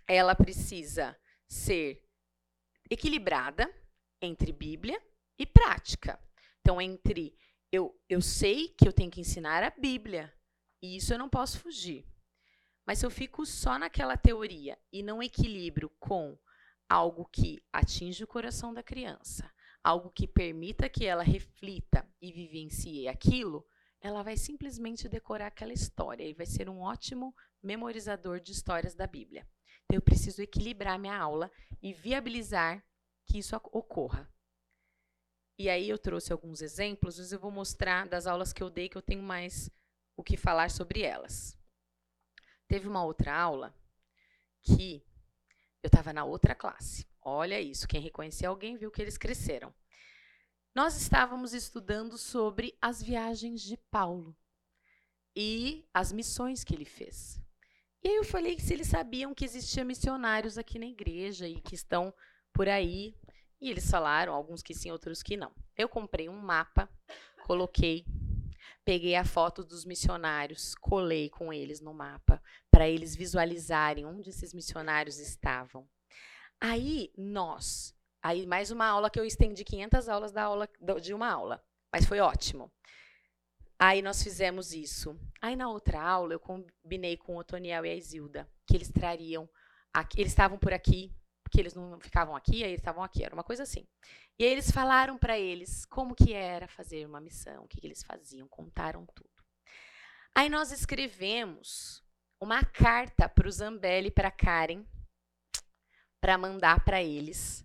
ela 0.04 0.34
precisa 0.34 1.16
ser 1.48 2.04
equilibrada 2.90 3.72
entre 4.20 4.50
Bíblia 4.50 5.00
e 5.38 5.46
prática. 5.46 6.20
Então, 6.60 6.80
entre 6.80 7.38
eu, 7.70 7.96
eu 8.08 8.20
sei 8.20 8.70
que 8.70 8.88
eu 8.88 8.92
tenho 8.92 9.08
que 9.08 9.20
ensinar 9.20 9.62
a 9.62 9.70
Bíblia, 9.70 10.34
e 10.82 10.96
isso 10.96 11.14
eu 11.14 11.18
não 11.18 11.28
posso 11.28 11.60
fugir. 11.60 12.04
Mas 12.84 12.98
se 12.98 13.06
eu 13.06 13.10
fico 13.10 13.46
só 13.46 13.78
naquela 13.78 14.16
teoria 14.16 14.76
e 14.92 15.00
não 15.00 15.22
equilibro 15.22 15.88
com 16.00 16.36
algo 16.88 17.24
que 17.26 17.62
atinge 17.72 18.24
o 18.24 18.26
coração 18.26 18.74
da 18.74 18.82
criança, 18.82 19.48
algo 19.80 20.10
que 20.10 20.26
permita 20.26 20.88
que 20.88 21.06
ela 21.06 21.22
reflita 21.22 22.04
e 22.20 22.32
vivencie 22.32 23.06
aquilo, 23.06 23.64
ela 24.00 24.22
vai 24.22 24.36
simplesmente 24.36 25.08
decorar 25.08 25.48
aquela 25.48 25.72
história 25.72 26.24
e 26.24 26.34
vai 26.34 26.46
ser 26.46 26.68
um 26.68 26.80
ótimo 26.80 27.34
memorizador 27.62 28.40
de 28.40 28.52
histórias 28.52 28.94
da 28.94 29.06
Bíblia. 29.06 29.48
Então, 29.84 29.96
eu 29.96 30.02
preciso 30.02 30.42
equilibrar 30.42 30.98
minha 30.98 31.16
aula 31.16 31.50
e 31.82 31.92
viabilizar 31.92 32.84
que 33.26 33.38
isso 33.38 33.56
ocorra. 33.56 34.30
E 35.58 35.68
aí 35.68 35.88
eu 35.88 35.98
trouxe 35.98 36.32
alguns 36.32 36.62
exemplos, 36.62 37.18
mas 37.18 37.32
eu 37.32 37.40
vou 37.40 37.50
mostrar 37.50 38.06
das 38.06 38.26
aulas 38.26 38.52
que 38.52 38.62
eu 38.62 38.70
dei 38.70 38.88
que 38.88 38.96
eu 38.96 39.02
tenho 39.02 39.22
mais 39.22 39.68
o 40.16 40.22
que 40.22 40.36
falar 40.36 40.70
sobre 40.70 41.02
elas. 41.02 41.58
Teve 42.68 42.86
uma 42.86 43.04
outra 43.04 43.34
aula 43.34 43.74
que 44.62 45.02
eu 45.82 45.88
estava 45.88 46.12
na 46.12 46.24
outra 46.24 46.54
classe. 46.54 47.08
Olha 47.20 47.60
isso, 47.60 47.88
quem 47.88 48.00
reconhecia 48.00 48.48
alguém 48.48 48.76
viu 48.76 48.90
que 48.90 49.02
eles 49.02 49.18
cresceram. 49.18 49.74
Nós 50.78 50.96
estávamos 50.96 51.54
estudando 51.54 52.16
sobre 52.16 52.72
as 52.80 53.02
viagens 53.02 53.62
de 53.62 53.76
Paulo 53.90 54.32
e 55.34 55.84
as 55.92 56.12
missões 56.12 56.62
que 56.62 56.72
ele 56.72 56.84
fez. 56.84 57.42
E 58.00 58.06
aí 58.08 58.14
eu 58.14 58.22
falei 58.22 58.54
que 58.54 58.62
se 58.62 58.74
eles 58.74 58.86
sabiam 58.86 59.34
que 59.34 59.44
existiam 59.44 59.84
missionários 59.84 60.56
aqui 60.56 60.78
na 60.78 60.86
igreja 60.86 61.48
e 61.48 61.60
que 61.60 61.74
estão 61.74 62.14
por 62.52 62.68
aí. 62.68 63.16
E 63.60 63.68
eles 63.68 63.90
falaram, 63.90 64.32
alguns 64.32 64.62
que 64.62 64.72
sim, 64.72 64.92
outros 64.92 65.20
que 65.20 65.36
não. 65.36 65.52
Eu 65.76 65.88
comprei 65.88 66.28
um 66.28 66.38
mapa, 66.38 66.88
coloquei, 67.44 68.06
peguei 68.84 69.16
a 69.16 69.24
foto 69.24 69.64
dos 69.64 69.84
missionários, 69.84 70.76
colei 70.76 71.28
com 71.28 71.52
eles 71.52 71.80
no 71.80 71.92
mapa, 71.92 72.40
para 72.70 72.88
eles 72.88 73.16
visualizarem 73.16 74.06
onde 74.06 74.30
esses 74.30 74.54
missionários 74.54 75.18
estavam. 75.18 75.88
Aí 76.60 77.12
nós, 77.18 77.97
aí 78.22 78.46
mais 78.46 78.70
uma 78.70 78.86
aula 78.86 79.10
que 79.10 79.18
eu 79.18 79.24
estendi 79.24 79.64
500 79.64 80.08
aulas 80.08 80.32
da 80.32 80.44
aula 80.44 80.68
de 81.00 81.14
uma 81.14 81.28
aula, 81.30 81.64
mas 81.92 82.04
foi 82.06 82.20
ótimo. 82.20 82.72
Aí 83.78 84.02
nós 84.02 84.22
fizemos 84.22 84.72
isso. 84.72 85.18
Aí 85.40 85.54
na 85.54 85.68
outra 85.68 86.02
aula 86.02 86.32
eu 86.32 86.40
combinei 86.40 87.16
com 87.16 87.36
o 87.36 87.38
Otoniel 87.38 87.86
e 87.86 87.90
a 87.90 87.94
Isilda 87.94 88.48
que 88.66 88.76
eles 88.76 88.90
trariam, 88.90 89.48
aqui, 89.94 90.20
eles 90.20 90.32
estavam 90.32 90.58
por 90.58 90.72
aqui, 90.72 91.14
porque 91.42 91.60
eles 91.60 91.74
não 91.74 91.98
ficavam 92.00 92.36
aqui, 92.36 92.62
aí 92.62 92.70
eles 92.70 92.80
estavam 92.80 93.02
aqui, 93.02 93.24
era 93.24 93.34
uma 93.34 93.44
coisa 93.44 93.62
assim. 93.62 93.86
E 94.38 94.44
aí 94.44 94.50
eles 94.52 94.70
falaram 94.70 95.16
para 95.16 95.38
eles 95.38 95.84
como 95.86 96.14
que 96.14 96.32
era 96.32 96.68
fazer 96.68 97.06
uma 97.06 97.20
missão, 97.20 97.64
o 97.64 97.68
que, 97.68 97.80
que 97.80 97.86
eles 97.86 98.02
faziam, 98.02 98.46
contaram 98.48 99.06
tudo. 99.06 99.30
Aí 100.34 100.48
nós 100.48 100.70
escrevemos 100.70 102.04
uma 102.40 102.64
carta 102.64 103.28
para 103.28 103.48
o 103.48 103.50
Zambelli 103.50 104.08
e 104.08 104.12
para 104.12 104.30
Karen 104.30 104.84
para 106.20 106.36
mandar 106.36 106.84
para 106.84 107.02
eles, 107.02 107.64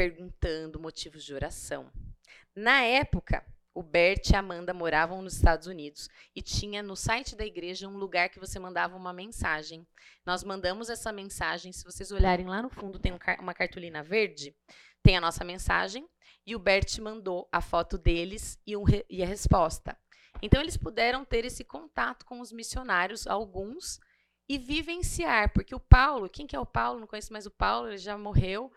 perguntando 0.00 0.80
motivos 0.80 1.22
de 1.22 1.34
oração. 1.34 1.92
Na 2.56 2.80
época, 2.80 3.44
o 3.74 3.82
Bert 3.82 4.30
e 4.30 4.34
a 4.34 4.38
Amanda 4.38 4.72
moravam 4.72 5.20
nos 5.20 5.34
Estados 5.34 5.66
Unidos 5.66 6.08
e 6.34 6.40
tinha 6.40 6.82
no 6.82 6.96
site 6.96 7.36
da 7.36 7.44
igreja 7.44 7.86
um 7.86 7.98
lugar 7.98 8.30
que 8.30 8.40
você 8.40 8.58
mandava 8.58 8.96
uma 8.96 9.12
mensagem. 9.12 9.86
Nós 10.24 10.42
mandamos 10.42 10.88
essa 10.88 11.12
mensagem, 11.12 11.70
se 11.70 11.84
vocês 11.84 12.10
olharem 12.12 12.46
lá 12.46 12.62
no 12.62 12.70
fundo 12.70 12.98
tem 12.98 13.12
uma 13.38 13.52
cartolina 13.52 14.02
verde, 14.02 14.56
tem 15.02 15.18
a 15.18 15.20
nossa 15.20 15.44
mensagem 15.44 16.08
e 16.46 16.56
o 16.56 16.58
Bert 16.58 16.98
mandou 16.98 17.46
a 17.52 17.60
foto 17.60 17.98
deles 17.98 18.58
e, 18.66 18.74
um, 18.78 18.84
e 19.06 19.22
a 19.22 19.26
resposta. 19.26 19.94
Então 20.40 20.62
eles 20.62 20.78
puderam 20.78 21.26
ter 21.26 21.44
esse 21.44 21.62
contato 21.62 22.24
com 22.24 22.40
os 22.40 22.50
missionários, 22.50 23.26
alguns, 23.26 24.00
e 24.48 24.56
vivenciar, 24.56 25.52
porque 25.52 25.74
o 25.74 25.78
Paulo, 25.78 26.26
quem 26.26 26.46
que 26.46 26.56
é 26.56 26.58
o 26.58 26.64
Paulo? 26.64 27.00
Não 27.00 27.06
conheço 27.06 27.34
mais 27.34 27.44
o 27.44 27.50
Paulo, 27.50 27.88
ele 27.88 27.98
já 27.98 28.16
morreu. 28.16 28.72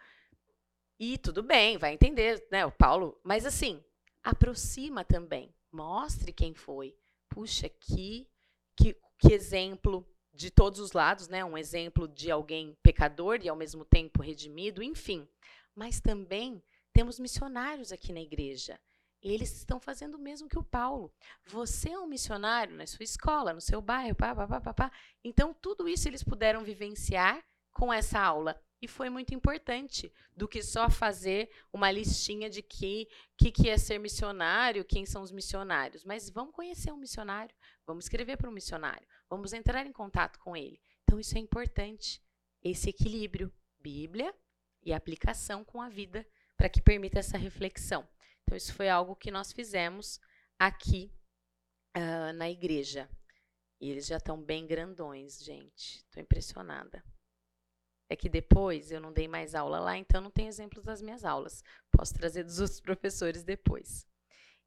E 1.05 1.17
tudo 1.17 1.43
bem, 1.43 1.77
vai 1.77 1.93
entender, 1.93 2.47
né, 2.49 2.65
o 2.65 2.71
Paulo, 2.71 3.19
mas 3.25 3.45
assim, 3.45 3.83
aproxima 4.23 5.03
também. 5.03 5.53
Mostre 5.69 6.31
quem 6.31 6.53
foi. 6.53 6.95
Puxa, 7.27 7.67
que, 7.67 8.25
que, 8.73 8.95
que 9.19 9.33
exemplo 9.33 10.07
de 10.33 10.49
todos 10.49 10.79
os 10.79 10.93
lados, 10.93 11.27
né? 11.27 11.43
Um 11.43 11.57
exemplo 11.57 12.07
de 12.07 12.31
alguém 12.31 12.77
pecador 12.81 13.41
e 13.43 13.49
ao 13.49 13.55
mesmo 13.55 13.83
tempo 13.83 14.21
redimido, 14.21 14.81
enfim. 14.81 15.27
Mas 15.75 15.99
também 15.99 16.63
temos 16.93 17.19
missionários 17.19 17.91
aqui 17.91 18.13
na 18.13 18.21
igreja. 18.21 18.79
Eles 19.21 19.51
estão 19.57 19.81
fazendo 19.81 20.15
o 20.15 20.21
mesmo 20.21 20.47
que 20.47 20.57
o 20.57 20.63
Paulo. 20.63 21.13
Você 21.47 21.89
é 21.89 21.99
um 21.99 22.07
missionário 22.07 22.77
na 22.77 22.87
sua 22.87 23.03
escola, 23.03 23.51
no 23.51 23.59
seu 23.59 23.81
bairro, 23.81 24.15
pá, 24.15 24.33
pá, 24.33 24.47
pá, 24.47 24.61
pá, 24.61 24.73
pá. 24.73 24.91
Então, 25.21 25.53
tudo 25.53 25.85
isso 25.85 26.07
eles 26.07 26.23
puderam 26.23 26.63
vivenciar 26.63 27.43
com 27.73 27.91
essa 27.91 28.21
aula 28.21 28.57
e 28.83 28.87
foi 28.87 29.09
muito 29.09 29.33
importante 29.33 30.11
do 30.35 30.45
que 30.45 30.61
só 30.61 30.89
fazer 30.89 31.49
uma 31.71 31.89
listinha 31.89 32.49
de 32.49 32.61
que 32.61 33.07
que, 33.37 33.49
que 33.49 33.69
é 33.69 33.77
ser 33.77 33.97
missionário, 33.97 34.83
quem 34.83 35.05
são 35.05 35.21
os 35.21 35.31
missionários. 35.31 36.03
Mas 36.03 36.29
vamos 36.29 36.53
conhecer 36.53 36.91
um 36.91 36.97
missionário, 36.97 37.55
vamos 37.85 38.03
escrever 38.03 38.35
para 38.35 38.49
um 38.49 38.53
missionário, 38.53 39.07
vamos 39.29 39.53
entrar 39.53 39.87
em 39.87 39.93
contato 39.93 40.37
com 40.39 40.53
ele. 40.53 40.81
Então 41.03 41.17
isso 41.17 41.37
é 41.37 41.39
importante, 41.39 42.21
esse 42.61 42.89
equilíbrio, 42.89 43.53
Bíblia 43.79 44.35
e 44.81 44.91
aplicação 44.91 45.63
com 45.63 45.81
a 45.81 45.87
vida, 45.87 46.27
para 46.57 46.67
que 46.67 46.81
permita 46.81 47.19
essa 47.19 47.37
reflexão. 47.37 48.05
Então 48.43 48.57
isso 48.57 48.73
foi 48.73 48.89
algo 48.89 49.15
que 49.15 49.31
nós 49.31 49.53
fizemos 49.53 50.19
aqui 50.59 51.09
uh, 51.95 52.33
na 52.33 52.49
igreja. 52.49 53.09
E 53.79 53.89
eles 53.89 54.07
já 54.07 54.17
estão 54.17 54.41
bem 54.41 54.67
grandões, 54.67 55.41
gente. 55.41 55.99
Estou 55.99 56.21
impressionada. 56.21 57.01
É 58.13 58.15
que 58.15 58.29
depois 58.29 58.91
eu 58.91 59.01
não 59.01 59.11
dei 59.11 59.27
mais 59.27 59.55
aula 59.55 59.79
lá, 59.79 59.97
então 59.97 60.21
não 60.21 60.29
tem 60.29 60.45
exemplos 60.45 60.83
das 60.83 61.01
minhas 61.01 61.25
aulas. 61.25 61.63
Posso 61.91 62.13
trazer 62.13 62.43
dos 62.43 62.59
outros 62.59 62.77
professores 62.79 63.43
depois. 63.43 64.05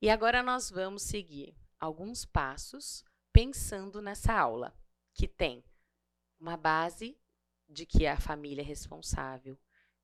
E 0.02 0.10
agora 0.10 0.42
nós 0.42 0.68
vamos 0.68 1.04
seguir 1.04 1.56
alguns 1.78 2.24
passos 2.24 3.04
pensando 3.32 4.02
nessa 4.02 4.32
aula, 4.32 4.76
que 5.14 5.28
tem 5.28 5.62
uma 6.40 6.56
base 6.56 7.16
de 7.68 7.86
que 7.86 8.04
a 8.04 8.18
família 8.18 8.62
é 8.62 8.64
responsável, 8.64 9.56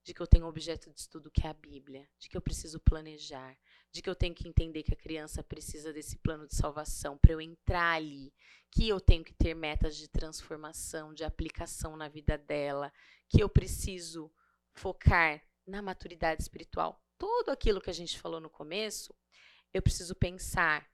de 0.05 0.15
que 0.15 0.23
eu 0.23 0.27
tenho 0.29 0.45
um 0.45 0.49
objeto 0.49 0.89
de 0.93 1.01
estudo 1.01 1.29
que 1.29 1.45
é 1.45 1.51
a 1.51 1.55
Bíblia, 1.55 2.09
de 2.21 2.29
que 2.29 2.37
eu 2.37 2.41
preciso 2.41 2.79
planejar, 2.79 3.59
de 3.91 4.01
que 4.01 4.09
eu 4.09 4.15
tenho 4.15 4.37
que 4.37 4.49
entender 4.49 4.85
que 4.85 4.95
a 4.95 4.97
criança 4.97 5.43
precisa 5.43 5.93
desse 5.93 6.17
plano 6.17 6.47
de 6.47 6.55
salvação 6.55 7.19
para 7.19 7.33
eu 7.33 7.41
entrar 7.41 7.97
ali, 7.97 8.33
que 8.71 8.89
eu 8.89 9.01
tenho 9.01 9.25
que 9.25 9.35
ter 9.35 9.55
metas 9.55 9.97
de 9.97 10.09
transformação, 10.09 11.13
de 11.13 11.25
aplicação 11.25 11.97
na 11.97 12.09
vida 12.09 12.39
dela, 12.39 12.93
que 13.33 13.43
eu 13.43 13.49
preciso 13.49 14.31
focar 14.75 15.43
na 15.67 15.81
maturidade 15.81 16.43
espiritual. 16.43 17.03
Tudo 17.17 17.51
aquilo 17.51 17.81
que 17.81 17.89
a 17.89 17.95
gente 17.95 18.21
falou 18.21 18.41
no 18.41 18.51
começo, 18.51 19.17
eu 19.73 19.81
preciso 19.81 20.15
pensar 20.15 20.87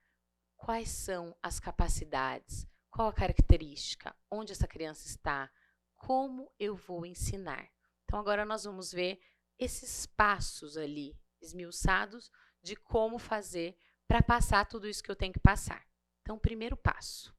quais 0.55 0.87
são 0.87 1.35
as 1.43 1.59
capacidades, 1.59 2.65
qual 2.89 3.09
a 3.09 3.13
característica, 3.13 4.15
onde 4.31 4.53
essa 4.53 4.67
criança 4.67 5.05
está, 5.05 5.51
como 5.97 6.49
eu 6.57 6.77
vou 6.77 7.05
ensinar. 7.05 7.69
Então, 8.05 8.17
agora 8.17 8.45
nós 8.45 8.63
vamos 8.63 8.93
ver 8.93 9.21
esses 9.57 10.05
passos 10.05 10.77
ali 10.77 11.19
esmiuçados 11.41 12.31
de 12.63 12.73
como 12.77 13.19
fazer 13.19 13.77
para 14.07 14.23
passar 14.23 14.65
tudo 14.65 14.87
isso 14.87 15.03
que 15.03 15.11
eu 15.11 15.15
tenho 15.15 15.33
que 15.33 15.39
passar. 15.41 15.85
Então, 16.21 16.39
primeiro 16.39 16.77
passo: 16.77 17.35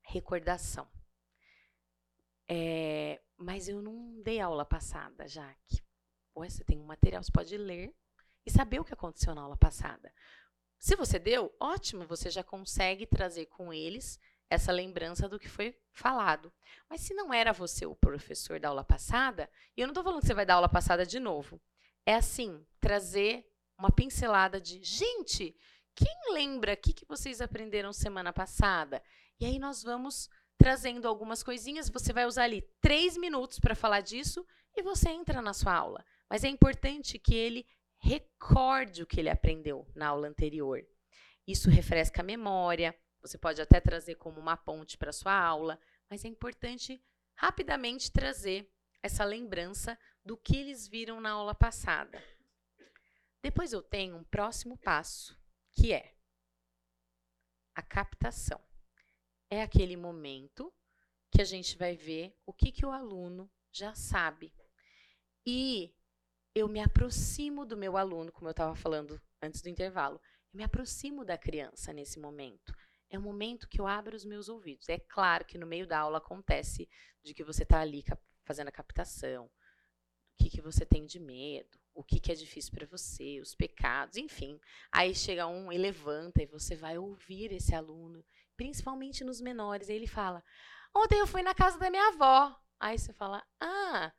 recordação. 0.00 0.88
É, 2.48 3.20
mas 3.46 3.68
eu 3.68 3.80
não 3.80 4.20
dei 4.22 4.40
aula 4.40 4.64
passada, 4.64 5.28
Jaque. 5.28 5.80
Ué, 6.36 6.48
você 6.48 6.64
tem 6.64 6.80
um 6.80 6.84
material, 6.84 7.22
você 7.22 7.30
pode 7.30 7.56
ler 7.56 7.94
e 8.44 8.50
saber 8.50 8.80
o 8.80 8.84
que 8.84 8.92
aconteceu 8.92 9.36
na 9.36 9.42
aula 9.42 9.56
passada. 9.56 10.12
Se 10.80 10.96
você 10.96 11.16
deu, 11.16 11.54
ótimo, 11.60 12.04
você 12.08 12.28
já 12.28 12.42
consegue 12.42 13.06
trazer 13.06 13.46
com 13.46 13.72
eles 13.72 14.18
essa 14.50 14.72
lembrança 14.72 15.28
do 15.28 15.38
que 15.38 15.48
foi 15.48 15.78
falado. 15.92 16.52
Mas 16.90 17.02
se 17.02 17.14
não 17.14 17.32
era 17.32 17.52
você 17.52 17.86
o 17.86 17.94
professor 17.94 18.58
da 18.58 18.66
aula 18.66 18.82
passada, 18.82 19.48
e 19.76 19.80
eu 19.80 19.86
não 19.86 19.92
estou 19.92 20.02
falando 20.02 20.22
que 20.22 20.26
você 20.26 20.34
vai 20.34 20.44
dar 20.44 20.54
aula 20.54 20.68
passada 20.68 21.06
de 21.06 21.20
novo, 21.20 21.62
é 22.04 22.16
assim, 22.16 22.66
trazer 22.80 23.48
uma 23.78 23.92
pincelada 23.92 24.60
de, 24.60 24.82
gente, 24.82 25.56
quem 25.94 26.32
lembra 26.32 26.72
o 26.72 26.76
que, 26.76 26.92
que 26.92 27.06
vocês 27.06 27.40
aprenderam 27.40 27.92
semana 27.92 28.32
passada? 28.32 29.00
E 29.38 29.46
aí 29.46 29.56
nós 29.56 29.84
vamos 29.84 30.28
trazendo 30.58 31.06
algumas 31.06 31.42
coisinhas, 31.42 31.88
você 31.88 32.12
vai 32.12 32.26
usar 32.26 32.44
ali 32.44 32.62
três 32.80 33.16
minutos 33.16 33.58
para 33.58 33.74
falar 33.74 34.00
disso 34.00 34.46
e 34.74 34.82
você 34.82 35.10
entra 35.10 35.40
na 35.40 35.52
sua 35.52 35.74
aula. 35.74 36.04
Mas 36.28 36.44
é 36.44 36.48
importante 36.48 37.18
que 37.18 37.34
ele 37.34 37.66
recorde 37.98 39.02
o 39.02 39.06
que 39.06 39.20
ele 39.20 39.30
aprendeu 39.30 39.86
na 39.94 40.08
aula 40.08 40.28
anterior. 40.28 40.84
Isso 41.46 41.70
refresca 41.70 42.22
a 42.22 42.24
memória, 42.24 42.94
você 43.20 43.38
pode 43.38 43.60
até 43.60 43.80
trazer 43.80 44.16
como 44.16 44.40
uma 44.40 44.56
ponte 44.56 44.98
para 44.98 45.12
sua 45.12 45.36
aula, 45.36 45.78
mas 46.10 46.24
é 46.24 46.28
importante 46.28 47.02
rapidamente 47.34 48.10
trazer 48.10 48.70
essa 49.02 49.24
lembrança 49.24 49.98
do 50.24 50.36
que 50.36 50.56
eles 50.56 50.88
viram 50.88 51.20
na 51.20 51.30
aula 51.30 51.54
passada. 51.54 52.22
Depois 53.42 53.72
eu 53.72 53.82
tenho 53.82 54.16
um 54.16 54.24
próximo 54.24 54.76
passo, 54.78 55.38
que 55.72 55.92
é 55.92 56.16
a 57.74 57.82
captação. 57.82 58.65
É 59.50 59.62
aquele 59.62 59.96
momento 59.96 60.72
que 61.30 61.40
a 61.40 61.44
gente 61.44 61.76
vai 61.76 61.96
ver 61.96 62.34
o 62.44 62.52
que, 62.52 62.72
que 62.72 62.84
o 62.84 62.90
aluno 62.90 63.50
já 63.70 63.94
sabe. 63.94 64.52
E 65.44 65.94
eu 66.54 66.68
me 66.68 66.80
aproximo 66.80 67.64
do 67.64 67.76
meu 67.76 67.96
aluno, 67.96 68.32
como 68.32 68.48
eu 68.48 68.52
estava 68.52 68.74
falando 68.74 69.20
antes 69.40 69.62
do 69.62 69.68
intervalo, 69.68 70.20
eu 70.52 70.56
me 70.58 70.64
aproximo 70.64 71.24
da 71.24 71.36
criança 71.36 71.92
nesse 71.92 72.18
momento 72.18 72.74
é 73.10 73.18
o 73.18 73.22
momento 73.22 73.68
que 73.68 73.80
eu 73.80 73.86
abro 73.86 74.16
os 74.16 74.24
meus 74.24 74.48
ouvidos. 74.48 74.88
É 74.88 74.98
claro 74.98 75.44
que 75.44 75.58
no 75.58 75.66
meio 75.66 75.86
da 75.86 75.98
aula 75.98 76.18
acontece 76.18 76.88
de 77.22 77.34
que 77.34 77.44
você 77.44 77.62
está 77.62 77.80
ali 77.80 78.04
fazendo 78.44 78.68
a 78.68 78.72
captação, 78.72 79.46
o 79.46 79.50
que, 80.38 80.50
que 80.50 80.60
você 80.60 80.84
tem 80.84 81.06
de 81.06 81.18
medo, 81.18 81.78
o 81.94 82.04
que, 82.04 82.20
que 82.20 82.30
é 82.30 82.34
difícil 82.34 82.72
para 82.72 82.86
você, 82.86 83.40
os 83.40 83.54
pecados, 83.54 84.16
enfim. 84.16 84.60
Aí 84.92 85.14
chega 85.14 85.46
um 85.46 85.72
e 85.72 85.78
levanta 85.78 86.42
e 86.42 86.46
você 86.46 86.76
vai 86.76 86.98
ouvir 86.98 87.52
esse 87.52 87.74
aluno, 87.74 88.24
principalmente 88.56 89.24
nos 89.24 89.40
menores. 89.40 89.88
Aí 89.88 89.96
ele 89.96 90.06
fala: 90.06 90.42
Ontem 90.94 91.18
eu 91.18 91.26
fui 91.26 91.42
na 91.42 91.54
casa 91.54 91.78
da 91.78 91.90
minha 91.90 92.08
avó. 92.08 92.56
Aí 92.80 92.98
você 92.98 93.12
fala: 93.12 93.44
Ah, 93.60 94.12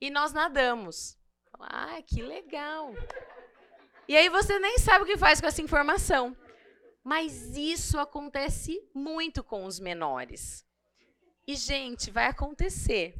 e 0.00 0.10
nós 0.10 0.32
nadamos. 0.32 1.16
Ah, 1.60 2.02
que 2.02 2.22
legal. 2.22 2.92
E 4.08 4.16
aí 4.16 4.28
você 4.28 4.58
nem 4.58 4.78
sabe 4.78 5.04
o 5.04 5.06
que 5.06 5.16
faz 5.16 5.40
com 5.40 5.46
essa 5.46 5.62
informação. 5.62 6.36
Mas 7.02 7.56
isso 7.56 7.98
acontece 7.98 8.82
muito 8.94 9.44
com 9.44 9.64
os 9.64 9.78
menores. 9.78 10.64
E, 11.46 11.54
gente, 11.54 12.10
vai 12.10 12.26
acontecer. 12.26 13.14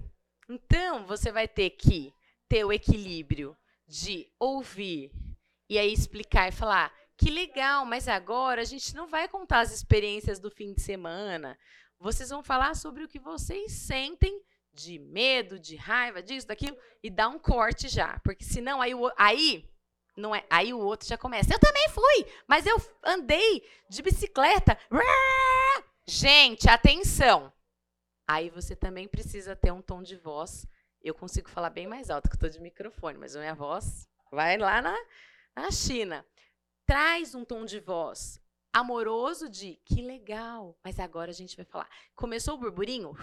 Então, 0.49 1.07
você 1.07 1.31
vai 1.31 1.47
ter 1.47 1.71
que 1.71 2.13
ter 2.49 2.65
o 2.65 2.73
equilíbrio 2.73 3.57
de 3.87 4.27
ouvir 4.39 5.13
e 5.69 5.79
aí 5.79 5.93
explicar 5.93 6.49
e 6.49 6.53
falar: 6.53 6.93
que 7.17 7.31
legal, 7.31 7.85
mas 7.85 8.09
agora 8.09 8.63
a 8.63 8.65
gente 8.65 8.95
não 8.95 9.07
vai 9.07 9.29
contar 9.29 9.61
as 9.61 9.73
experiências 9.73 10.39
do 10.41 10.51
fim 10.51 10.73
de 10.73 10.83
semana. 10.83 11.59
Vocês 11.99 12.29
vão 12.31 12.43
falar 12.43 12.75
sobre 12.75 13.05
o 13.05 13.09
que 13.09 13.19
vocês 13.19 13.73
sentem 13.73 14.43
de 14.73 14.99
medo, 14.99 15.59
de 15.59 15.77
raiva, 15.77 16.23
disso, 16.23 16.49
daquilo, 16.49 16.77
e 17.03 17.09
dar 17.09 17.29
um 17.29 17.39
corte 17.39 17.89
já. 17.89 18.19
Porque 18.25 18.45
senão 18.45 18.83
aí, 18.83 18.93
aí 19.17 19.71
não 20.17 20.35
é, 20.35 20.45
aí 20.51 20.75
o 20.75 20.79
outro 20.79 21.09
já 21.09 21.17
começa. 21.17 21.55
Eu 21.55 21.59
também 21.59 21.89
fui, 21.89 22.27
mas 22.47 22.67
eu 22.67 22.77
andei 23.05 23.67
de 23.89 24.03
bicicleta. 24.03 24.79
Gente, 26.07 26.69
atenção. 26.69 27.53
Aí 28.27 28.51
você 28.51 28.75
também 28.75 29.07
precisa 29.07 29.55
ter 29.55 29.73
um 29.73 29.83
tom 29.83 30.03
de 30.03 30.17
voz. 30.17 30.67
Eu 31.03 31.15
consigo 31.15 31.49
falar 31.49 31.71
bem 31.71 31.87
mais 31.87 32.11
alto, 32.11 32.29
que 32.29 32.35
eu 32.35 32.37
estou 32.37 32.51
de 32.51 32.61
microfone, 32.61 33.19
mas 33.19 33.37
minha 33.37 33.55
voz 33.55 34.09
vai 34.31 34.57
lá 34.57 34.81
na, 34.81 34.97
na 35.55 35.71
China. 35.71 36.25
Traz 36.87 37.35
um 37.35 37.45
tom 37.45 37.65
de 37.65 37.81
voz 37.81 38.41
amoroso 38.75 39.49
de 39.49 39.77
que 39.85 40.03
legal, 40.03 40.77
mas 40.83 40.99
agora 40.99 41.31
a 41.31 41.35
gente 41.35 41.57
vai 41.57 41.65
falar. 41.65 41.89
Começou 42.17 42.55
o 42.55 42.59
burburinho? 42.59 43.15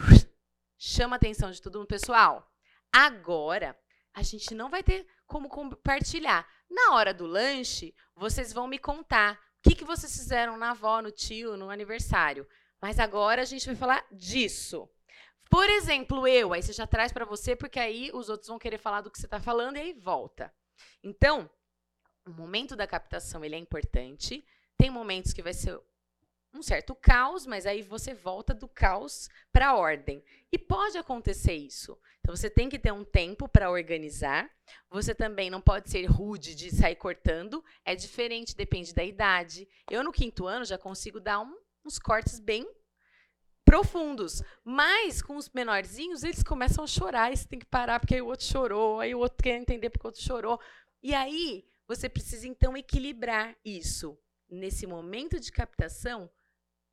Chama 0.78 1.16
a 1.16 1.18
atenção 1.18 1.52
de 1.52 1.62
todo 1.62 1.78
mundo, 1.78 1.88
pessoal. 1.88 2.50
Agora 2.92 3.78
a 4.14 4.24
gente 4.24 4.56
não 4.56 4.70
vai 4.70 4.82
ter 4.82 5.06
como 5.28 5.50
compartilhar. 5.50 6.48
Na 6.70 6.96
hora 6.96 7.14
do 7.14 7.26
lanche, 7.26 7.94
vocês 8.16 8.54
vão 8.54 8.66
me 8.66 8.80
contar 8.80 9.34
o 9.34 9.70
que, 9.70 9.76
que 9.76 9.84
vocês 9.84 10.16
fizeram 10.16 10.56
na 10.56 10.72
avó, 10.72 11.02
no 11.02 11.12
tio, 11.12 11.58
no 11.58 11.70
aniversário. 11.70 12.48
Mas 12.82 12.98
agora 12.98 13.42
a 13.42 13.46
gente 13.46 13.66
vai 13.66 13.76
falar 13.76 14.06
disso. 14.10 14.90
Por 15.50 15.70
exemplo, 15.70 16.26
eu, 16.26 16.54
aí 16.54 16.64
você 16.64 16.72
já 16.72 16.88
traz 16.88 17.12
para 17.12 17.26
você, 17.26 17.58
porque 17.58 17.78
aí 17.78 18.10
os 18.14 18.30
outros 18.30 18.48
vão 18.48 18.58
querer 18.58 18.78
falar 18.78 19.02
do 19.02 19.12
que 19.12 19.20
você 19.20 19.28
está 19.28 19.40
falando 19.40 19.76
e 19.76 19.82
aí 19.82 19.94
volta. 19.94 20.52
Então, 21.04 21.50
o 22.26 22.32
momento 22.32 22.76
da 22.76 22.88
captação 22.88 23.44
ele 23.44 23.56
é 23.56 23.60
importante. 23.60 24.46
Tem 24.78 24.90
momentos 24.90 25.34
que 25.34 25.42
vai 25.42 25.54
ser 25.54 25.80
um 26.54 26.62
certo 26.62 26.94
caos, 26.94 27.46
mas 27.46 27.66
aí 27.66 27.82
você 27.82 28.14
volta 28.14 28.54
do 28.54 28.68
caos 28.68 29.30
para 29.52 29.70
a 29.70 29.76
ordem. 29.76 30.24
E 30.52 30.58
pode 30.58 30.98
acontecer 30.98 31.54
isso. 31.54 31.98
Então 32.20 32.36
você 32.36 32.50
tem 32.50 32.70
que 32.70 32.78
ter 32.78 32.92
um 32.92 33.04
tempo 33.04 33.48
para 33.48 33.72
organizar. 33.72 34.50
Você 34.90 35.16
também 35.16 35.50
não 35.50 35.62
pode 35.62 35.90
ser 35.90 36.06
rude 36.06 36.54
de 36.54 36.70
sair 36.70 36.96
cortando. 36.96 37.64
É 37.86 37.96
diferente, 37.96 38.56
depende 38.56 38.94
da 38.94 39.04
idade. 39.04 39.68
Eu 39.90 40.04
no 40.04 40.12
quinto 40.12 40.46
ano 40.46 40.66
já 40.66 40.78
consigo 40.78 41.20
dar 41.20 41.40
um, 41.40 41.56
uns 41.86 41.98
cortes 41.98 42.40
bem 42.40 42.68
profundos. 43.64 44.44
Mas 44.64 45.22
com 45.22 45.38
os 45.38 45.50
menorzinhos, 45.50 46.24
eles 46.24 46.44
começam 46.44 46.84
a 46.84 46.88
chorar, 46.88 47.32
e 47.32 47.38
você 47.38 47.48
tem 47.48 47.60
que 47.60 47.66
parar 47.66 48.00
porque 48.00 48.16
aí 48.16 48.22
o 48.22 48.28
outro 48.28 48.46
chorou, 48.46 49.00
aí 49.00 49.16
o 49.16 49.20
outro 49.20 49.42
quer 49.42 49.56
entender 49.58 49.90
porque 49.90 50.06
o 50.06 50.10
outro 50.10 50.22
chorou. 50.22 50.60
E 51.02 51.16
aí 51.16 51.66
você 51.96 52.08
precisa 52.08 52.48
então 52.48 52.78
equilibrar 52.78 53.54
isso. 53.66 54.18
Nesse 54.50 54.88
momento 54.88 55.38
de 55.40 55.52
captação, 55.52 56.32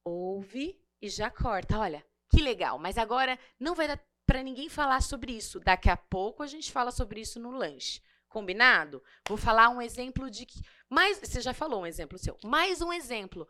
ouve 0.05 0.80
e 1.01 1.09
já 1.09 1.30
corta. 1.30 1.78
Olha, 1.78 2.05
que 2.28 2.42
legal, 2.42 2.78
mas 2.80 2.99
agora 2.99 3.38
não 3.61 3.76
vai 3.76 3.86
dar 3.86 4.05
para 4.26 4.42
ninguém 4.42 4.68
falar 4.68 5.01
sobre 5.01 5.32
isso. 5.32 5.61
Daqui 5.61 5.88
a 5.88 5.96
pouco 5.96 6.42
a 6.42 6.49
gente 6.49 6.72
fala 6.72 6.90
sobre 6.90 7.20
isso 7.20 7.38
no 7.38 7.53
lanche. 7.53 8.03
Combinado? 8.28 9.01
Vou 9.28 9.38
falar 9.38 9.68
um 9.68 9.80
exemplo 9.80 10.28
de 10.28 10.44
que. 10.44 10.61
Mais, 10.90 11.18
você 11.18 11.40
já 11.40 11.55
falou 11.55 11.82
um 11.82 11.86
exemplo 11.86 12.18
seu. 12.18 12.36
Mais 12.44 12.82
um 12.82 12.92
exemplo. 12.92 13.46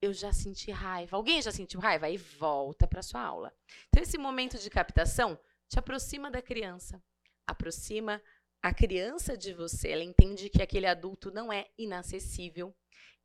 Eu 0.00 0.12
já 0.12 0.32
senti 0.32 0.70
raiva. 0.70 1.16
Alguém 1.16 1.42
já 1.42 1.50
sentiu 1.50 1.80
raiva? 1.80 2.06
Aí 2.06 2.16
volta 2.16 2.86
para 2.86 3.02
sua 3.02 3.20
aula. 3.20 3.52
Então, 3.88 4.02
esse 4.02 4.18
momento 4.18 4.56
de 4.56 4.70
captação 4.70 5.38
te 5.68 5.78
aproxima 5.80 6.30
da 6.30 6.40
criança. 6.40 7.02
Aproxima 7.46 8.22
a 8.62 8.72
criança 8.72 9.36
de 9.36 9.52
você. 9.52 9.90
Ela 9.90 10.04
entende 10.04 10.48
que 10.48 10.62
aquele 10.62 10.86
adulto 10.86 11.30
não 11.30 11.52
é 11.52 11.68
inacessível. 11.76 12.74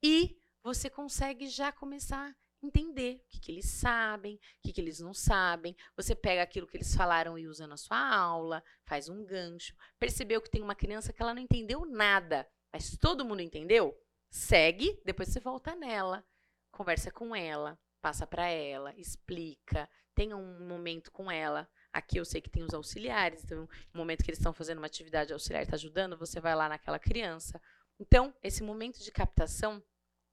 E 0.02 0.38
você 0.64 0.90
consegue 0.90 1.48
já 1.48 1.72
começar 1.72 2.36
entender 2.62 3.22
o 3.24 3.30
que, 3.30 3.40
que 3.40 3.52
eles 3.52 3.70
sabem, 3.70 4.36
o 4.36 4.40
que, 4.64 4.74
que 4.74 4.82
eles 4.82 5.00
não 5.00 5.14
sabem. 5.14 5.76
Você 5.96 6.16
pega 6.16 6.42
aquilo 6.42 6.68
que 6.68 6.78
eles 6.78 6.96
falaram 6.96 7.38
e 7.38 7.48
usa 7.48 7.68
na 7.68 7.78
sua 7.78 7.98
aula, 7.98 8.64
faz 8.86 9.10
um 9.10 9.24
gancho. 9.26 9.76
Percebeu 10.00 10.42
que 10.42 10.50
tem 10.50 10.62
uma 10.62 10.76
criança 10.76 11.14
que 11.14 11.22
ela 11.22 11.34
não 11.34 11.42
entendeu 11.42 11.86
nada, 11.86 12.48
mas 12.72 12.98
todo 12.98 13.26
mundo 13.26 13.42
entendeu? 13.42 13.96
Segue, 14.30 15.00
depois 15.06 15.30
você 15.30 15.40
volta 15.40 15.76
nela, 15.76 16.26
conversa 16.72 17.12
com 17.12 17.36
ela, 17.36 17.80
passa 18.02 18.28
para 18.28 18.48
ela, 18.48 18.94
explica, 18.98 19.90
tenha 20.14 20.36
um 20.36 20.68
momento 20.68 21.12
com 21.12 21.32
ela. 21.32 21.70
Aqui 21.92 22.18
eu 22.18 22.26
sei 22.26 22.42
que 22.42 22.50
tem 22.50 22.64
os 22.64 22.74
auxiliares, 22.74 23.44
então 23.44 23.68
no 23.94 24.00
momento 24.00 24.24
que 24.24 24.30
eles 24.30 24.40
estão 24.40 24.54
fazendo 24.54 24.78
uma 24.78 24.88
atividade 24.88 25.34
auxiliar, 25.34 25.64
está 25.64 25.76
ajudando, 25.76 26.18
você 26.18 26.40
vai 26.40 26.56
lá 26.56 26.70
naquela 26.70 27.00
criança. 27.00 27.62
Então, 28.00 28.34
esse 28.44 28.62
momento 28.62 29.00
de 29.00 29.12
captação 29.12 29.82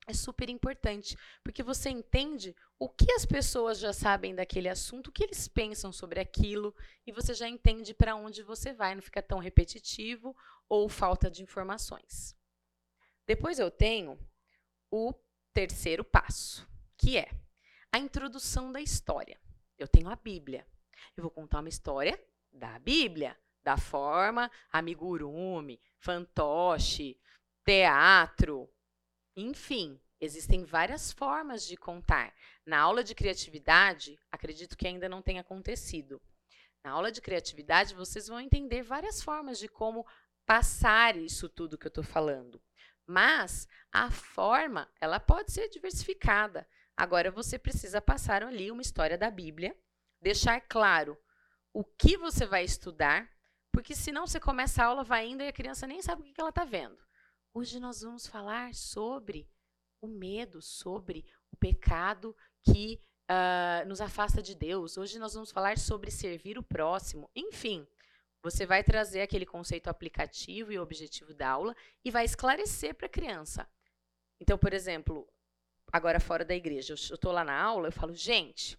é 0.06 0.12
super 0.12 0.50
importante, 0.50 1.16
porque 1.42 1.62
você 1.62 1.88
entende 1.88 2.54
o 2.78 2.88
que 2.88 3.10
as 3.12 3.24
pessoas 3.24 3.78
já 3.78 3.92
sabem 3.92 4.34
daquele 4.34 4.68
assunto, 4.68 5.08
o 5.08 5.12
que 5.12 5.24
eles 5.24 5.48
pensam 5.48 5.90
sobre 5.90 6.20
aquilo, 6.20 6.74
e 7.06 7.12
você 7.12 7.32
já 7.32 7.48
entende 7.48 7.94
para 7.94 8.14
onde 8.14 8.42
você 8.42 8.72
vai, 8.72 8.94
não 8.94 9.02
fica 9.02 9.22
tão 9.22 9.38
repetitivo 9.38 10.36
ou 10.68 10.88
falta 10.88 11.30
de 11.30 11.42
informações. 11.42 12.36
Depois 13.26 13.58
eu 13.58 13.70
tenho 13.70 14.18
o 14.90 15.14
terceiro 15.54 16.04
passo, 16.04 16.68
que 16.98 17.16
é 17.16 17.30
a 17.90 17.98
introdução 17.98 18.70
da 18.70 18.80
história. 18.80 19.40
Eu 19.78 19.88
tenho 19.88 20.08
a 20.08 20.16
Bíblia. 20.16 20.66
Eu 21.16 21.22
vou 21.22 21.30
contar 21.30 21.60
uma 21.60 21.68
história 21.68 22.18
da 22.52 22.78
Bíblia, 22.78 23.36
da 23.62 23.76
forma 23.76 24.50
amigurumi, 24.70 25.80
fantoche, 25.98 27.18
teatro, 27.64 28.70
enfim, 29.36 30.00
existem 30.20 30.64
várias 30.64 31.10
formas 31.10 31.66
de 31.66 31.76
contar. 31.76 32.32
Na 32.64 32.78
aula 32.78 33.02
de 33.02 33.14
criatividade, 33.14 34.18
acredito 34.30 34.76
que 34.76 34.86
ainda 34.86 35.08
não 35.08 35.20
tenha 35.20 35.40
acontecido. 35.40 36.22
Na 36.84 36.92
aula 36.92 37.10
de 37.10 37.20
criatividade, 37.20 37.94
vocês 37.94 38.28
vão 38.28 38.40
entender 38.40 38.82
várias 38.82 39.22
formas 39.22 39.58
de 39.58 39.68
como 39.68 40.06
passar 40.46 41.16
isso 41.16 41.48
tudo 41.48 41.78
que 41.78 41.86
eu 41.86 41.90
estou 41.90 42.04
falando. 42.04 42.62
Mas 43.06 43.66
a 43.92 44.10
forma, 44.10 44.88
ela 45.00 45.18
pode 45.18 45.50
ser 45.50 45.68
diversificada. 45.68 46.68
Agora 46.96 47.30
você 47.30 47.58
precisa 47.58 48.00
passar 48.00 48.42
ali 48.44 48.70
uma 48.70 48.82
história 48.82 49.18
da 49.18 49.30
Bíblia, 49.30 49.76
deixar 50.24 50.58
claro 50.62 51.18
o 51.70 51.84
que 51.84 52.16
você 52.16 52.46
vai 52.46 52.64
estudar, 52.64 53.30
porque 53.70 53.94
senão 53.94 54.26
você 54.26 54.40
começa 54.40 54.82
a 54.82 54.86
aula, 54.86 55.04
vai 55.04 55.28
indo 55.28 55.42
e 55.42 55.48
a 55.48 55.52
criança 55.52 55.86
nem 55.86 56.00
sabe 56.00 56.22
o 56.22 56.24
que 56.24 56.40
ela 56.40 56.48
está 56.48 56.64
vendo. 56.64 56.98
Hoje 57.52 57.78
nós 57.78 58.00
vamos 58.00 58.26
falar 58.26 58.72
sobre 58.74 59.46
o 60.00 60.08
medo, 60.08 60.62
sobre 60.62 61.26
o 61.52 61.56
pecado 61.56 62.34
que 62.62 62.98
uh, 63.30 63.86
nos 63.86 64.00
afasta 64.00 64.40
de 64.40 64.54
Deus. 64.54 64.96
Hoje 64.96 65.18
nós 65.18 65.34
vamos 65.34 65.52
falar 65.52 65.76
sobre 65.76 66.10
servir 66.10 66.56
o 66.58 66.62
próximo. 66.62 67.30
Enfim, 67.36 67.86
você 68.42 68.64
vai 68.64 68.82
trazer 68.82 69.20
aquele 69.20 69.44
conceito 69.44 69.88
aplicativo 69.88 70.72
e 70.72 70.78
objetivo 70.78 71.34
da 71.34 71.50
aula 71.50 71.76
e 72.02 72.10
vai 72.10 72.24
esclarecer 72.24 72.94
para 72.94 73.06
a 73.06 73.10
criança. 73.10 73.68
Então, 74.40 74.56
por 74.56 74.72
exemplo, 74.72 75.28
agora 75.92 76.18
fora 76.18 76.46
da 76.46 76.54
igreja, 76.54 76.94
eu 76.94 76.94
estou 76.94 77.30
lá 77.30 77.44
na 77.44 77.60
aula, 77.60 77.88
eu 77.88 77.92
falo, 77.92 78.14
gente, 78.14 78.78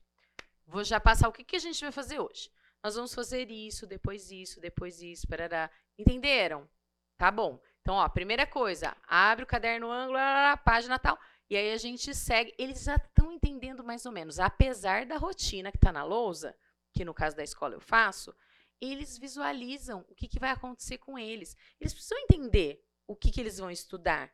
vou 0.66 0.84
já 0.84 1.00
passar 1.00 1.28
o 1.30 1.32
que, 1.32 1.44
que 1.44 1.56
a 1.56 1.60
gente 1.60 1.82
vai 1.82 1.92
fazer 1.92 2.20
hoje. 2.20 2.50
Nós 2.84 2.96
vamos 2.96 3.14
fazer 3.14 3.50
isso, 3.50 3.88
depois 3.88 4.32
isso, 4.32 4.60
depois 4.60 5.02
isso, 5.02 5.28
parará. 5.28 5.72
Entenderam? 5.98 6.70
Tá 7.18 7.32
bom. 7.32 7.60
Então, 7.82 7.96
ó, 7.96 8.10
primeira 8.10 8.46
coisa, 8.46 8.96
abre 9.08 9.44
o 9.44 9.48
caderno 9.48 9.92
ângulo, 9.92 10.18
página 10.64 11.00
tal, 11.00 11.18
e 11.50 11.56
aí 11.56 11.72
a 11.72 11.78
gente 11.78 12.14
segue. 12.14 12.54
Eles 12.58 12.84
já 12.84 12.96
estão 12.96 13.32
entendendo 13.32 13.84
mais 13.84 14.06
ou 14.06 14.12
menos, 14.12 14.40
apesar 14.40 15.06
da 15.06 15.18
rotina 15.18 15.72
que 15.72 15.78
está 15.78 15.92
na 15.92 16.04
lousa, 16.04 16.56
que 16.94 17.06
no 17.06 17.14
caso 17.14 17.36
da 17.36 17.44
escola 17.44 17.76
eu 17.76 17.82
faço, 17.82 18.36
eles 18.82 19.18
visualizam 19.18 20.06
o 20.10 20.16
que, 20.16 20.28
que 20.28 20.40
vai 20.40 20.50
acontecer 20.50 20.98
com 20.98 21.18
eles. 21.18 21.56
Eles 21.80 21.94
precisam 21.94 22.18
entender 22.20 22.84
o 23.08 23.16
que, 23.16 23.32
que 23.32 23.40
eles 23.40 23.58
vão 23.58 23.70
estudar, 23.70 24.32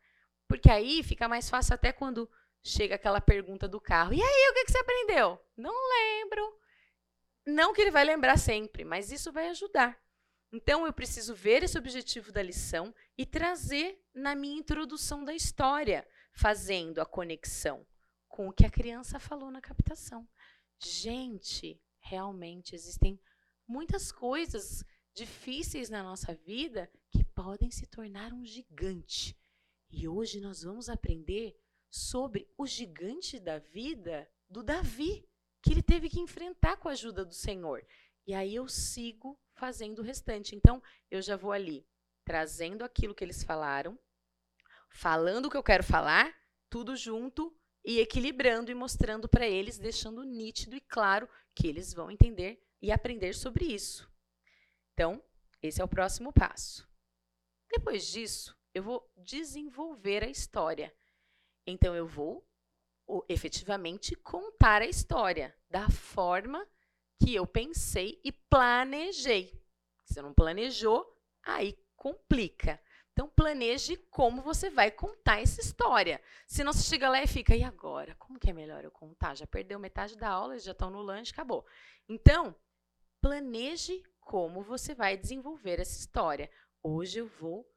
porque 0.48 0.70
aí 0.70 1.04
fica 1.04 1.28
mais 1.28 1.50
fácil 1.50 1.74
até 1.74 1.92
quando 1.92 2.30
chega 2.64 2.96
aquela 2.96 3.22
pergunta 3.22 3.68
do 3.68 3.80
carro. 3.80 4.14
E 4.14 4.22
aí, 4.22 4.50
o 4.50 4.54
que, 4.54 4.66
que 4.66 4.72
você 4.72 4.78
aprendeu? 4.80 5.40
Não 5.58 5.74
lembro. 5.90 6.60
Não 7.46 7.74
que 7.74 7.82
ele 7.82 7.92
vai 7.92 8.04
lembrar 8.04 8.38
sempre, 8.38 8.84
mas 8.84 9.12
isso 9.12 9.32
vai 9.32 9.50
ajudar. 9.50 10.00
Então, 10.52 10.86
eu 10.86 10.94
preciso 10.94 11.34
ver 11.34 11.64
esse 11.64 11.78
objetivo 11.78 12.32
da 12.32 12.44
lição 12.44 12.94
e 13.18 13.26
trazer 13.26 14.04
na 14.14 14.36
minha 14.36 14.60
introdução 14.60 15.24
da 15.24 15.34
história, 15.34 16.08
fazendo 16.34 17.00
a 17.00 17.06
conexão 17.06 17.86
com 18.28 18.48
o 18.48 18.54
que 18.54 18.66
a 18.66 18.72
criança 18.72 19.20
falou 19.20 19.50
na 19.50 19.62
captação. 19.62 20.28
Gente, 20.80 21.82
realmente 22.00 22.76
existem 22.76 23.20
muitas 23.68 24.12
coisas 24.12 24.84
difíceis 25.14 25.90
na 25.90 26.04
nossa 26.04 26.34
vida 26.34 26.92
que 27.10 27.24
podem 27.24 27.70
se 27.72 27.86
tornar 27.86 28.34
um 28.34 28.46
gigante. 28.46 29.38
E 29.90 30.08
hoje 30.08 30.40
nós 30.40 30.64
vamos 30.64 30.90
aprender 30.90 31.61
sobre 31.92 32.50
o 32.58 32.66
gigante 32.66 33.38
da 33.38 33.60
vida 33.60 34.28
do 34.50 34.64
Davi, 34.64 35.28
que 35.62 35.72
ele 35.72 35.84
teve 35.84 36.10
que 36.10 36.20
enfrentar 36.20 36.78
com 36.78 36.88
a 36.88 36.94
ajuda 36.94 37.26
do 37.26 37.34
Senhor. 37.34 37.86
E 38.26 38.34
aí 38.34 38.56
eu 38.56 38.68
sigo 38.68 39.38
fazendo 39.54 40.00
o 40.00 40.04
restante. 40.04 40.56
Então, 40.56 40.82
eu 41.10 41.22
já 41.22 41.36
vou 41.36 41.52
ali 41.52 41.86
trazendo 42.24 42.84
aquilo 42.84 43.14
que 43.14 43.24
eles 43.24 43.44
falaram, 43.44 44.00
falando 44.90 45.46
o 45.46 45.50
que 45.50 45.58
eu 45.58 45.64
quero 45.64 45.84
falar, 45.84 46.34
tudo 46.70 46.96
junto 46.96 47.56
e 47.84 48.00
equilibrando 48.00 48.72
e 48.72 48.76
mostrando 48.76 49.28
para 49.28 49.48
eles, 49.48 49.78
deixando 49.78 50.24
nítido 50.24 50.76
e 50.76 50.82
claro 50.82 51.28
que 51.54 51.68
eles 51.68 51.94
vão 51.94 52.10
entender 52.10 52.64
e 52.82 52.92
aprender 52.92 53.34
sobre 53.34 53.66
isso. 53.66 54.10
Então, 54.94 55.22
esse 55.62 55.82
é 55.82 55.84
o 55.84 55.90
próximo 55.90 56.32
passo. 56.32 56.88
Depois 57.70 58.08
disso, 58.08 58.56
eu 58.74 58.84
vou 58.84 59.12
desenvolver 59.18 60.24
a 60.24 60.30
história. 60.30 60.94
Então, 61.66 61.96
eu 61.96 62.08
vou 62.08 62.46
efetivamente 63.28 64.16
contar 64.16 64.82
a 64.82 64.88
história 64.88 65.56
da 65.70 65.90
forma 65.90 66.66
que 67.22 67.36
eu 67.36 67.46
pensei 67.46 68.20
e 68.24 68.32
planejei. 68.32 69.62
Se 70.06 70.14
você 70.14 70.22
não 70.22 70.34
planejou, 70.34 71.06
aí 71.44 71.78
complica. 71.96 72.82
Então, 73.14 73.30
planeje 73.30 73.98
como 74.10 74.42
você 74.42 74.70
vai 74.70 74.90
contar 74.90 75.42
essa 75.42 75.62
história. 75.62 76.22
Se 76.48 76.64
não, 76.64 76.72
você 76.74 76.84
chega 76.84 77.10
lá 77.10 77.22
e 77.22 77.28
fica, 77.28 77.56
e 77.56 77.64
agora? 77.64 78.16
Como 78.16 78.40
que 78.40 78.50
é 78.50 78.54
melhor 78.54 78.84
eu 78.84 78.92
contar? 78.92 79.36
Já 79.36 79.46
perdeu 79.46 79.78
metade 79.78 80.18
da 80.18 80.30
aula, 80.30 80.58
já 80.58 80.72
estão 80.72 80.90
no 80.90 81.02
lanche, 81.02 81.32
acabou. 81.32 81.66
Então, 82.08 82.56
planeje 83.20 84.02
como 84.20 84.64
você 84.64 84.96
vai 84.96 85.18
desenvolver 85.18 85.80
essa 85.80 86.00
história. 86.00 86.50
Hoje 86.82 87.20
eu 87.20 87.28
vou 87.28 87.70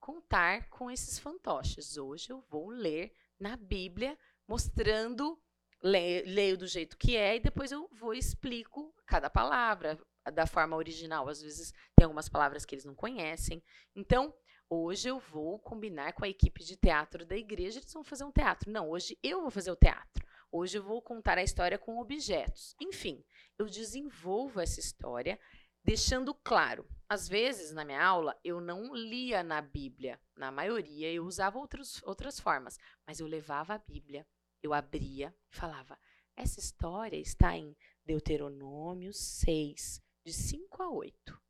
contar 0.00 0.68
com 0.70 0.90
esses 0.90 1.18
fantoches. 1.18 1.96
Hoje 1.96 2.30
eu 2.30 2.40
vou 2.40 2.68
ler 2.68 3.14
na 3.38 3.56
Bíblia, 3.56 4.18
mostrando 4.46 5.40
leio, 5.82 6.24
leio 6.26 6.58
do 6.58 6.66
jeito 6.66 6.96
que 6.96 7.16
é 7.16 7.36
e 7.36 7.40
depois 7.40 7.70
eu 7.70 7.88
vou 7.92 8.14
e 8.14 8.18
explico 8.18 8.94
cada 9.06 9.30
palavra 9.30 9.98
da 10.32 10.46
forma 10.46 10.76
original. 10.76 11.28
Às 11.28 11.42
vezes 11.42 11.72
tem 11.96 12.04
algumas 12.04 12.28
palavras 12.28 12.64
que 12.64 12.74
eles 12.74 12.84
não 12.84 12.94
conhecem. 12.94 13.62
Então, 13.94 14.34
hoje 14.68 15.08
eu 15.08 15.18
vou 15.18 15.58
combinar 15.58 16.12
com 16.12 16.24
a 16.24 16.28
equipe 16.28 16.62
de 16.64 16.76
teatro 16.76 17.24
da 17.24 17.36
igreja, 17.36 17.78
eles 17.78 17.92
vão 17.92 18.04
fazer 18.04 18.24
um 18.24 18.32
teatro. 18.32 18.70
Não, 18.70 18.90
hoje 18.90 19.18
eu 19.22 19.40
vou 19.42 19.50
fazer 19.50 19.70
o 19.70 19.76
teatro. 19.76 20.26
Hoje 20.50 20.78
eu 20.78 20.82
vou 20.82 21.02
contar 21.02 21.36
a 21.36 21.42
história 21.42 21.78
com 21.78 21.98
objetos. 21.98 22.74
Enfim, 22.80 23.22
eu 23.58 23.66
desenvolvo 23.66 24.60
essa 24.60 24.80
história 24.80 25.38
deixando 25.84 26.34
claro. 26.34 26.88
Às 27.08 27.26
vezes, 27.26 27.72
na 27.72 27.84
minha 27.84 28.04
aula, 28.04 28.38
eu 28.44 28.60
não 28.60 28.94
lia 28.94 29.42
na 29.42 29.60
Bíblia. 29.60 30.20
Na 30.36 30.50
maioria, 30.50 31.10
eu 31.12 31.24
usava 31.24 31.58
outros, 31.58 32.02
outras 32.02 32.38
formas. 32.38 32.78
Mas 33.06 33.18
eu 33.18 33.26
levava 33.26 33.74
a 33.74 33.78
Bíblia 33.78 34.26
eu 34.62 34.72
abria 34.72 35.34
e 35.50 35.56
falava: 35.56 35.98
essa 36.36 36.60
história 36.60 37.16
está 37.16 37.56
em 37.56 37.76
Deuteronômio 38.04 39.12
6, 39.12 40.02
de 40.24 40.32
5 40.32 40.82
a 40.82 40.90
8. 40.90 41.40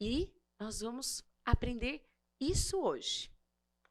E 0.00 0.32
nós 0.58 0.80
vamos 0.80 1.22
aprender 1.44 2.04
isso 2.40 2.80
hoje. 2.80 3.30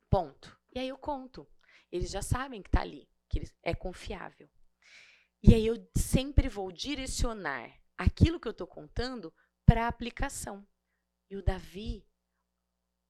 Ponto. 0.09 0.57
E 0.73 0.79
aí 0.79 0.89
eu 0.89 0.97
conto. 0.97 1.47
Eles 1.91 2.09
já 2.09 2.21
sabem 2.21 2.61
que 2.61 2.69
está 2.69 2.81
ali, 2.81 3.09
que 3.29 3.41
é 3.63 3.73
confiável. 3.73 4.49
E 5.41 5.53
aí 5.53 5.65
eu 5.65 5.75
sempre 5.95 6.49
vou 6.49 6.71
direcionar 6.71 7.79
aquilo 7.97 8.39
que 8.39 8.47
eu 8.47 8.51
estou 8.51 8.67
contando 8.67 9.33
para 9.65 9.85
a 9.85 9.87
aplicação. 9.87 10.67
E 11.29 11.35
o 11.35 11.43
Davi 11.43 12.05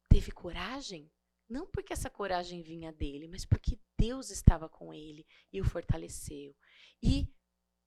teve 0.09 0.32
coragem 0.32 1.11
não 1.49 1.65
porque 1.65 1.93
essa 1.93 2.09
coragem 2.09 2.61
vinha 2.61 2.91
dele, 2.91 3.28
mas 3.28 3.45
porque 3.45 3.80
Deus 3.97 4.30
estava 4.30 4.68
com 4.68 4.93
ele 4.93 5.26
e 5.51 5.61
o 5.61 5.65
fortaleceu. 5.65 6.55
E 7.01 7.28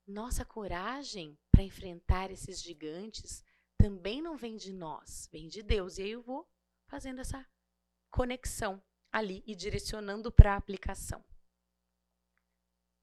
nossa 0.06 0.44
coragem 0.44 1.38
para 1.50 1.62
enfrentar 1.62 2.30
esses 2.30 2.62
gigantes 2.62 3.44
também 3.76 4.22
não 4.22 4.36
vem 4.36 4.56
de 4.56 4.72
nós, 4.72 5.28
vem 5.30 5.46
de 5.46 5.62
Deus. 5.62 5.98
E 5.98 6.02
aí 6.02 6.10
eu 6.10 6.22
vou 6.22 6.48
fazendo 6.86 7.20
essa 7.20 7.46
conexão 8.10 8.82
ali 9.12 9.42
e 9.46 9.54
direcionando 9.54 10.32
para 10.32 10.54
a 10.54 10.56
aplicação. 10.56 11.24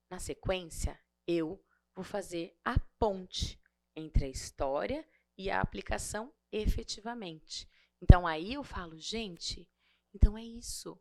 Na 0.09 0.19
sequência, 0.19 0.99
eu 1.27 1.63
vou 1.93 2.03
fazer 2.03 2.57
a 2.63 2.79
ponte 2.97 3.61
entre 3.95 4.25
a 4.25 4.29
história 4.29 5.07
e 5.37 5.51
a 5.51 5.61
aplicação 5.61 6.33
efetivamente. 6.51 7.67
Então 8.01 8.27
aí 8.27 8.53
eu 8.53 8.63
falo, 8.63 8.97
gente, 8.97 9.67
então 10.13 10.37
é 10.37 10.43
isso. 10.43 10.99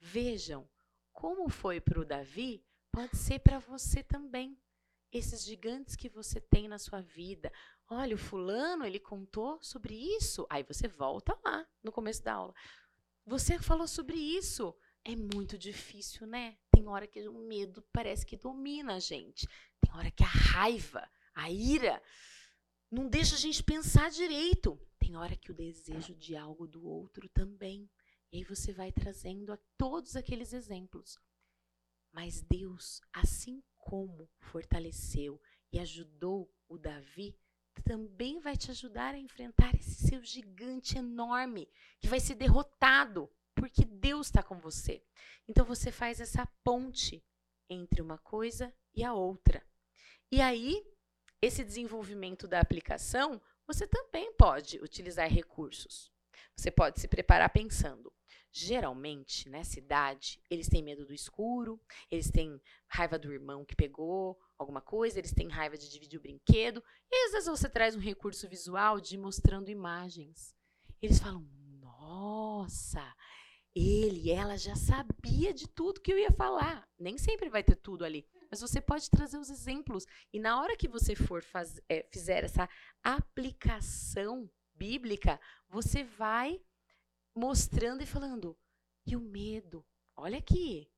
Vejam, 0.00 0.68
como 1.12 1.48
foi 1.48 1.80
para 1.80 2.00
o 2.00 2.04
Davi, 2.04 2.64
pode 2.92 3.16
ser 3.16 3.40
para 3.40 3.58
você 3.58 4.02
também. 4.02 4.56
esses 5.12 5.44
gigantes 5.44 5.96
que 5.96 6.08
você 6.08 6.40
tem 6.40 6.68
na 6.68 6.78
sua 6.78 7.00
vida. 7.00 7.52
Olha, 7.88 8.14
o 8.14 8.18
fulano, 8.18 8.84
ele 8.84 9.00
contou 9.00 9.58
sobre 9.62 9.94
isso. 9.94 10.46
Aí 10.50 10.62
você 10.62 10.86
volta 10.86 11.36
lá 11.44 11.66
no 11.82 11.90
começo 11.90 12.22
da 12.22 12.34
aula. 12.34 12.54
Você 13.26 13.58
falou 13.58 13.86
sobre 13.88 14.16
isso. 14.16 14.74
É 15.04 15.16
muito 15.16 15.56
difícil, 15.56 16.26
né? 16.26 16.58
Tem 16.70 16.86
hora 16.86 17.06
que 17.06 17.26
o 17.28 17.32
medo 17.32 17.82
parece 17.92 18.26
que 18.26 18.36
domina 18.36 18.96
a 18.96 18.98
gente. 18.98 19.46
Tem 19.80 19.94
hora 19.94 20.10
que 20.10 20.22
a 20.22 20.26
raiva, 20.26 21.08
a 21.34 21.50
ira, 21.50 22.02
não 22.90 23.08
deixa 23.08 23.34
a 23.34 23.38
gente 23.38 23.62
pensar 23.62 24.10
direito. 24.10 24.78
Tem 24.98 25.16
hora 25.16 25.36
que 25.36 25.50
o 25.50 25.54
desejo 25.54 26.14
de 26.14 26.36
algo 26.36 26.66
do 26.66 26.86
outro 26.86 27.28
também. 27.28 27.88
E 28.32 28.38
aí 28.38 28.44
você 28.44 28.72
vai 28.72 28.92
trazendo 28.92 29.52
a 29.52 29.58
todos 29.76 30.16
aqueles 30.16 30.52
exemplos. 30.52 31.18
Mas 32.12 32.40
Deus, 32.42 33.00
assim 33.12 33.62
como 33.76 34.28
fortaleceu 34.38 35.40
e 35.72 35.78
ajudou 35.78 36.52
o 36.68 36.78
Davi, 36.78 37.38
também 37.82 38.40
vai 38.40 38.56
te 38.56 38.70
ajudar 38.70 39.14
a 39.14 39.18
enfrentar 39.18 39.74
esse 39.74 40.06
seu 40.08 40.22
gigante 40.22 40.98
enorme 40.98 41.68
que 42.00 42.08
vai 42.08 42.20
ser 42.20 42.34
derrotado, 42.34 43.30
porque 43.54 43.84
Deus 43.84 44.26
está 44.26 44.42
com 44.42 44.58
você. 44.58 45.04
Então 45.46 45.64
você 45.64 45.92
faz 45.92 46.20
essa 46.20 46.46
ponte 46.64 47.24
entre 47.68 48.00
uma 48.02 48.18
coisa 48.18 48.74
e 48.94 49.04
a 49.04 49.12
outra. 49.12 49.64
E 50.30 50.40
aí, 50.40 50.84
esse 51.40 51.64
desenvolvimento 51.64 52.48
da 52.48 52.60
aplicação, 52.60 53.40
você 53.66 53.86
também 53.86 54.32
pode 54.32 54.78
utilizar 54.78 55.28
recursos. 55.28 56.10
Você 56.56 56.70
pode 56.70 57.00
se 57.00 57.06
preparar 57.06 57.50
pensando: 57.50 58.12
Geralmente, 58.50 59.48
nessa 59.48 59.78
idade, 59.78 60.40
eles 60.50 60.68
têm 60.68 60.82
medo 60.82 61.06
do 61.06 61.14
escuro, 61.14 61.80
eles 62.10 62.30
têm 62.30 62.60
raiva 62.88 63.18
do 63.18 63.32
irmão 63.32 63.64
que 63.64 63.76
pegou 63.76 64.38
alguma 64.58 64.80
coisa, 64.80 65.18
eles 65.18 65.32
têm 65.32 65.48
raiva 65.48 65.76
de 65.76 65.88
dividir 65.88 66.18
o 66.18 66.22
brinquedo. 66.22 66.82
E 67.10 67.26
às 67.26 67.32
vezes 67.32 67.48
você 67.48 67.68
traz 67.68 67.94
um 67.94 68.00
recurso 68.00 68.48
visual 68.48 69.00
de 69.00 69.16
mostrando 69.16 69.70
imagens. 69.70 70.56
Eles 71.00 71.20
falam: 71.20 71.46
Nossa, 71.80 73.14
ele, 73.74 74.30
ela 74.30 74.56
já 74.56 74.74
sabia 74.74 75.54
de 75.54 75.68
tudo 75.68 76.00
que 76.00 76.12
eu 76.12 76.18
ia 76.18 76.32
falar. 76.32 76.88
Nem 76.98 77.16
sempre 77.16 77.48
vai 77.48 77.62
ter 77.62 77.76
tudo 77.76 78.04
ali. 78.04 78.26
Mas 78.50 78.60
você 78.60 78.80
pode 78.80 79.10
trazer 79.10 79.38
os 79.38 79.50
exemplos. 79.50 80.06
E 80.32 80.40
na 80.40 80.60
hora 80.60 80.76
que 80.76 80.88
você 80.88 81.14
for 81.14 81.42
faz, 81.42 81.80
é, 81.88 82.06
fizer 82.10 82.44
essa 82.44 82.68
aplicação 83.02 84.50
bíblica, 84.74 85.40
você 85.68 86.04
vai 86.04 86.60
mostrando 87.34 88.02
e 88.02 88.06
falando: 88.06 88.56
e 89.06 89.16
o 89.16 89.20
medo? 89.20 89.84
Olha 90.16 90.38
aqui. 90.38 90.90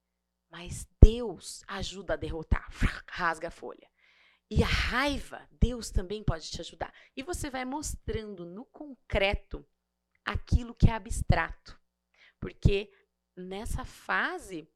Mas 0.51 0.87
Deus 1.01 1.63
ajuda 1.69 2.15
a 2.15 2.17
derrotar. 2.17 2.69
Rasga 3.09 3.49
a 3.49 3.53
folha. 3.53 3.89
E 4.51 4.65
a 4.65 4.67
raiva, 4.67 5.49
Deus 5.61 5.91
também 5.91 6.25
pode 6.25 6.51
te 6.51 6.61
ajudar. 6.61 6.93
E 7.17 7.23
você 7.23 7.49
vai 7.49 7.65
mostrando 7.65 8.45
no 8.45 8.65
concreto 8.67 9.65
aquilo 10.25 10.75
que 10.75 10.91
é 10.91 10.95
abstrato. 10.95 11.81
Porque 12.41 12.91
nessa 13.37 13.85
fase, 13.85 14.69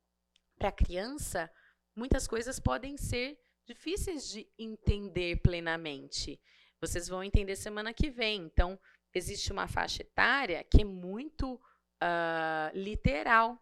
para 0.56 0.68
a 0.68 0.72
criança, 0.72 1.50
muitas 1.94 2.26
coisas 2.26 2.58
podem 2.58 2.96
ser 2.96 3.38
difíceis 3.66 4.28
de 4.28 4.46
entender 4.58 5.36
plenamente. 5.36 6.40
Vocês 6.80 7.08
vão 7.08 7.24
entender 7.24 7.56
semana 7.56 7.94
que 7.94 8.10
vem. 8.10 8.42
Então, 8.42 8.78
existe 9.14 9.52
uma 9.52 9.66
faixa 9.68 10.02
etária 10.02 10.62
que 10.64 10.82
é 10.82 10.84
muito 10.84 11.54
uh, 11.54 12.70
literal 12.76 13.58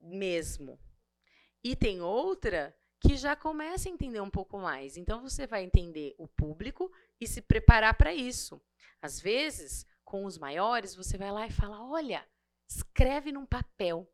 mesmo. 0.00 0.78
E 1.62 1.76
tem 1.76 2.00
outra 2.00 2.76
que 3.00 3.16
já 3.16 3.34
começa 3.34 3.88
a 3.88 3.92
entender 3.92 4.20
um 4.20 4.30
pouco 4.30 4.58
mais. 4.58 4.96
Então 4.96 5.22
você 5.22 5.46
vai 5.46 5.64
entender 5.64 6.14
o 6.18 6.28
público 6.28 6.90
e 7.20 7.26
se 7.26 7.40
preparar 7.40 7.94
para 7.94 8.14
isso. 8.14 8.60
Às 9.00 9.20
vezes, 9.20 9.86
com 10.04 10.24
os 10.24 10.38
maiores, 10.38 10.94
você 10.94 11.16
vai 11.16 11.30
lá 11.30 11.46
e 11.46 11.50
fala: 11.50 11.84
olha, 11.84 12.26
escreve 12.68 13.32
num 13.32 13.46
papel. 13.46 14.08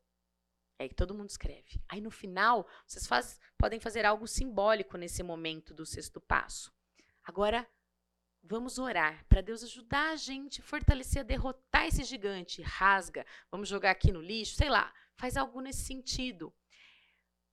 É 0.78 0.88
que 0.88 0.94
todo 0.94 1.14
mundo 1.14 1.28
escreve. 1.28 1.82
Aí 1.88 2.00
no 2.00 2.10
final, 2.10 2.66
vocês 2.86 3.06
faz, 3.06 3.40
podem 3.56 3.80
fazer 3.80 4.04
algo 4.06 4.26
simbólico 4.26 4.96
nesse 4.96 5.22
momento 5.22 5.74
do 5.74 5.84
sexto 5.84 6.20
passo. 6.20 6.72
Agora, 7.24 7.68
Vamos 8.42 8.78
orar 8.78 9.26
para 9.28 9.42
Deus 9.42 9.62
ajudar 9.62 10.12
a 10.12 10.16
gente, 10.16 10.62
fortalecer, 10.62 11.24
derrotar 11.24 11.86
esse 11.86 12.02
gigante. 12.04 12.62
Rasga, 12.62 13.26
vamos 13.50 13.68
jogar 13.68 13.90
aqui 13.90 14.10
no 14.10 14.22
lixo, 14.22 14.54
sei 14.54 14.70
lá, 14.70 14.92
faz 15.16 15.36
algo 15.36 15.60
nesse 15.60 15.82
sentido. 15.82 16.50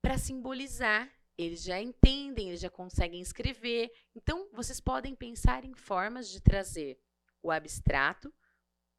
Para 0.02 0.18
simbolizar, 0.18 1.12
eles 1.38 1.64
já 1.64 1.82
entendem, 1.82 2.48
eles 2.48 2.62
já 2.62 2.70
conseguem 2.70 3.20
escrever. 3.20 3.92
Então, 4.16 4.48
vocês 4.54 4.80
podem 4.80 5.14
pensar 5.14 5.66
em 5.66 5.74
formas 5.74 6.30
de 6.30 6.40
trazer 6.40 6.98
o 7.42 7.52
abstrato 7.52 8.34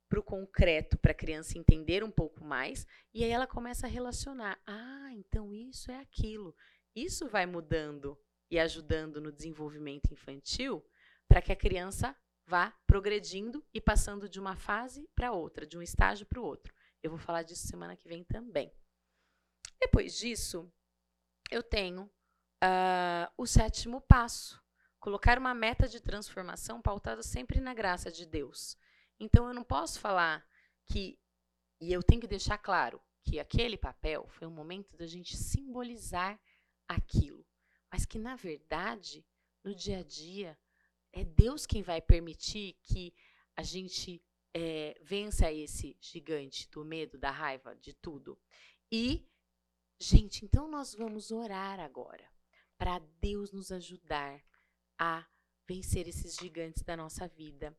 para 0.08 0.20
o 0.20 0.22
concreto, 0.22 0.96
para 0.98 1.12
a 1.12 1.14
criança 1.14 1.58
entender 1.58 2.04
um 2.04 2.10
pouco 2.10 2.44
mais, 2.44 2.86
e 3.12 3.24
aí 3.24 3.30
ela 3.30 3.46
começa 3.46 3.86
a 3.86 3.90
relacionar. 3.90 4.60
Ah, 4.66 5.10
então 5.12 5.52
isso 5.52 5.90
é 5.90 5.98
aquilo. 5.98 6.54
Isso 6.94 7.28
vai 7.28 7.44
mudando 7.46 8.18
e 8.50 8.58
ajudando 8.58 9.20
no 9.20 9.32
desenvolvimento 9.32 10.12
infantil 10.12 10.84
para 11.28 11.42
que 11.42 11.52
a 11.52 11.56
criança 11.56 12.16
vá 12.46 12.72
progredindo 12.86 13.64
e 13.74 13.80
passando 13.80 14.28
de 14.28 14.38
uma 14.38 14.56
fase 14.56 15.08
para 15.14 15.32
outra, 15.32 15.66
de 15.66 15.76
um 15.76 15.82
estágio 15.82 16.26
para 16.26 16.40
o 16.40 16.44
outro. 16.44 16.72
Eu 17.02 17.10
vou 17.10 17.18
falar 17.18 17.42
disso 17.42 17.66
semana 17.66 17.96
que 17.96 18.08
vem 18.08 18.24
também. 18.24 18.72
Depois 19.80 20.16
disso, 20.16 20.72
eu 21.50 21.62
tenho 21.62 22.04
uh, 22.04 23.32
o 23.36 23.46
sétimo 23.46 24.00
passo: 24.00 24.62
colocar 24.98 25.38
uma 25.38 25.54
meta 25.54 25.88
de 25.88 26.00
transformação 26.00 26.80
pautada 26.80 27.22
sempre 27.22 27.60
na 27.60 27.74
graça 27.74 28.10
de 28.10 28.24
Deus. 28.24 28.76
Então, 29.18 29.48
eu 29.48 29.54
não 29.54 29.64
posso 29.64 29.98
falar 30.00 30.46
que, 30.84 31.18
e 31.80 31.92
eu 31.92 32.02
tenho 32.02 32.20
que 32.20 32.26
deixar 32.26 32.58
claro, 32.58 33.00
que 33.22 33.40
aquele 33.40 33.76
papel 33.76 34.28
foi 34.28 34.46
um 34.46 34.52
momento 34.52 34.96
da 34.96 35.06
gente 35.06 35.36
simbolizar 35.36 36.40
aquilo, 36.86 37.44
mas 37.90 38.06
que, 38.06 38.18
na 38.18 38.36
verdade, 38.36 39.26
no 39.64 39.74
dia 39.74 39.98
a 39.98 40.02
dia, 40.02 40.56
é 41.12 41.24
Deus 41.24 41.66
quem 41.66 41.82
vai 41.82 42.00
permitir 42.00 42.74
que 42.82 43.12
a 43.56 43.62
gente 43.62 44.22
é, 44.54 44.96
vença 45.02 45.50
esse 45.50 45.96
gigante 46.00 46.68
do 46.70 46.84
medo, 46.84 47.18
da 47.18 47.30
raiva, 47.30 47.74
de 47.74 47.94
tudo. 47.94 48.38
E, 48.92 49.26
gente, 49.98 50.44
então 50.44 50.68
nós 50.68 50.94
vamos 50.94 51.30
orar 51.30 51.80
agora 51.80 52.30
para 52.78 52.98
Deus 53.20 53.52
nos 53.52 53.72
ajudar 53.72 54.42
a 54.98 55.26
vencer 55.66 56.06
esses 56.06 56.36
gigantes 56.36 56.82
da 56.82 56.96
nossa 56.96 57.26
vida. 57.26 57.76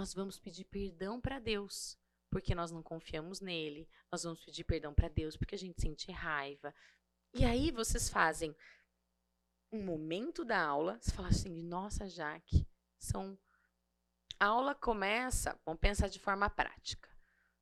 Nós 0.00 0.14
vamos 0.14 0.38
pedir 0.38 0.64
perdão 0.64 1.20
para 1.20 1.38
Deus, 1.38 1.94
porque 2.30 2.54
nós 2.54 2.70
não 2.70 2.82
confiamos 2.82 3.38
nele. 3.38 3.86
Nós 4.10 4.22
vamos 4.22 4.42
pedir 4.42 4.64
perdão 4.64 4.94
para 4.94 5.08
Deus 5.08 5.36
porque 5.36 5.54
a 5.54 5.58
gente 5.58 5.78
sente 5.78 6.10
raiva. 6.10 6.74
E 7.34 7.44
aí 7.44 7.70
vocês 7.70 8.08
fazem 8.08 8.56
um 9.70 9.84
momento 9.84 10.42
da 10.42 10.58
aula, 10.58 10.98
você 10.98 11.10
fala 11.10 11.28
assim, 11.28 11.50
nossa, 11.50 12.08
Jaque, 12.08 12.66
são... 12.98 13.38
A 14.38 14.46
aula 14.46 14.74
começa, 14.74 15.60
vamos 15.66 15.82
pensar 15.82 16.08
de 16.08 16.18
forma 16.18 16.48
prática, 16.48 17.10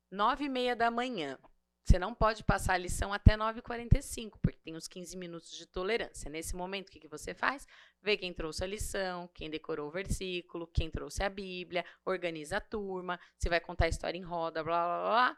nove 0.09 0.45
e 0.45 0.49
meia 0.49 0.77
da 0.77 0.89
manhã. 0.89 1.37
Você 1.83 1.97
não 1.97 2.13
pode 2.13 2.43
passar 2.43 2.73
a 2.73 2.77
lição 2.77 3.11
até 3.11 3.35
9h45, 3.35 4.37
porque 4.41 4.59
tem 4.59 4.75
os 4.75 4.87
15 4.87 5.17
minutos 5.17 5.51
de 5.51 5.65
tolerância. 5.65 6.29
Nesse 6.29 6.55
momento, 6.55 6.89
o 6.89 6.91
que, 6.91 7.07
você 7.07 7.33
faz? 7.33 7.67
Vê 8.01 8.15
quem 8.15 8.31
trouxe 8.31 8.63
a 8.63 8.67
lição, 8.67 9.27
quem 9.33 9.49
decorou 9.49 9.87
o 9.87 9.91
versículo, 9.91 10.67
quem 10.67 10.91
trouxe 10.91 11.23
a 11.23 11.29
Bíblia, 11.29 11.83
organiza 12.05 12.57
a 12.57 12.61
turma, 12.61 13.19
você 13.37 13.49
vai 13.49 13.59
contar 13.59 13.85
a 13.85 13.89
história 13.89 14.17
em 14.17 14.23
roda, 14.23 14.63
blá, 14.63 14.85
blá, 14.85 15.09
blá. 15.09 15.37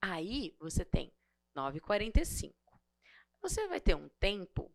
Aí, 0.00 0.56
você 0.58 0.84
tem 0.84 1.12
9h45. 1.54 2.54
Você 3.42 3.68
vai 3.68 3.80
ter 3.80 3.94
um 3.94 4.08
tempo 4.18 4.72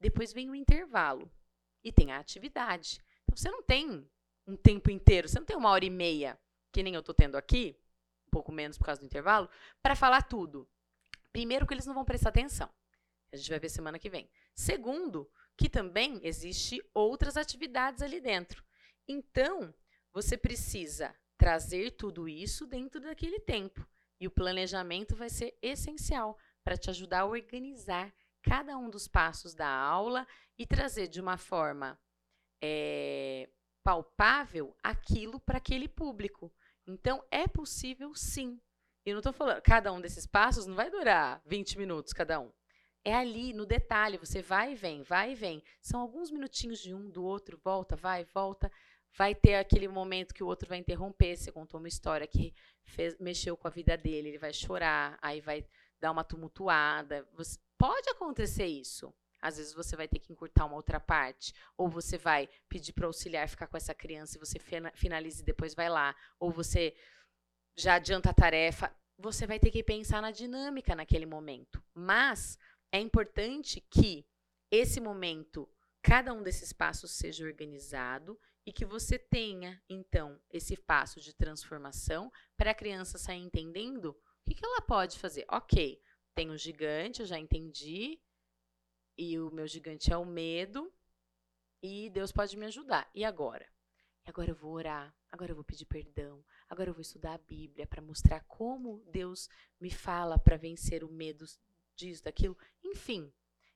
depois 0.00 0.32
vem 0.32 0.50
o 0.50 0.54
intervalo 0.54 1.30
e 1.82 1.90
tem 1.90 2.12
a 2.12 2.18
atividade. 2.18 3.00
Então, 3.24 3.36
você 3.36 3.50
não 3.50 3.62
tem 3.62 4.08
um 4.46 4.56
tempo 4.56 4.90
inteiro, 4.90 5.28
você 5.28 5.38
não 5.38 5.46
tem 5.46 5.56
uma 5.56 5.70
hora 5.70 5.84
e 5.84 5.90
meia, 5.90 6.38
que 6.72 6.82
nem 6.82 6.94
eu 6.94 7.00
estou 7.00 7.14
tendo 7.14 7.36
aqui, 7.36 7.76
um 8.26 8.30
pouco 8.30 8.52
menos 8.52 8.76
por 8.76 8.84
causa 8.84 9.00
do 9.00 9.06
intervalo, 9.06 9.48
para 9.82 9.96
falar 9.96 10.22
tudo. 10.22 10.68
Primeiro, 11.32 11.66
que 11.66 11.74
eles 11.74 11.86
não 11.86 11.94
vão 11.94 12.04
prestar 12.04 12.30
atenção. 12.30 12.70
A 13.32 13.36
gente 13.36 13.50
vai 13.50 13.58
ver 13.58 13.68
semana 13.68 13.98
que 13.98 14.08
vem. 14.08 14.30
Segundo, 14.54 15.30
que 15.56 15.68
também 15.68 16.20
existe 16.22 16.82
outras 16.94 17.36
atividades 17.36 18.02
ali 18.02 18.20
dentro. 18.20 18.64
Então, 19.08 19.74
você 20.12 20.36
precisa 20.36 21.14
trazer 21.36 21.92
tudo 21.92 22.28
isso 22.28 22.66
dentro 22.66 23.00
daquele 23.00 23.40
tempo. 23.40 23.86
E 24.18 24.26
o 24.26 24.30
planejamento 24.30 25.14
vai 25.14 25.28
ser 25.28 25.56
essencial 25.60 26.38
para 26.64 26.76
te 26.76 26.90
ajudar 26.90 27.20
a 27.20 27.26
organizar 27.26 28.12
cada 28.42 28.76
um 28.78 28.88
dos 28.88 29.06
passos 29.06 29.54
da 29.54 29.68
aula 29.68 30.26
e 30.56 30.66
trazer 30.66 31.08
de 31.08 31.20
uma 31.20 31.36
forma 31.36 31.98
é, 32.62 33.48
palpável 33.82 34.74
aquilo 34.82 35.38
para 35.38 35.58
aquele 35.58 35.88
público. 35.88 36.52
Então, 36.86 37.22
é 37.30 37.46
possível 37.48 38.14
sim. 38.14 38.60
Eu 39.04 39.14
não 39.14 39.20
estou 39.20 39.32
falando, 39.32 39.62
cada 39.62 39.92
um 39.92 40.00
desses 40.00 40.26
passos 40.26 40.66
não 40.66 40.74
vai 40.74 40.90
durar 40.90 41.40
20 41.46 41.78
minutos 41.78 42.12
cada 42.12 42.40
um. 42.40 42.52
É 43.04 43.14
ali, 43.14 43.52
no 43.52 43.64
detalhe, 43.64 44.18
você 44.18 44.42
vai 44.42 44.72
e 44.72 44.74
vem, 44.74 45.02
vai 45.02 45.32
e 45.32 45.34
vem. 45.34 45.62
São 45.80 46.00
alguns 46.00 46.30
minutinhos 46.30 46.80
de 46.80 46.92
um, 46.92 47.08
do 47.08 47.22
outro, 47.22 47.56
volta, 47.62 47.94
vai, 47.94 48.24
volta. 48.24 48.70
Vai 49.16 49.34
ter 49.34 49.54
aquele 49.54 49.86
momento 49.86 50.34
que 50.34 50.42
o 50.42 50.46
outro 50.46 50.68
vai 50.68 50.78
interromper. 50.78 51.36
Você 51.36 51.52
contou 51.52 51.78
uma 51.78 51.86
história 51.86 52.26
que 52.26 52.52
fez, 52.84 53.16
mexeu 53.18 53.56
com 53.56 53.68
a 53.68 53.70
vida 53.70 53.96
dele, 53.96 54.30
ele 54.30 54.38
vai 54.38 54.52
chorar, 54.52 55.16
aí 55.22 55.40
vai 55.40 55.64
dar 56.00 56.10
uma 56.10 56.24
tumultuada. 56.24 57.26
Você, 57.34 57.58
pode 57.78 58.08
acontecer 58.10 58.66
isso. 58.66 59.14
Às 59.46 59.58
vezes 59.58 59.72
você 59.72 59.94
vai 59.94 60.08
ter 60.08 60.18
que 60.18 60.32
encurtar 60.32 60.64
uma 60.64 60.74
outra 60.74 60.98
parte, 60.98 61.54
ou 61.76 61.88
você 61.88 62.18
vai 62.18 62.48
pedir 62.68 62.92
para 62.92 63.04
o 63.04 63.06
auxiliar 63.06 63.48
ficar 63.48 63.68
com 63.68 63.76
essa 63.76 63.94
criança 63.94 64.36
e 64.36 64.40
você 64.40 64.58
finaliza 64.94 65.42
e 65.42 65.44
depois 65.44 65.72
vai 65.72 65.88
lá, 65.88 66.16
ou 66.40 66.50
você 66.50 66.96
já 67.76 67.94
adianta 67.94 68.30
a 68.30 68.34
tarefa. 68.34 68.92
Você 69.18 69.46
vai 69.46 69.60
ter 69.60 69.70
que 69.70 69.84
pensar 69.84 70.20
na 70.20 70.30
dinâmica 70.30 70.94
naquele 70.96 71.26
momento. 71.26 71.82
Mas 71.94 72.58
é 72.90 72.98
importante 72.98 73.80
que 73.88 74.26
esse 74.68 75.00
momento, 75.00 75.68
cada 76.02 76.32
um 76.32 76.42
desses 76.42 76.72
passos 76.72 77.12
seja 77.12 77.44
organizado 77.44 78.38
e 78.66 78.72
que 78.72 78.84
você 78.84 79.16
tenha, 79.16 79.80
então, 79.88 80.40
esse 80.50 80.76
passo 80.76 81.20
de 81.20 81.32
transformação 81.32 82.32
para 82.56 82.72
a 82.72 82.74
criança 82.74 83.16
sair 83.16 83.40
entendendo 83.40 84.06
o 84.10 84.16
que, 84.44 84.56
que 84.56 84.66
ela 84.66 84.80
pode 84.80 85.18
fazer. 85.18 85.46
Ok, 85.48 86.00
tem 86.34 86.50
um 86.50 86.58
gigante, 86.58 87.20
eu 87.20 87.26
já 87.26 87.38
entendi, 87.38 88.20
e 89.16 89.38
o 89.38 89.50
meu 89.50 89.66
gigante 89.66 90.12
é 90.12 90.16
o 90.16 90.24
medo, 90.24 90.92
e 91.82 92.10
Deus 92.10 92.32
pode 92.32 92.56
me 92.56 92.66
ajudar. 92.66 93.08
E 93.14 93.24
agora? 93.24 93.66
E 94.24 94.30
agora 94.30 94.50
eu 94.50 94.56
vou 94.56 94.72
orar, 94.72 95.14
agora 95.30 95.52
eu 95.52 95.54
vou 95.54 95.64
pedir 95.64 95.86
perdão, 95.86 96.44
agora 96.68 96.90
eu 96.90 96.94
vou 96.94 97.02
estudar 97.02 97.34
a 97.34 97.38
Bíblia 97.38 97.86
para 97.86 98.02
mostrar 98.02 98.40
como 98.40 99.04
Deus 99.10 99.48
me 99.80 99.90
fala 99.90 100.38
para 100.38 100.56
vencer 100.56 101.04
o 101.04 101.08
medo 101.08 101.44
disso, 101.94 102.24
daquilo, 102.24 102.56
enfim. 102.82 103.32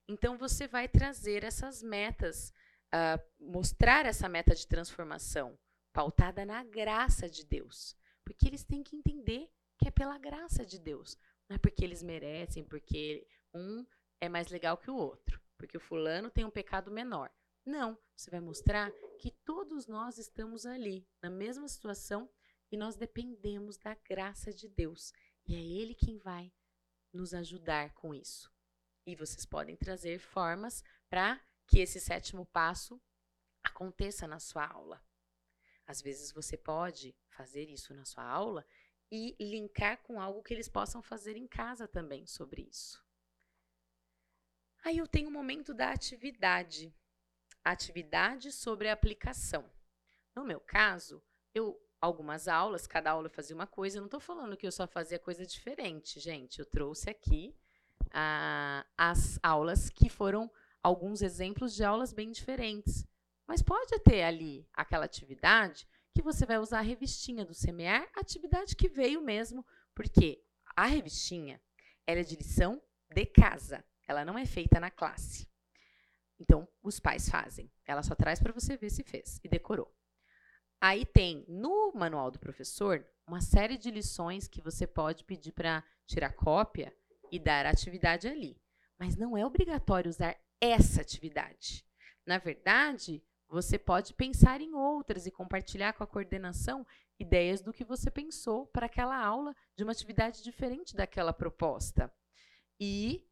Então 0.09 0.37
você 0.37 0.67
vai 0.67 0.89
trazer 0.89 1.45
essas 1.45 1.83
metas, 1.83 2.53
uh, 2.93 3.23
mostrar 3.39 4.07
essa 4.07 4.29
meta 4.29 4.55
de 4.55 4.67
transformação 4.67 5.57
pautada 5.93 6.45
na 6.45 6.65
graça 6.65 7.29
de 7.29 7.45
Deus, 7.47 7.97
porque 8.25 8.49
eles 8.49 8.65
têm 8.65 8.83
que 8.83 8.97
entender 8.97 9.49
que 9.79 9.89
é 9.89 9.91
pela 9.91 10.19
graça 10.19 10.65
de 10.65 10.79
Deus, 10.79 11.17
não 11.49 11.55
é 11.55 11.59
porque 11.59 11.85
eles 11.85 12.03
merecem, 12.03 12.65
porque 12.65 13.27
um 13.55 13.87
é 14.21 14.29
mais 14.29 14.49
legal 14.49 14.77
que 14.77 14.91
o 14.91 14.97
outro, 14.97 15.41
porque 15.57 15.77
o 15.77 15.81
fulano 15.81 16.31
tem 16.31 16.45
um 16.45 16.51
pecado 16.51 16.91
menor. 16.91 17.31
Não, 17.65 17.99
você 18.17 18.31
vai 18.31 18.41
mostrar 18.41 18.91
que 19.19 19.31
todos 19.31 19.87
nós 19.87 20.19
estamos 20.19 20.67
ali, 20.67 21.07
na 21.23 21.31
mesma 21.31 21.69
situação, 21.69 22.29
e 22.71 22.77
nós 22.77 22.97
dependemos 22.97 23.77
da 23.77 23.95
graça 23.95 24.53
de 24.53 24.69
Deus. 24.69 25.13
E 25.47 25.55
é 25.55 25.61
Ele 25.61 25.95
quem 25.95 26.19
vai 26.19 26.53
nos 27.13 27.35
ajudar 27.35 27.93
com 27.95 28.15
isso. 28.15 28.53
E 29.07 29.17
vocês 29.17 29.45
podem 29.45 29.77
trazer 29.77 30.19
formas 30.19 30.85
para 31.09 31.41
que 31.67 31.81
esse 31.81 32.01
sétimo 32.01 32.47
passo 32.47 33.01
aconteça 33.63 34.27
na 34.27 34.39
sua 34.39 34.67
aula. 34.67 35.03
Às 35.87 36.01
vezes 36.01 36.33
você 36.33 36.57
pode 36.57 37.17
fazer 37.31 37.69
isso 37.69 37.93
na 37.95 38.05
sua 38.05 38.25
aula 38.25 38.65
e 39.11 39.35
linkar 39.41 40.01
com 40.03 40.21
algo 40.21 40.43
que 40.43 40.55
eles 40.55 40.69
possam 40.69 41.03
fazer 41.03 41.37
em 41.37 41.49
casa 41.49 41.89
também 41.89 42.27
sobre 42.27 42.63
isso. 42.63 43.05
Aí 44.85 44.99
eu 44.99 45.07
tenho 45.07 45.29
o 45.29 45.31
um 45.31 45.35
momento 45.35 45.75
da 45.75 45.91
atividade. 45.91 46.95
Atividade 47.65 48.51
sobre 48.53 48.89
a 48.89 48.93
aplicação. 48.93 49.71
No 50.35 50.45
meu 50.45 50.61
caso, 50.61 51.23
eu 51.55 51.81
algumas 52.01 52.49
aulas, 52.49 52.87
cada 52.87 53.11
aula 53.11 53.27
eu 53.27 53.31
fazia 53.31 53.55
uma 53.55 53.67
coisa. 53.67 53.99
Eu 53.99 54.01
não 54.01 54.07
estou 54.07 54.21
falando 54.21 54.57
que 54.57 54.67
eu 54.67 54.73
só 54.73 54.87
fazia 54.87 55.19
coisa 55.19 55.45
diferente, 55.45 56.19
gente. 56.19 56.59
Eu 56.59 56.65
trouxe 56.65 57.11
aqui 57.11 57.55
ah, 58.11 58.87
as 58.97 59.39
aulas 59.43 59.91
que 59.91 60.09
foram 60.09 60.51
alguns 60.83 61.21
exemplos 61.21 61.75
de 61.75 61.85
aulas 61.85 62.13
bem 62.13 62.33
diferentes. 62.33 63.07
Mas 63.47 63.63
pode 63.63 63.99
ter 64.01 64.23
ali 64.23 64.67
aquela 64.73 65.05
atividade 65.05 65.87
que 66.15 66.23
você 66.23 66.47
vai 66.47 66.59
usar 66.59 66.79
a 66.79 66.83
revistinha 66.83 67.45
do 67.45 67.55
semear, 67.55 68.09
atividade 68.15 68.75
que 68.75 68.89
veio 68.89 69.21
mesmo, 69.21 69.67
porque 69.95 70.43
a 70.75 70.87
revistinha 70.87 71.61
ela 72.07 72.21
é 72.21 72.25
de 72.25 72.37
lição 72.37 72.81
de 73.09 73.27
casa, 73.27 73.85
ela 74.11 74.25
não 74.25 74.37
é 74.37 74.45
feita 74.45 74.81
na 74.81 74.91
classe. 74.91 75.49
Então, 76.39 76.67
os 76.83 76.99
pais 76.99 77.29
fazem. 77.29 77.71
Ela 77.87 78.03
só 78.03 78.15
traz 78.15 78.41
para 78.41 78.53
você 78.53 78.77
ver 78.77 78.91
se 78.91 79.03
fez 79.03 79.41
e 79.45 79.49
decorou. 79.49 79.95
Aí 80.81 81.05
tem 81.05 81.45
no 81.47 81.93
manual 81.93 82.31
do 82.31 82.39
professor 82.39 83.07
uma 83.27 83.41
série 83.41 83.77
de 83.77 83.91
lições 83.91 84.49
que 84.49 84.63
você 84.63 84.87
pode 84.87 85.25
pedir 85.25 85.53
para 85.53 85.85
tirar 86.07 86.33
cópia 86.33 86.95
e 87.31 87.39
dar 87.39 87.67
atividade 87.67 88.27
ali. 88.27 88.61
Mas 88.99 89.17
não 89.17 89.37
é 89.37 89.45
obrigatório 89.45 90.09
usar 90.09 90.37
essa 90.61 91.01
atividade. 91.01 91.85
Na 92.27 92.39
verdade, 92.39 93.23
você 93.49 93.79
pode 93.79 94.15
pensar 94.15 94.61
em 94.61 94.75
outras 94.75 95.27
e 95.27 95.31
compartilhar 95.31 95.93
com 95.93 96.03
a 96.03 96.07
coordenação 96.07 96.87
ideias 97.19 97.61
do 97.61 97.73
que 97.73 97.85
você 97.85 98.11
pensou 98.11 98.67
para 98.67 98.87
aquela 98.87 99.17
aula 99.17 99.55
de 99.77 99.85
uma 99.85 99.93
atividade 99.93 100.43
diferente 100.43 100.97
daquela 100.97 101.33
proposta. 101.33 102.11
E 102.81 103.29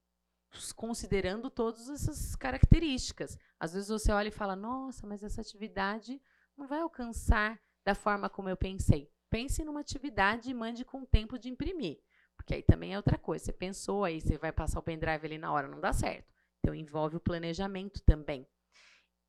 considerando 0.74 1.51
todas 1.51 1.88
essas 1.88 2.34
características. 2.36 3.38
Às 3.59 3.74
vezes 3.74 3.88
você 3.88 4.12
olha 4.12 4.28
e 4.28 4.32
fala: 4.32 4.57
"Nossa, 4.57 5.07
mas 5.07 5.22
essa 5.22 5.40
atividade 5.40 6.20
não 6.57 6.66
vai 6.66 6.80
alcançar 6.80 7.61
da 7.84 7.94
forma 7.94 8.28
como 8.28 8.49
eu 8.49 8.57
pensei. 8.57 9.11
Pense 9.30 9.64
numa 9.64 9.80
atividade 9.80 10.51
e 10.51 10.55
mande 10.55 10.84
com 10.84 11.05
tempo 11.05 11.38
de 11.38 11.49
imprimir. 11.49 11.99
Porque 12.36 12.55
aí 12.55 12.62
também 12.62 12.94
é 12.94 12.96
outra 12.96 13.18
coisa. 13.18 13.44
Você 13.44 13.53
pensou, 13.53 14.05
aí 14.05 14.20
você 14.20 14.38
vai 14.38 14.53
passar 14.53 14.78
o 14.78 14.82
pendrive 14.82 15.26
ali 15.26 15.38
na 15.38 15.53
hora, 15.53 15.68
não 15.68 15.80
dá 15.80 15.92
certo. 15.92 16.32
Então 16.59 16.74
envolve 16.74 17.16
o 17.16 17.20
planejamento 17.20 18.03
também. 18.03 18.46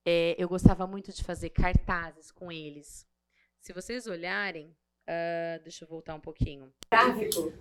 É, 0.05 0.35
eu 0.37 0.47
gostava 0.47 0.87
muito 0.87 1.11
de 1.11 1.23
fazer 1.23 1.49
cartazes 1.49 2.31
com 2.31 2.51
eles. 2.51 3.07
Se 3.59 3.73
vocês 3.73 4.07
olharem, 4.07 4.67
uh, 5.07 5.61
deixa 5.63 5.83
eu 5.83 5.89
voltar 5.89 6.15
um 6.15 6.19
pouquinho. 6.19 6.71
Gráfico, 6.89 7.53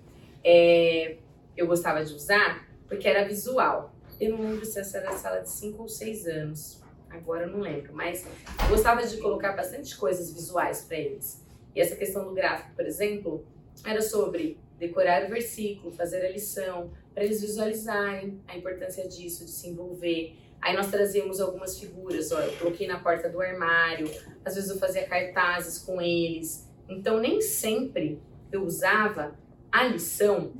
é, 0.45 1.19
eu 1.57 1.67
gostava 1.67 2.05
de 2.05 2.15
usar 2.15 2.67
porque 2.89 3.07
era 3.07 3.27
visual. 3.27 3.95
Eu 4.21 4.37
não 4.37 4.51
lembro 4.51 4.65
se 4.65 4.81
essa 4.81 4.99
era 4.99 5.11
a 5.11 5.17
sala 5.17 5.41
de 5.41 5.51
5 5.51 5.83
ou 5.83 5.89
6 5.89 6.27
anos 6.27 6.83
agora 7.11 7.45
eu 7.45 7.51
não 7.51 7.61
lembro, 7.61 7.93
mas 7.95 8.25
gostava 8.69 9.07
de 9.07 9.17
colocar 9.19 9.53
bastante 9.53 9.97
coisas 9.97 10.33
visuais 10.33 10.83
para 10.83 10.99
eles. 10.99 11.45
E 11.75 11.81
essa 11.81 11.97
questão 11.97 12.25
do 12.25 12.35
gráfico, 12.35 12.75
por 12.75 12.87
exemplo, 12.87 13.47
era 13.85 14.03
sobre 14.03 14.59
decorar 14.79 15.25
o 15.25 15.29
versículo, 15.29 15.93
fazer 15.93 16.25
a 16.25 16.31
lição, 16.31 16.93
para 17.15 17.25
eles 17.25 17.41
visualizarem 17.41 18.41
a 18.47 18.57
importância 18.57 19.09
disso, 19.09 19.45
de 19.45 19.51
se 19.51 19.69
envolver. 19.69 20.37
Aí 20.61 20.75
nós 20.75 20.89
trazíamos 20.91 21.41
algumas 21.41 21.79
figuras, 21.79 22.33
ó, 22.33 22.41
eu 22.41 22.53
coloquei 22.59 22.87
na 22.87 23.01
porta 23.01 23.29
do 23.29 23.41
armário, 23.41 24.11
às 24.45 24.55
vezes 24.55 24.71
eu 24.71 24.79
fazia 24.79 25.07
cartazes 25.07 25.79
com 25.79 26.01
eles. 26.01 26.69
Então 26.89 27.19
nem 27.19 27.41
sempre 27.41 28.21
eu 28.51 28.65
usava 28.65 29.37
a 29.71 29.85
lição 29.85 30.53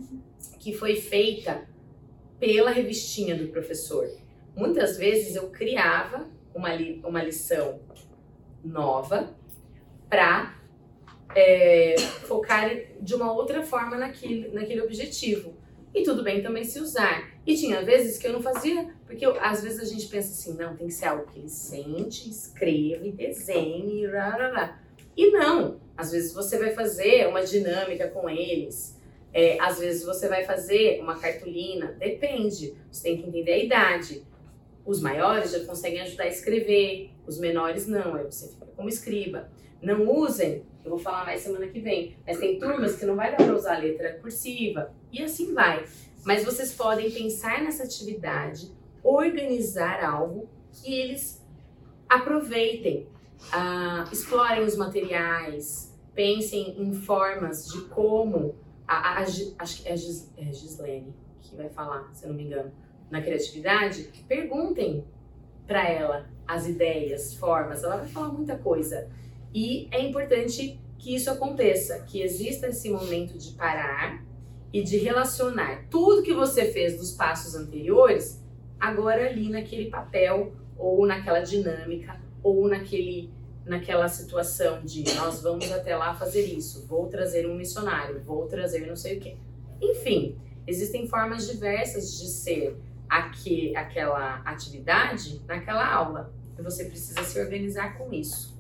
que 0.59 0.73
foi 0.73 0.97
feita 0.97 1.67
pela 2.39 2.71
revistinha 2.71 3.35
do 3.37 3.49
professor. 3.49 4.09
Muitas 4.55 4.97
vezes 4.97 5.37
eu 5.37 5.51
criava 5.51 6.29
uma, 6.55 6.75
li, 6.75 7.01
uma 7.05 7.23
lição 7.23 7.81
nova 8.65 9.35
para 10.09 10.57
é, 11.35 11.97
focar 11.99 12.71
de 13.01 13.15
uma 13.15 13.33
outra 13.33 13.63
forma 13.63 13.97
naquele, 13.97 14.49
naquele 14.49 14.83
objetivo. 14.83 15.57
E 15.95 16.03
tudo 16.03 16.23
bem 16.23 16.43
também 16.43 16.65
se 16.65 16.81
usar. 16.81 17.31
E 17.47 17.57
tinha 17.57 17.83
vezes 17.83 18.19
que 18.19 18.27
eu 18.27 18.33
não 18.33 18.43
fazia, 18.43 18.95
porque 19.07 19.25
eu, 19.25 19.41
às 19.41 19.63
vezes 19.63 19.81
a 19.81 19.85
gente 19.85 20.07
pensa 20.09 20.29
assim, 20.29 20.57
não, 20.57 20.77
tem 20.77 20.87
que 20.87 20.93
ser 20.93 21.07
algo 21.07 21.27
que 21.27 21.39
ele 21.39 21.49
sente, 21.49 22.29
escreve, 22.29 23.13
desenhe, 23.13 24.07
rarará. 24.07 24.79
E 25.17 25.31
não, 25.31 25.81
às 25.97 26.13
vezes 26.13 26.33
você 26.33 26.59
vai 26.59 26.71
fazer 26.71 27.27
uma 27.27 27.43
dinâmica 27.43 28.09
com 28.09 28.29
eles, 28.29 28.98
é, 29.33 29.61
às 29.61 29.79
vezes 29.79 30.05
você 30.05 30.29
vai 30.29 30.45
fazer 30.45 31.01
uma 31.01 31.19
cartolina, 31.19 31.93
depende, 31.99 32.75
você 32.91 33.03
tem 33.05 33.23
que 33.23 33.29
entender 33.29 33.53
a 33.53 33.59
idade. 33.59 34.27
Os 34.85 35.01
maiores 35.01 35.53
já 35.53 35.65
conseguem 35.65 36.01
ajudar 36.01 36.25
a 36.25 36.29
escrever, 36.29 37.11
os 37.27 37.39
menores 37.39 37.87
não, 37.87 38.15
aí 38.15 38.25
você 38.25 38.49
fica 38.49 38.67
como 38.75 38.89
escriba. 38.89 39.51
Não 39.83 40.11
usem, 40.11 40.63
eu 40.85 40.91
vou 40.91 40.99
falar 40.99 41.25
mais 41.25 41.43
semana 41.43 41.67
que 41.67 41.79
vem, 41.79 42.17
mas 42.27 42.39
tem 42.39 42.59
turmas 42.59 42.97
que 42.97 43.05
não 43.05 43.15
vai 43.15 43.31
dar 43.31 43.37
para 43.37 43.55
usar 43.55 43.77
a 43.77 43.79
letra 43.79 44.15
cursiva 44.15 44.93
e 45.13 45.23
assim 45.23 45.53
vai. 45.53 45.85
Mas 46.25 46.45
vocês 46.45 46.73
podem 46.73 47.11
pensar 47.11 47.63
nessa 47.63 47.85
atividade, 47.85 48.73
organizar 49.03 50.03
algo 50.03 50.49
que 50.73 50.93
eles 50.93 51.45
aproveitem, 52.09 53.07
uh, 53.53 54.13
explorem 54.13 54.65
os 54.65 54.77
materiais, 54.77 55.95
pensem 56.15 56.75
em 56.81 56.93
formas 56.93 57.69
de 57.69 57.83
como. 57.83 58.57
A, 58.89 59.19
a, 59.19 59.23
acho 59.23 59.83
que 59.83 59.89
é 59.89 59.93
a 59.93 59.95
é 59.95 60.53
Gislene 60.53 61.15
que 61.43 61.55
vai 61.57 61.69
falar, 61.69 62.11
se 62.13 62.25
eu 62.25 62.31
não 62.31 62.37
me 62.37 62.45
engano 62.45 62.73
na 63.11 63.23
criatividade, 63.23 64.11
perguntem 64.27 65.05
para 65.67 65.89
ela 65.89 66.29
as 66.47 66.67
ideias, 66.67 67.35
formas, 67.35 67.85
ela 67.85 67.99
vai 67.99 68.09
falar 68.09 68.29
muita 68.29 68.57
coisa. 68.57 69.09
E 69.55 69.89
é 69.91 70.01
importante 70.01 70.81
que 70.99 71.15
isso 71.15 71.31
aconteça, 71.31 72.01
que 72.01 72.23
exista 72.23 72.69
esse 72.69 72.91
momento 72.91 73.39
de 73.39 73.53
parar 73.53 74.25
e 74.73 74.83
de 74.83 74.99
relacionar 74.99 75.87
tudo 75.91 76.23
que 76.23 76.35
você 76.35 76.67
fez 76.73 76.99
dos 76.99 77.13
passos 77.13 77.55
anteriores 77.55 78.43
agora 78.79 79.29
ali 79.29 79.49
naquele 79.49 79.91
papel 79.91 80.53
ou 80.77 81.07
naquela 81.07 81.41
dinâmica 81.41 82.21
ou 82.43 82.69
naquele 82.69 83.31
naquela 83.69 84.09
situação 84.09 84.81
de 84.83 85.05
nós 85.15 85.43
vamos 85.43 85.71
até 85.71 85.95
lá 85.95 86.15
fazer 86.15 86.47
isso, 86.47 86.87
vou 86.87 87.07
trazer 87.07 87.47
um 87.47 87.55
missionário, 87.55 88.21
vou 88.23 88.47
trazer 88.47 88.87
não 88.87 88.97
sei 88.97 89.19
o 89.19 89.21
quê. 89.21 89.37
Enfim, 89.81 90.37
existem 90.67 91.07
formas 91.07 91.47
diversas 91.47 92.19
de 92.19 92.27
ser 92.27 92.77
aqui, 93.09 93.77
aquela 93.77 94.37
atividade 94.45 95.41
naquela 95.47 95.87
aula. 95.87 96.33
Você 96.59 96.87
precisa 96.87 97.23
se 97.23 97.39
organizar 97.41 97.97
com 97.97 98.13
isso. 98.13 98.59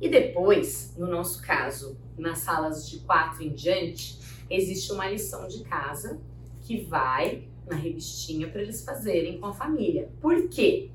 E 0.00 0.08
depois, 0.08 0.94
no 0.96 1.06
nosso 1.06 1.42
caso, 1.42 1.98
nas 2.16 2.38
salas 2.38 2.88
de 2.88 3.00
quatro 3.00 3.42
em 3.42 3.52
diante, 3.52 4.18
existe 4.48 4.92
uma 4.92 5.10
lição 5.10 5.46
de 5.48 5.64
casa 5.64 6.20
que 6.60 6.80
vai 6.84 7.48
na 7.66 7.76
revistinha 7.76 8.48
para 8.48 8.62
eles 8.62 8.84
fazerem 8.84 9.38
com 9.38 9.46
a 9.46 9.52
família. 9.52 10.08
Por 10.20 10.48
quê? 10.48 10.90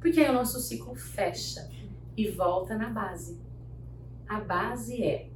Porque 0.00 0.20
aí 0.20 0.30
o 0.30 0.32
nosso 0.32 0.58
ciclo 0.58 0.94
fecha 0.94 1.70
e 2.16 2.28
volta 2.28 2.76
na 2.76 2.88
base. 2.88 3.38
A 4.28 4.40
base 4.40 5.02
é 5.02 5.28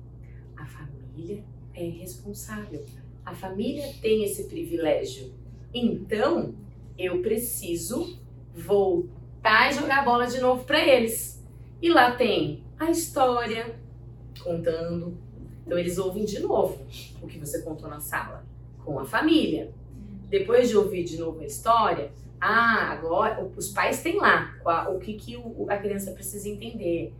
a 0.57 0.67
família 0.67 1.45
é 1.75 1.85
responsável. 1.85 2.85
A 3.25 3.35
família 3.35 3.93
tem 4.01 4.25
esse 4.25 4.45
privilégio. 4.45 5.33
Então, 5.73 6.55
eu 6.99 7.23
preciso 7.23 8.19
voltar 8.55 9.71
e 9.71 9.75
jogar 9.75 10.01
a 10.01 10.05
bola 10.05 10.27
de 10.27 10.41
novo 10.41 10.65
para 10.65 10.85
eles. 10.85 11.43
E 11.81 11.89
lá 11.89 12.13
tem 12.17 12.65
a 12.79 12.91
história 12.91 13.79
contando. 14.43 15.17
Então, 15.65 15.79
eles 15.79 15.99
ouvem 15.99 16.25
de 16.25 16.41
novo 16.41 16.85
o 17.23 17.27
que 17.27 17.39
você 17.39 17.63
contou 17.63 17.89
na 17.89 18.01
sala 18.01 18.45
com 18.85 18.99
a 18.99 19.05
família. 19.05 19.73
Depois 20.29 20.69
de 20.69 20.77
ouvir 20.77 21.05
de 21.05 21.19
novo 21.19 21.41
a 21.41 21.47
história, 21.47 22.13
ah, 22.41 22.91
agora 22.93 23.45
os 23.57 23.69
pais 23.69 24.03
têm 24.03 24.17
lá 24.17 24.57
o 24.89 24.99
que, 24.99 25.15
que 25.15 25.37
a 25.69 25.77
criança 25.77 26.13
precisa 26.13 26.49
entender. 26.49 27.13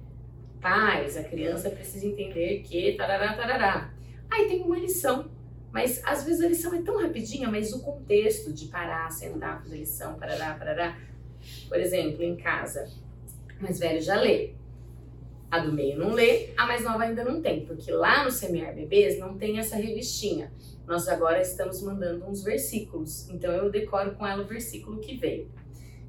Pais, 0.61 1.17
a 1.17 1.25
criança 1.25 1.71
precisa 1.71 2.07
entender 2.07 2.63
que 2.63 2.93
tarará, 2.93 3.35
tarará. 3.35 3.93
Aí 4.31 4.47
tem 4.47 4.63
uma 4.63 4.79
lição, 4.79 5.31
mas 5.73 6.03
às 6.05 6.25
vezes 6.25 6.43
a 6.43 6.49
lição 6.49 6.75
é 6.75 6.83
tão 6.83 7.01
rapidinha, 7.03 7.51
mas 7.51 7.73
o 7.73 7.83
contexto 7.83 8.53
de 8.53 8.67
parar, 8.67 9.11
sentar, 9.11 9.61
fazer 9.63 9.79
lição, 9.79 10.15
parará, 10.15 10.55
parará. 10.55 10.99
Por 11.69 11.79
exemplo, 11.79 12.23
em 12.23 12.37
casa, 12.37 12.89
mais 13.61 13.79
velho 13.79 14.01
já 14.01 14.21
lê. 14.21 14.55
A 15.51 15.59
do 15.59 15.73
meio 15.73 15.99
não 15.99 16.13
lê, 16.13 16.51
a 16.57 16.67
mais 16.67 16.85
nova 16.85 17.03
ainda 17.03 17.25
não 17.25 17.43
tem, 17.43 17.65
porque 17.65 17.91
lá 17.91 18.25
no 18.25 18.31
Semear 18.31 18.75
Bebês 18.75 19.19
não 19.19 19.37
tem 19.37 19.59
essa 19.59 19.77
revistinha. 19.77 20.53
Nós 20.87 21.09
agora 21.09 21.41
estamos 21.41 21.83
mandando 21.83 22.25
uns 22.25 22.43
versículos, 22.43 23.29
então 23.31 23.53
eu 23.53 23.71
decoro 23.71 24.13
com 24.13 24.27
ela 24.27 24.43
o 24.43 24.47
versículo 24.47 25.01
que 25.01 25.17
veio. 25.17 25.51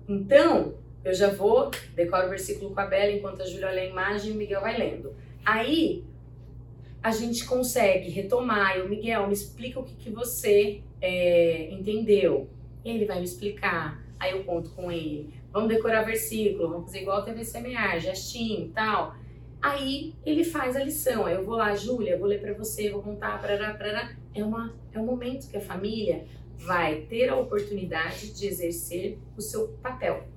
Então, 0.07 0.75
eu 1.03 1.13
já 1.13 1.29
vou, 1.29 1.71
decoro 1.95 2.27
o 2.27 2.29
versículo 2.29 2.71
com 2.73 2.79
a 2.79 2.85
Bela 2.85 3.11
enquanto 3.11 3.41
a 3.41 3.45
Júlia 3.45 3.71
lê 3.71 3.81
a 3.81 3.85
imagem 3.85 4.31
e 4.31 4.33
o 4.33 4.37
Miguel 4.37 4.61
vai 4.61 4.77
lendo. 4.77 5.15
Aí, 5.43 6.03
a 7.01 7.11
gente 7.11 7.45
consegue 7.45 8.09
retomar. 8.09 8.77
E 8.77 8.81
o 8.81 8.89
Miguel, 8.89 9.27
me 9.27 9.33
explica 9.33 9.79
o 9.79 9.83
que, 9.83 9.95
que 9.95 10.09
você 10.09 10.81
é, 11.01 11.71
entendeu. 11.71 12.49
Ele 12.85 13.05
vai 13.05 13.17
me 13.17 13.25
explicar. 13.25 14.03
Aí 14.19 14.31
eu 14.31 14.43
conto 14.43 14.69
com 14.71 14.91
ele. 14.91 15.33
Vamos 15.51 15.69
decorar 15.69 16.03
versículo, 16.03 16.69
vamos 16.69 16.85
fazer 16.85 17.01
igual 17.01 17.17
a 17.17 17.21
TV 17.23 17.43
semear, 17.43 17.99
gestinho 17.99 18.67
e 18.67 18.69
tal. 18.69 19.15
Aí 19.61 20.15
ele 20.25 20.43
faz 20.43 20.75
a 20.75 20.83
lição. 20.83 21.25
Aí 21.25 21.35
eu 21.35 21.43
vou 21.43 21.55
lá, 21.55 21.75
Júlia, 21.75 22.17
vou 22.17 22.27
ler 22.27 22.41
para 22.41 22.53
você, 22.53 22.89
vou 22.89 23.01
contar, 23.01 23.39
parará, 23.39 23.73
parará. 23.73 24.15
É, 24.33 24.43
uma, 24.43 24.73
é 24.91 24.99
um 24.99 25.05
momento 25.05 25.49
que 25.49 25.57
a 25.57 25.61
família 25.61 26.25
vai 26.57 27.01
ter 27.01 27.29
a 27.29 27.35
oportunidade 27.35 28.33
de 28.33 28.47
exercer 28.47 29.19
o 29.37 29.41
seu 29.41 29.69
papel. 29.81 30.27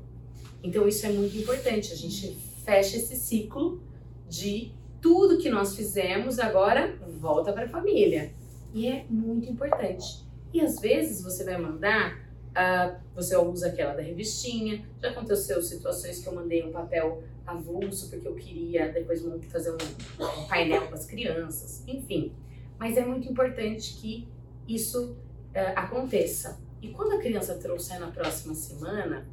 Então 0.63 0.87
isso 0.87 1.07
é 1.07 1.11
muito 1.11 1.37
importante. 1.37 1.93
A 1.93 1.97
gente 1.97 2.37
fecha 2.65 2.97
esse 2.97 3.17
ciclo 3.17 3.83
de 4.29 4.73
tudo 5.01 5.39
que 5.39 5.51
nós 5.51 5.77
fizemos 5.77 6.39
agora 6.39 6.97
volta 7.21 7.53
para 7.53 7.65
a 7.65 7.69
família. 7.69 8.33
E 8.73 8.89
é 8.89 9.05
muito 9.09 9.49
importante. 9.49 10.25
E 10.53 10.61
às 10.61 10.81
vezes 10.81 11.23
você 11.23 11.45
vai 11.45 11.59
mandar, 11.59 12.24
uh, 12.55 12.97
você 13.15 13.37
usa 13.37 13.69
aquela 13.69 13.95
da 13.95 14.03
revistinha. 14.03 14.85
Já 15.03 15.11
aconteceu 15.11 15.61
situações 15.63 16.21
que 16.21 16.29
eu 16.29 16.35
mandei 16.35 16.65
um 16.65 16.73
papel 16.73 17.23
avulso 17.47 18.09
porque 18.09 18.27
eu 18.27 18.35
queria 18.35 18.91
depois 18.91 19.23
fazer 19.49 19.73
um, 19.73 20.47
painel 20.49 20.89
com 20.89 20.95
as 20.95 21.05
crianças, 21.05 21.83
enfim. 21.87 22.33
Mas 22.79 22.97
é 22.97 23.05
muito 23.05 23.29
importante 23.29 23.95
que 23.95 24.27
isso 24.67 25.13
uh, 25.13 25.73
aconteça. 25.77 26.59
E 26.81 26.89
quando 26.89 27.13
a 27.13 27.19
criança 27.19 27.55
trouxer 27.55 27.99
na 27.99 28.09
próxima 28.09 28.55
semana, 28.55 29.27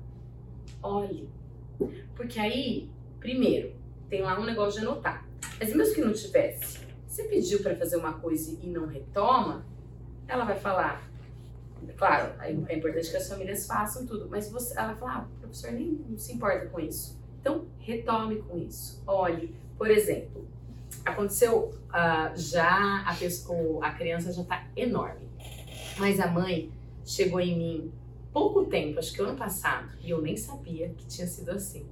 olhe. 0.81 1.29
Porque 2.15 2.39
aí, 2.39 2.89
primeiro, 3.19 3.73
tem 4.09 4.21
lá 4.21 4.39
um 4.39 4.45
negócio 4.45 4.79
de 4.79 4.87
anotar. 4.87 5.27
Mas 5.59 5.73
mesmo 5.73 5.95
que 5.95 6.01
não 6.01 6.13
tivesse, 6.13 6.79
você 7.07 7.23
pediu 7.23 7.61
para 7.61 7.75
fazer 7.75 7.97
uma 7.97 8.13
coisa 8.13 8.57
e 8.61 8.67
não 8.67 8.87
retoma, 8.87 9.65
ela 10.27 10.45
vai 10.45 10.57
falar. 10.57 11.10
Claro, 11.97 12.33
é 12.39 12.75
importante 12.75 13.09
que 13.09 13.17
as 13.17 13.27
famílias 13.27 13.65
façam 13.65 14.05
tudo, 14.05 14.27
mas 14.29 14.49
você, 14.51 14.77
ela 14.77 14.87
vai 14.87 14.95
falar, 14.97 15.17
ah, 15.17 15.27
o 15.37 15.39
professor 15.39 15.71
nem 15.71 15.99
se 16.17 16.33
importa 16.33 16.65
com 16.67 16.79
isso. 16.79 17.19
Então, 17.39 17.65
retome 17.79 18.41
com 18.41 18.57
isso. 18.57 19.01
Olhe, 19.05 19.55
por 19.77 19.89
exemplo, 19.89 20.47
aconteceu 21.05 21.73
uh, 21.89 22.35
já 22.35 23.03
a, 23.05 23.11
a 23.11 23.91
criança 23.93 24.31
já 24.31 24.41
está 24.41 24.67
enorme, 24.75 25.27
mas 25.97 26.19
a 26.19 26.27
mãe 26.27 26.71
chegou 27.05 27.39
em 27.39 27.57
mim 27.57 27.91
pouco 28.31 28.65
tempo, 28.65 28.99
acho 28.99 29.13
que 29.13 29.21
ano 29.21 29.35
passado, 29.35 29.89
e 30.01 30.09
eu 30.09 30.21
nem 30.21 30.37
sabia 30.37 30.89
que 30.89 31.05
tinha 31.05 31.27
sido 31.27 31.51
assim. 31.51 31.85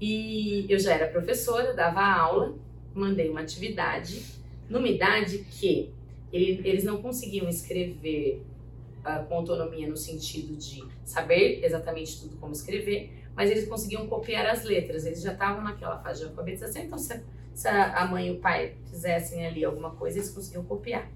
E 0.00 0.66
eu 0.68 0.78
já 0.78 0.92
era 0.92 1.08
professora, 1.08 1.72
dava 1.72 2.02
aula, 2.02 2.54
mandei 2.94 3.30
uma 3.30 3.40
atividade 3.40 4.22
numa 4.68 4.88
idade 4.88 5.38
que 5.38 5.90
ele, 6.32 6.60
eles 6.68 6.84
não 6.84 7.00
conseguiam 7.00 7.48
escrever 7.48 8.42
uh, 9.06 9.24
com 9.26 9.34
autonomia 9.34 9.86
no 9.86 9.96
sentido 9.96 10.56
de 10.56 10.84
saber 11.04 11.64
exatamente 11.64 12.20
tudo 12.20 12.36
como 12.36 12.52
escrever, 12.52 13.12
mas 13.34 13.50
eles 13.50 13.68
conseguiam 13.68 14.06
copiar 14.06 14.46
as 14.46 14.64
letras, 14.64 15.06
eles 15.06 15.22
já 15.22 15.32
estavam 15.32 15.62
naquela 15.62 15.98
fase 15.98 16.20
de 16.20 16.26
alfabetização, 16.26 16.82
então 16.82 16.98
se, 16.98 17.22
se 17.54 17.68
a 17.68 18.04
mãe 18.06 18.28
e 18.28 18.30
o 18.32 18.40
pai 18.40 18.76
fizessem 18.90 19.46
ali 19.46 19.64
alguma 19.64 19.90
coisa, 19.90 20.18
eles 20.18 20.30
conseguiam 20.30 20.64
copiar. 20.64 21.10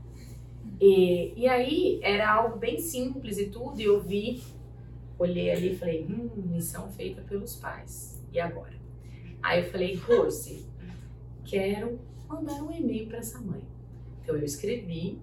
E, 0.80 1.32
e 1.36 1.48
aí 1.48 1.98
era 2.02 2.30
algo 2.30 2.58
bem 2.58 2.78
simples 2.78 3.38
e 3.38 3.46
tudo, 3.46 3.80
e 3.80 3.84
eu 3.84 4.00
vi, 4.00 4.42
olhei 5.18 5.50
ali 5.50 5.72
e 5.72 5.76
falei, 5.76 6.04
hum, 6.04 6.30
missão 6.36 6.90
feita 6.90 7.22
pelos 7.22 7.56
pais, 7.56 8.22
e 8.32 8.38
agora? 8.38 8.78
Aí 9.42 9.64
eu 9.64 9.70
falei, 9.70 9.94
Rose, 9.94 10.66
quero 11.44 11.98
mandar 12.28 12.62
um 12.62 12.70
e-mail 12.70 13.08
para 13.08 13.18
essa 13.18 13.40
mãe. 13.40 13.62
Então 14.22 14.36
eu 14.36 14.44
escrevi, 14.44 15.18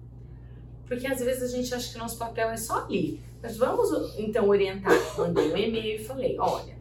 porque 0.88 1.06
às 1.06 1.20
vezes 1.20 1.42
a 1.42 1.56
gente 1.56 1.72
acha 1.72 1.92
que 1.92 1.98
nosso 1.98 2.18
papel 2.18 2.48
é 2.48 2.56
só 2.56 2.84
ali. 2.84 3.20
Mas 3.40 3.56
vamos 3.56 4.18
então 4.18 4.48
orientar. 4.48 4.92
Mandei 5.16 5.52
um 5.52 5.56
e-mail 5.56 6.00
e 6.00 6.04
falei: 6.04 6.36
olha, 6.40 6.76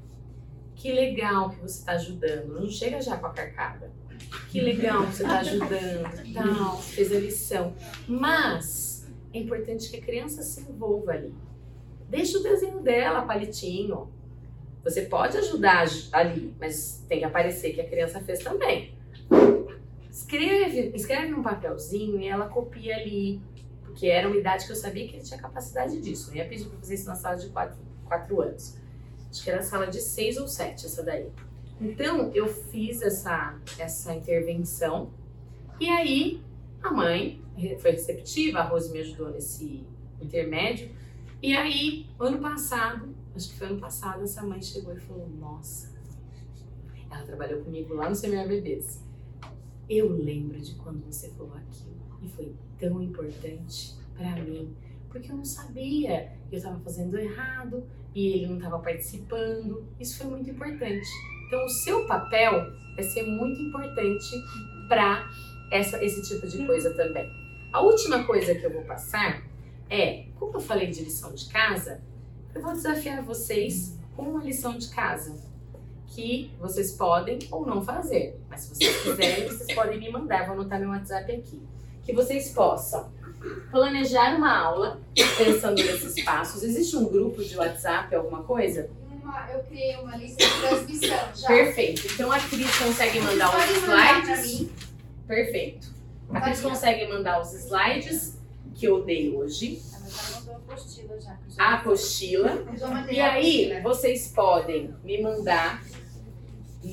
que 0.75 0.91
legal 0.91 1.49
que 1.49 1.59
você 1.59 1.79
está 1.79 1.91
ajudando. 1.93 2.59
Não 2.59 2.69
chega 2.69 3.01
já 3.01 3.17
com 3.17 3.27
a 3.27 3.31
carcada. 3.31 3.91
Que 4.49 4.61
legal 4.61 5.05
que 5.05 5.15
você 5.15 5.23
está 5.23 5.39
ajudando, 5.39 6.33
tal, 6.33 6.77
fez 6.81 7.11
a 7.11 7.19
lição. 7.19 7.75
Mas 8.07 9.07
é 9.33 9.39
importante 9.39 9.89
que 9.89 9.97
a 9.97 10.01
criança 10.01 10.41
se 10.41 10.61
envolva 10.61 11.11
ali. 11.11 11.33
Deixa 12.09 12.37
o 12.39 12.43
desenho 12.43 12.79
dela, 12.79 13.21
palitinho. 13.21 14.09
Você 14.83 15.03
pode 15.03 15.37
ajudar 15.37 15.85
ali, 16.13 16.55
mas 16.59 17.05
tem 17.07 17.19
que 17.19 17.25
aparecer 17.25 17.73
que 17.73 17.81
a 17.81 17.87
criança 17.87 18.21
fez 18.21 18.39
também. 18.39 18.95
Escreve, 20.09 20.91
escreve 20.95 21.27
num 21.27 21.43
papelzinho 21.43 22.19
e 22.19 22.27
ela 22.27 22.47
copia 22.47 22.95
ali. 22.95 23.41
Porque 23.97 24.09
era 24.09 24.27
uma 24.27 24.37
idade 24.37 24.67
que 24.67 24.71
eu 24.71 24.75
sabia 24.75 25.07
que 25.07 25.15
ele 25.15 25.23
tinha 25.23 25.39
capacidade 25.39 25.99
disso. 25.99 26.29
Não 26.29 26.37
ia 26.37 26.47
pedir 26.47 26.65
para 26.65 26.77
fazer 26.77 26.93
isso 26.93 27.07
na 27.07 27.15
sala 27.15 27.35
de 27.35 27.49
4 27.49 28.41
anos. 28.43 28.77
Acho 29.27 29.43
que 29.43 29.49
era 29.49 29.63
sala 29.63 29.87
de 29.87 29.99
seis 29.99 30.37
ou 30.37 30.47
sete, 30.47 30.85
essa 30.85 31.01
daí. 31.01 31.31
Então, 31.81 32.31
eu 32.31 32.47
fiz 32.47 33.01
essa, 33.01 33.59
essa 33.79 34.13
intervenção. 34.13 35.11
E 35.79 35.89
aí, 35.89 36.43
a 36.83 36.91
mãe 36.91 37.41
foi 37.79 37.89
receptiva, 37.89 38.59
a 38.59 38.63
Rose 38.63 38.91
me 38.91 38.99
ajudou 38.99 39.31
nesse 39.31 39.83
intermédio. 40.21 40.91
E 41.41 41.57
aí, 41.57 42.05
ano 42.19 42.37
passado, 42.37 43.15
acho 43.35 43.49
que 43.49 43.57
foi 43.57 43.65
ano 43.65 43.79
passado, 43.79 44.21
essa 44.21 44.43
mãe 44.43 44.61
chegou 44.61 44.93
e 44.93 44.99
falou: 44.99 45.27
Nossa, 45.27 45.91
ela 47.09 47.23
trabalhou 47.23 47.63
comigo 47.63 47.95
lá 47.95 48.07
no 48.07 48.15
Semear 48.15 48.47
Bebês. 48.47 49.03
Eu 49.89 50.07
lembro 50.11 50.61
de 50.61 50.75
quando 50.75 51.03
você 51.03 51.29
falou 51.31 51.55
aquilo 51.55 51.97
e 52.21 52.29
foi 52.29 52.53
tão 52.79 53.01
importante 53.01 53.95
para 54.15 54.35
mim 54.43 54.75
porque 55.17 55.31
eu 55.31 55.37
não 55.37 55.45
sabia, 55.45 56.31
eu 56.51 56.57
estava 56.57 56.79
fazendo 56.79 57.17
errado 57.17 57.83
e 58.13 58.27
ele 58.27 58.47
não 58.47 58.57
estava 58.57 58.79
participando. 58.79 59.85
Isso 59.99 60.17
foi 60.17 60.27
muito 60.27 60.49
importante. 60.49 61.07
Então, 61.47 61.65
o 61.65 61.69
seu 61.69 62.05
papel 62.05 62.71
vai 62.95 63.03
ser 63.03 63.23
muito 63.23 63.59
importante 63.61 64.35
para 64.87 65.29
esse 65.71 66.21
tipo 66.21 66.47
de 66.47 66.65
coisa 66.65 66.93
também. 66.93 67.29
A 67.71 67.81
última 67.81 68.23
coisa 68.25 68.53
que 68.55 68.65
eu 68.65 68.71
vou 68.71 68.83
passar 68.83 69.43
é, 69.89 70.25
como 70.35 70.55
eu 70.55 70.59
falei 70.59 70.87
de 70.87 71.03
lição 71.03 71.33
de 71.33 71.45
casa, 71.47 72.01
eu 72.53 72.61
vou 72.61 72.73
desafiar 72.73 73.23
vocês 73.23 73.97
com 74.15 74.23
uma 74.23 74.43
lição 74.43 74.77
de 74.77 74.89
casa 74.89 75.37
que 76.07 76.51
vocês 76.59 76.93
podem 76.93 77.39
ou 77.51 77.65
não 77.65 77.81
fazer. 77.81 78.39
Mas 78.49 78.61
se 78.61 78.75
vocês 78.75 79.03
quiserem, 79.03 79.47
vocês 79.47 79.73
podem 79.73 79.99
me 79.99 80.11
mandar. 80.11 80.45
Vou 80.45 80.55
anotar 80.55 80.79
meu 80.79 80.89
WhatsApp 80.89 81.31
aqui. 81.31 81.61
Que 82.07 82.13
vocês 82.13 82.49
possam 82.53 83.11
planejar 83.69 84.37
uma 84.37 84.57
aula 84.57 85.01
pensando 85.37 85.75
nesses 85.83 86.23
passos. 86.23 86.63
Existe 86.63 86.95
um 86.95 87.03
grupo 87.03 87.43
de 87.43 87.57
WhatsApp, 87.57 88.15
alguma 88.15 88.43
coisa? 88.43 88.89
Uma, 89.21 89.45
eu 89.51 89.59
criei 89.65 89.97
uma 89.97 90.15
lista 90.15 90.41
de 90.41 90.61
transmissão 90.61 91.19
já. 91.35 91.47
Perfeito. 91.47 92.07
Então 92.13 92.31
a 92.31 92.39
Cris 92.39 92.77
consegue 92.77 93.19
mandar 93.19 93.49
os 93.49 93.81
mandar 93.81 94.23
slides. 94.23 94.59
mim. 94.61 94.71
Perfeito. 95.27 95.93
A 96.29 96.39
Cris 96.39 96.61
consegue 96.61 97.07
mandar 97.09 97.41
os 97.41 97.53
slides 97.53 98.37
que 98.73 98.85
eu 98.85 99.03
dei 99.03 99.35
hoje, 99.35 99.81
mas 99.91 100.31
já 100.31 100.39
mandou 100.39 100.53
a 100.53 100.57
apostila 100.59 101.19
já. 101.19 101.37
a 101.57 101.73
apostila. 101.73 102.65
E 103.11 103.19
aí, 103.19 103.81
vocês 103.81 104.31
podem 104.33 104.95
me 105.03 105.21
mandar 105.21 105.83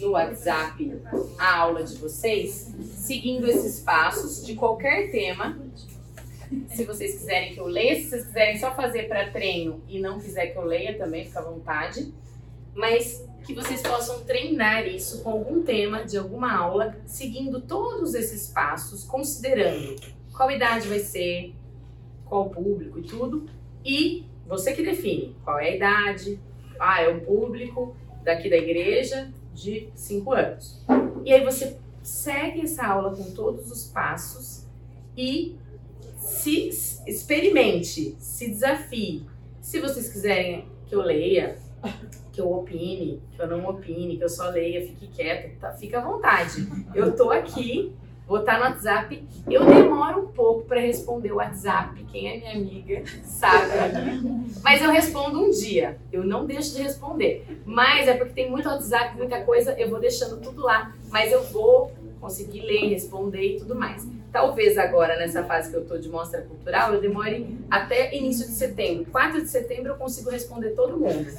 no 0.01 0.11
WhatsApp 0.11 1.01
a 1.39 1.59
aula 1.59 1.85
de 1.85 1.97
vocês, 1.97 2.73
seguindo 2.81 3.47
esses 3.49 3.81
passos 3.81 4.45
de 4.45 4.55
qualquer 4.55 5.11
tema. 5.11 5.59
Se 6.69 6.85
vocês 6.85 7.19
quiserem 7.19 7.55
que 7.55 7.61
eu 7.61 7.67
leia, 7.67 7.97
se 7.97 8.11
vocês 8.11 8.27
quiserem 8.27 8.59
só 8.59 8.75
fazer 8.75 9.09
para 9.09 9.31
treino 9.31 9.83
e 9.89 9.99
não 9.99 10.21
quiser 10.21 10.49
que 10.49 10.59
eu 10.59 10.65
leia 10.65 10.97
também, 10.97 11.25
fica 11.25 11.41
à 11.41 11.43
vontade. 11.43 12.13
Mas 12.75 13.25
que 13.45 13.55
vocês 13.55 13.83
possam 13.83 14.25
treinar 14.25 14.87
isso 14.87 15.23
com 15.23 15.31
algum 15.31 15.63
tema 15.63 16.05
de 16.05 16.17
alguma 16.17 16.53
aula, 16.53 16.97
seguindo 17.07 17.61
todos 17.61 18.15
esses 18.15 18.49
passos, 18.49 19.05
considerando 19.05 19.97
qual 20.33 20.51
idade 20.51 20.89
vai 20.89 20.99
ser, 20.99 21.55
qual 22.25 22.49
público 22.51 22.99
e 22.99 23.03
tudo, 23.03 23.47
e 23.85 24.25
você 24.47 24.73
que 24.73 24.83
define 24.83 25.37
qual 25.45 25.59
é 25.59 25.69
a 25.69 25.77
idade. 25.77 26.41
Ah, 26.79 27.03
é 27.03 27.09
um 27.09 27.21
público 27.21 27.95
daqui 28.25 28.51
da 28.51 28.57
igreja 28.57 29.33
de 29.55 29.89
5 29.95 30.33
anos. 30.33 30.85
E 31.25 31.33
aí 31.33 31.45
você 31.45 31.79
segue 32.03 32.63
essa 32.63 32.87
aula 32.87 33.17
com 33.17 33.31
todos 33.33 33.71
os 33.71 33.87
passos 33.87 34.67
e 35.17 35.57
se 36.19 36.69
experimente, 37.07 38.17
se 38.19 38.49
desafie. 38.49 39.25
Se 39.61 39.81
vocês 39.81 40.11
quiserem 40.13 40.69
que 40.87 40.95
eu 40.95 41.01
leia, 41.01 41.59
que 42.33 42.41
eu 42.41 42.53
opine, 42.53 43.23
que 43.33 43.41
eu 43.41 43.47
não 43.47 43.65
opine, 43.67 44.17
que 44.17 44.25
eu 44.25 44.29
só 44.29 44.49
leia, 44.51 44.87
fique 44.87 45.07
quieta, 45.09 45.51
tá, 45.61 45.73
fica 45.73 45.99
à 45.99 46.05
vontade. 46.05 46.67
Eu 46.95 47.15
tô 47.15 47.31
aqui, 47.31 47.93
vou 48.27 48.41
estar 48.41 48.59
no 48.59 48.65
WhatsApp. 48.65 49.23
Eu 49.51 49.65
demoro 49.65 50.21
um 50.21 50.27
pouco 50.29 50.65
para 50.65 50.81
responder 50.81 51.33
o 51.33 51.37
WhatsApp. 51.37 52.05
Quem 52.11 52.29
é 52.29 52.39
minha 52.39 52.53
amiga 52.53 53.03
sabe. 53.25 53.73
Mas 54.63 54.83
eu 54.83 54.91
respondo 54.91 55.41
um 55.41 55.51
dia. 55.51 55.99
Eu 56.13 56.25
não 56.25 56.47
deixo 56.47 56.75
de 56.75 56.83
responder. 56.83 57.63
Mas 57.65 58.09
é 58.09 58.15
porque 58.15 58.33
tem 58.33 58.51
muito 58.51 58.69
WhatsApp, 58.69 59.17
muita 59.17 59.41
coisa, 59.43 59.73
eu 59.79 59.91
vou 59.91 60.01
deixando 60.01 60.41
tudo 60.41 60.63
lá. 60.63 60.93
Mas 61.11 61.33
eu 61.33 61.43
vou 61.45 61.93
conseguir 62.21 62.61
ler, 62.61 62.89
responder 62.89 63.57
e 63.57 63.59
tudo 63.59 63.75
mais. 63.75 64.07
Talvez 64.33 64.79
agora, 64.79 65.17
nessa 65.17 65.45
fase 65.45 65.71
que 65.71 65.77
eu 65.77 65.85
tô 65.85 65.99
de 65.99 66.09
mostra 66.09 66.41
cultural, 66.43 66.95
eu 66.95 67.01
demore 67.01 67.57
até 67.71 68.17
início 68.17 68.47
de 68.47 68.53
setembro. 68.53 69.05
4 69.13 69.43
de 69.43 69.49
setembro 69.49 69.93
eu 69.93 69.97
consigo 69.97 70.31
responder 70.31 70.71
todo 70.71 70.97
mundo. 70.97 71.31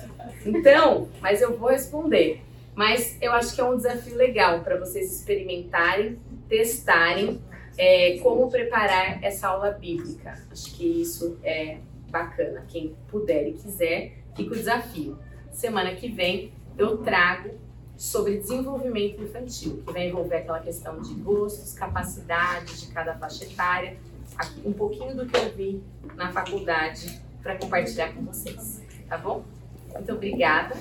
Então, 0.45 1.09
mas 1.19 1.41
eu 1.41 1.57
vou 1.57 1.69
responder. 1.69 2.41
Mas 2.75 3.17
eu 3.21 3.31
acho 3.31 3.55
que 3.55 3.61
é 3.61 3.63
um 3.63 3.75
desafio 3.75 4.15
legal 4.15 4.59
para 4.59 4.77
vocês 4.77 5.11
experimentarem, 5.11 6.19
testarem 6.47 7.41
é, 7.77 8.19
como 8.19 8.49
preparar 8.49 9.23
essa 9.23 9.47
aula 9.47 9.71
bíblica. 9.71 10.33
Acho 10.51 10.75
que 10.75 11.01
isso 11.01 11.37
é 11.43 11.77
bacana. 12.09 12.65
Quem 12.67 12.95
puder 13.07 13.47
e 13.47 13.53
quiser, 13.53 14.13
fica 14.35 14.51
o 14.51 14.55
desafio. 14.55 15.17
Semana 15.51 15.93
que 15.95 16.09
vem 16.09 16.51
eu 16.77 16.97
trago 16.97 17.51
sobre 17.97 18.37
desenvolvimento 18.37 19.21
infantil, 19.21 19.81
que 19.85 19.93
vai 19.93 20.09
envolver 20.09 20.37
aquela 20.37 20.59
questão 20.59 21.01
de 21.01 21.13
gostos, 21.15 21.73
capacidades 21.73 22.81
de 22.81 22.87
cada 22.87 23.15
faixa 23.15 23.45
etária, 23.45 23.97
um 24.65 24.73
pouquinho 24.73 25.15
do 25.15 25.25
que 25.25 25.37
eu 25.37 25.51
vi 25.53 25.81
na 26.15 26.31
faculdade 26.31 27.21
para 27.41 27.55
compartilhar 27.57 28.13
com 28.13 28.25
vocês, 28.25 28.81
tá 29.07 29.17
bom? 29.17 29.45
Muito 29.93 30.11
obrigada. 30.11 30.75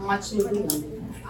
Um 0.00 0.06
ótimo 0.06 0.42
domingo. 0.42 0.97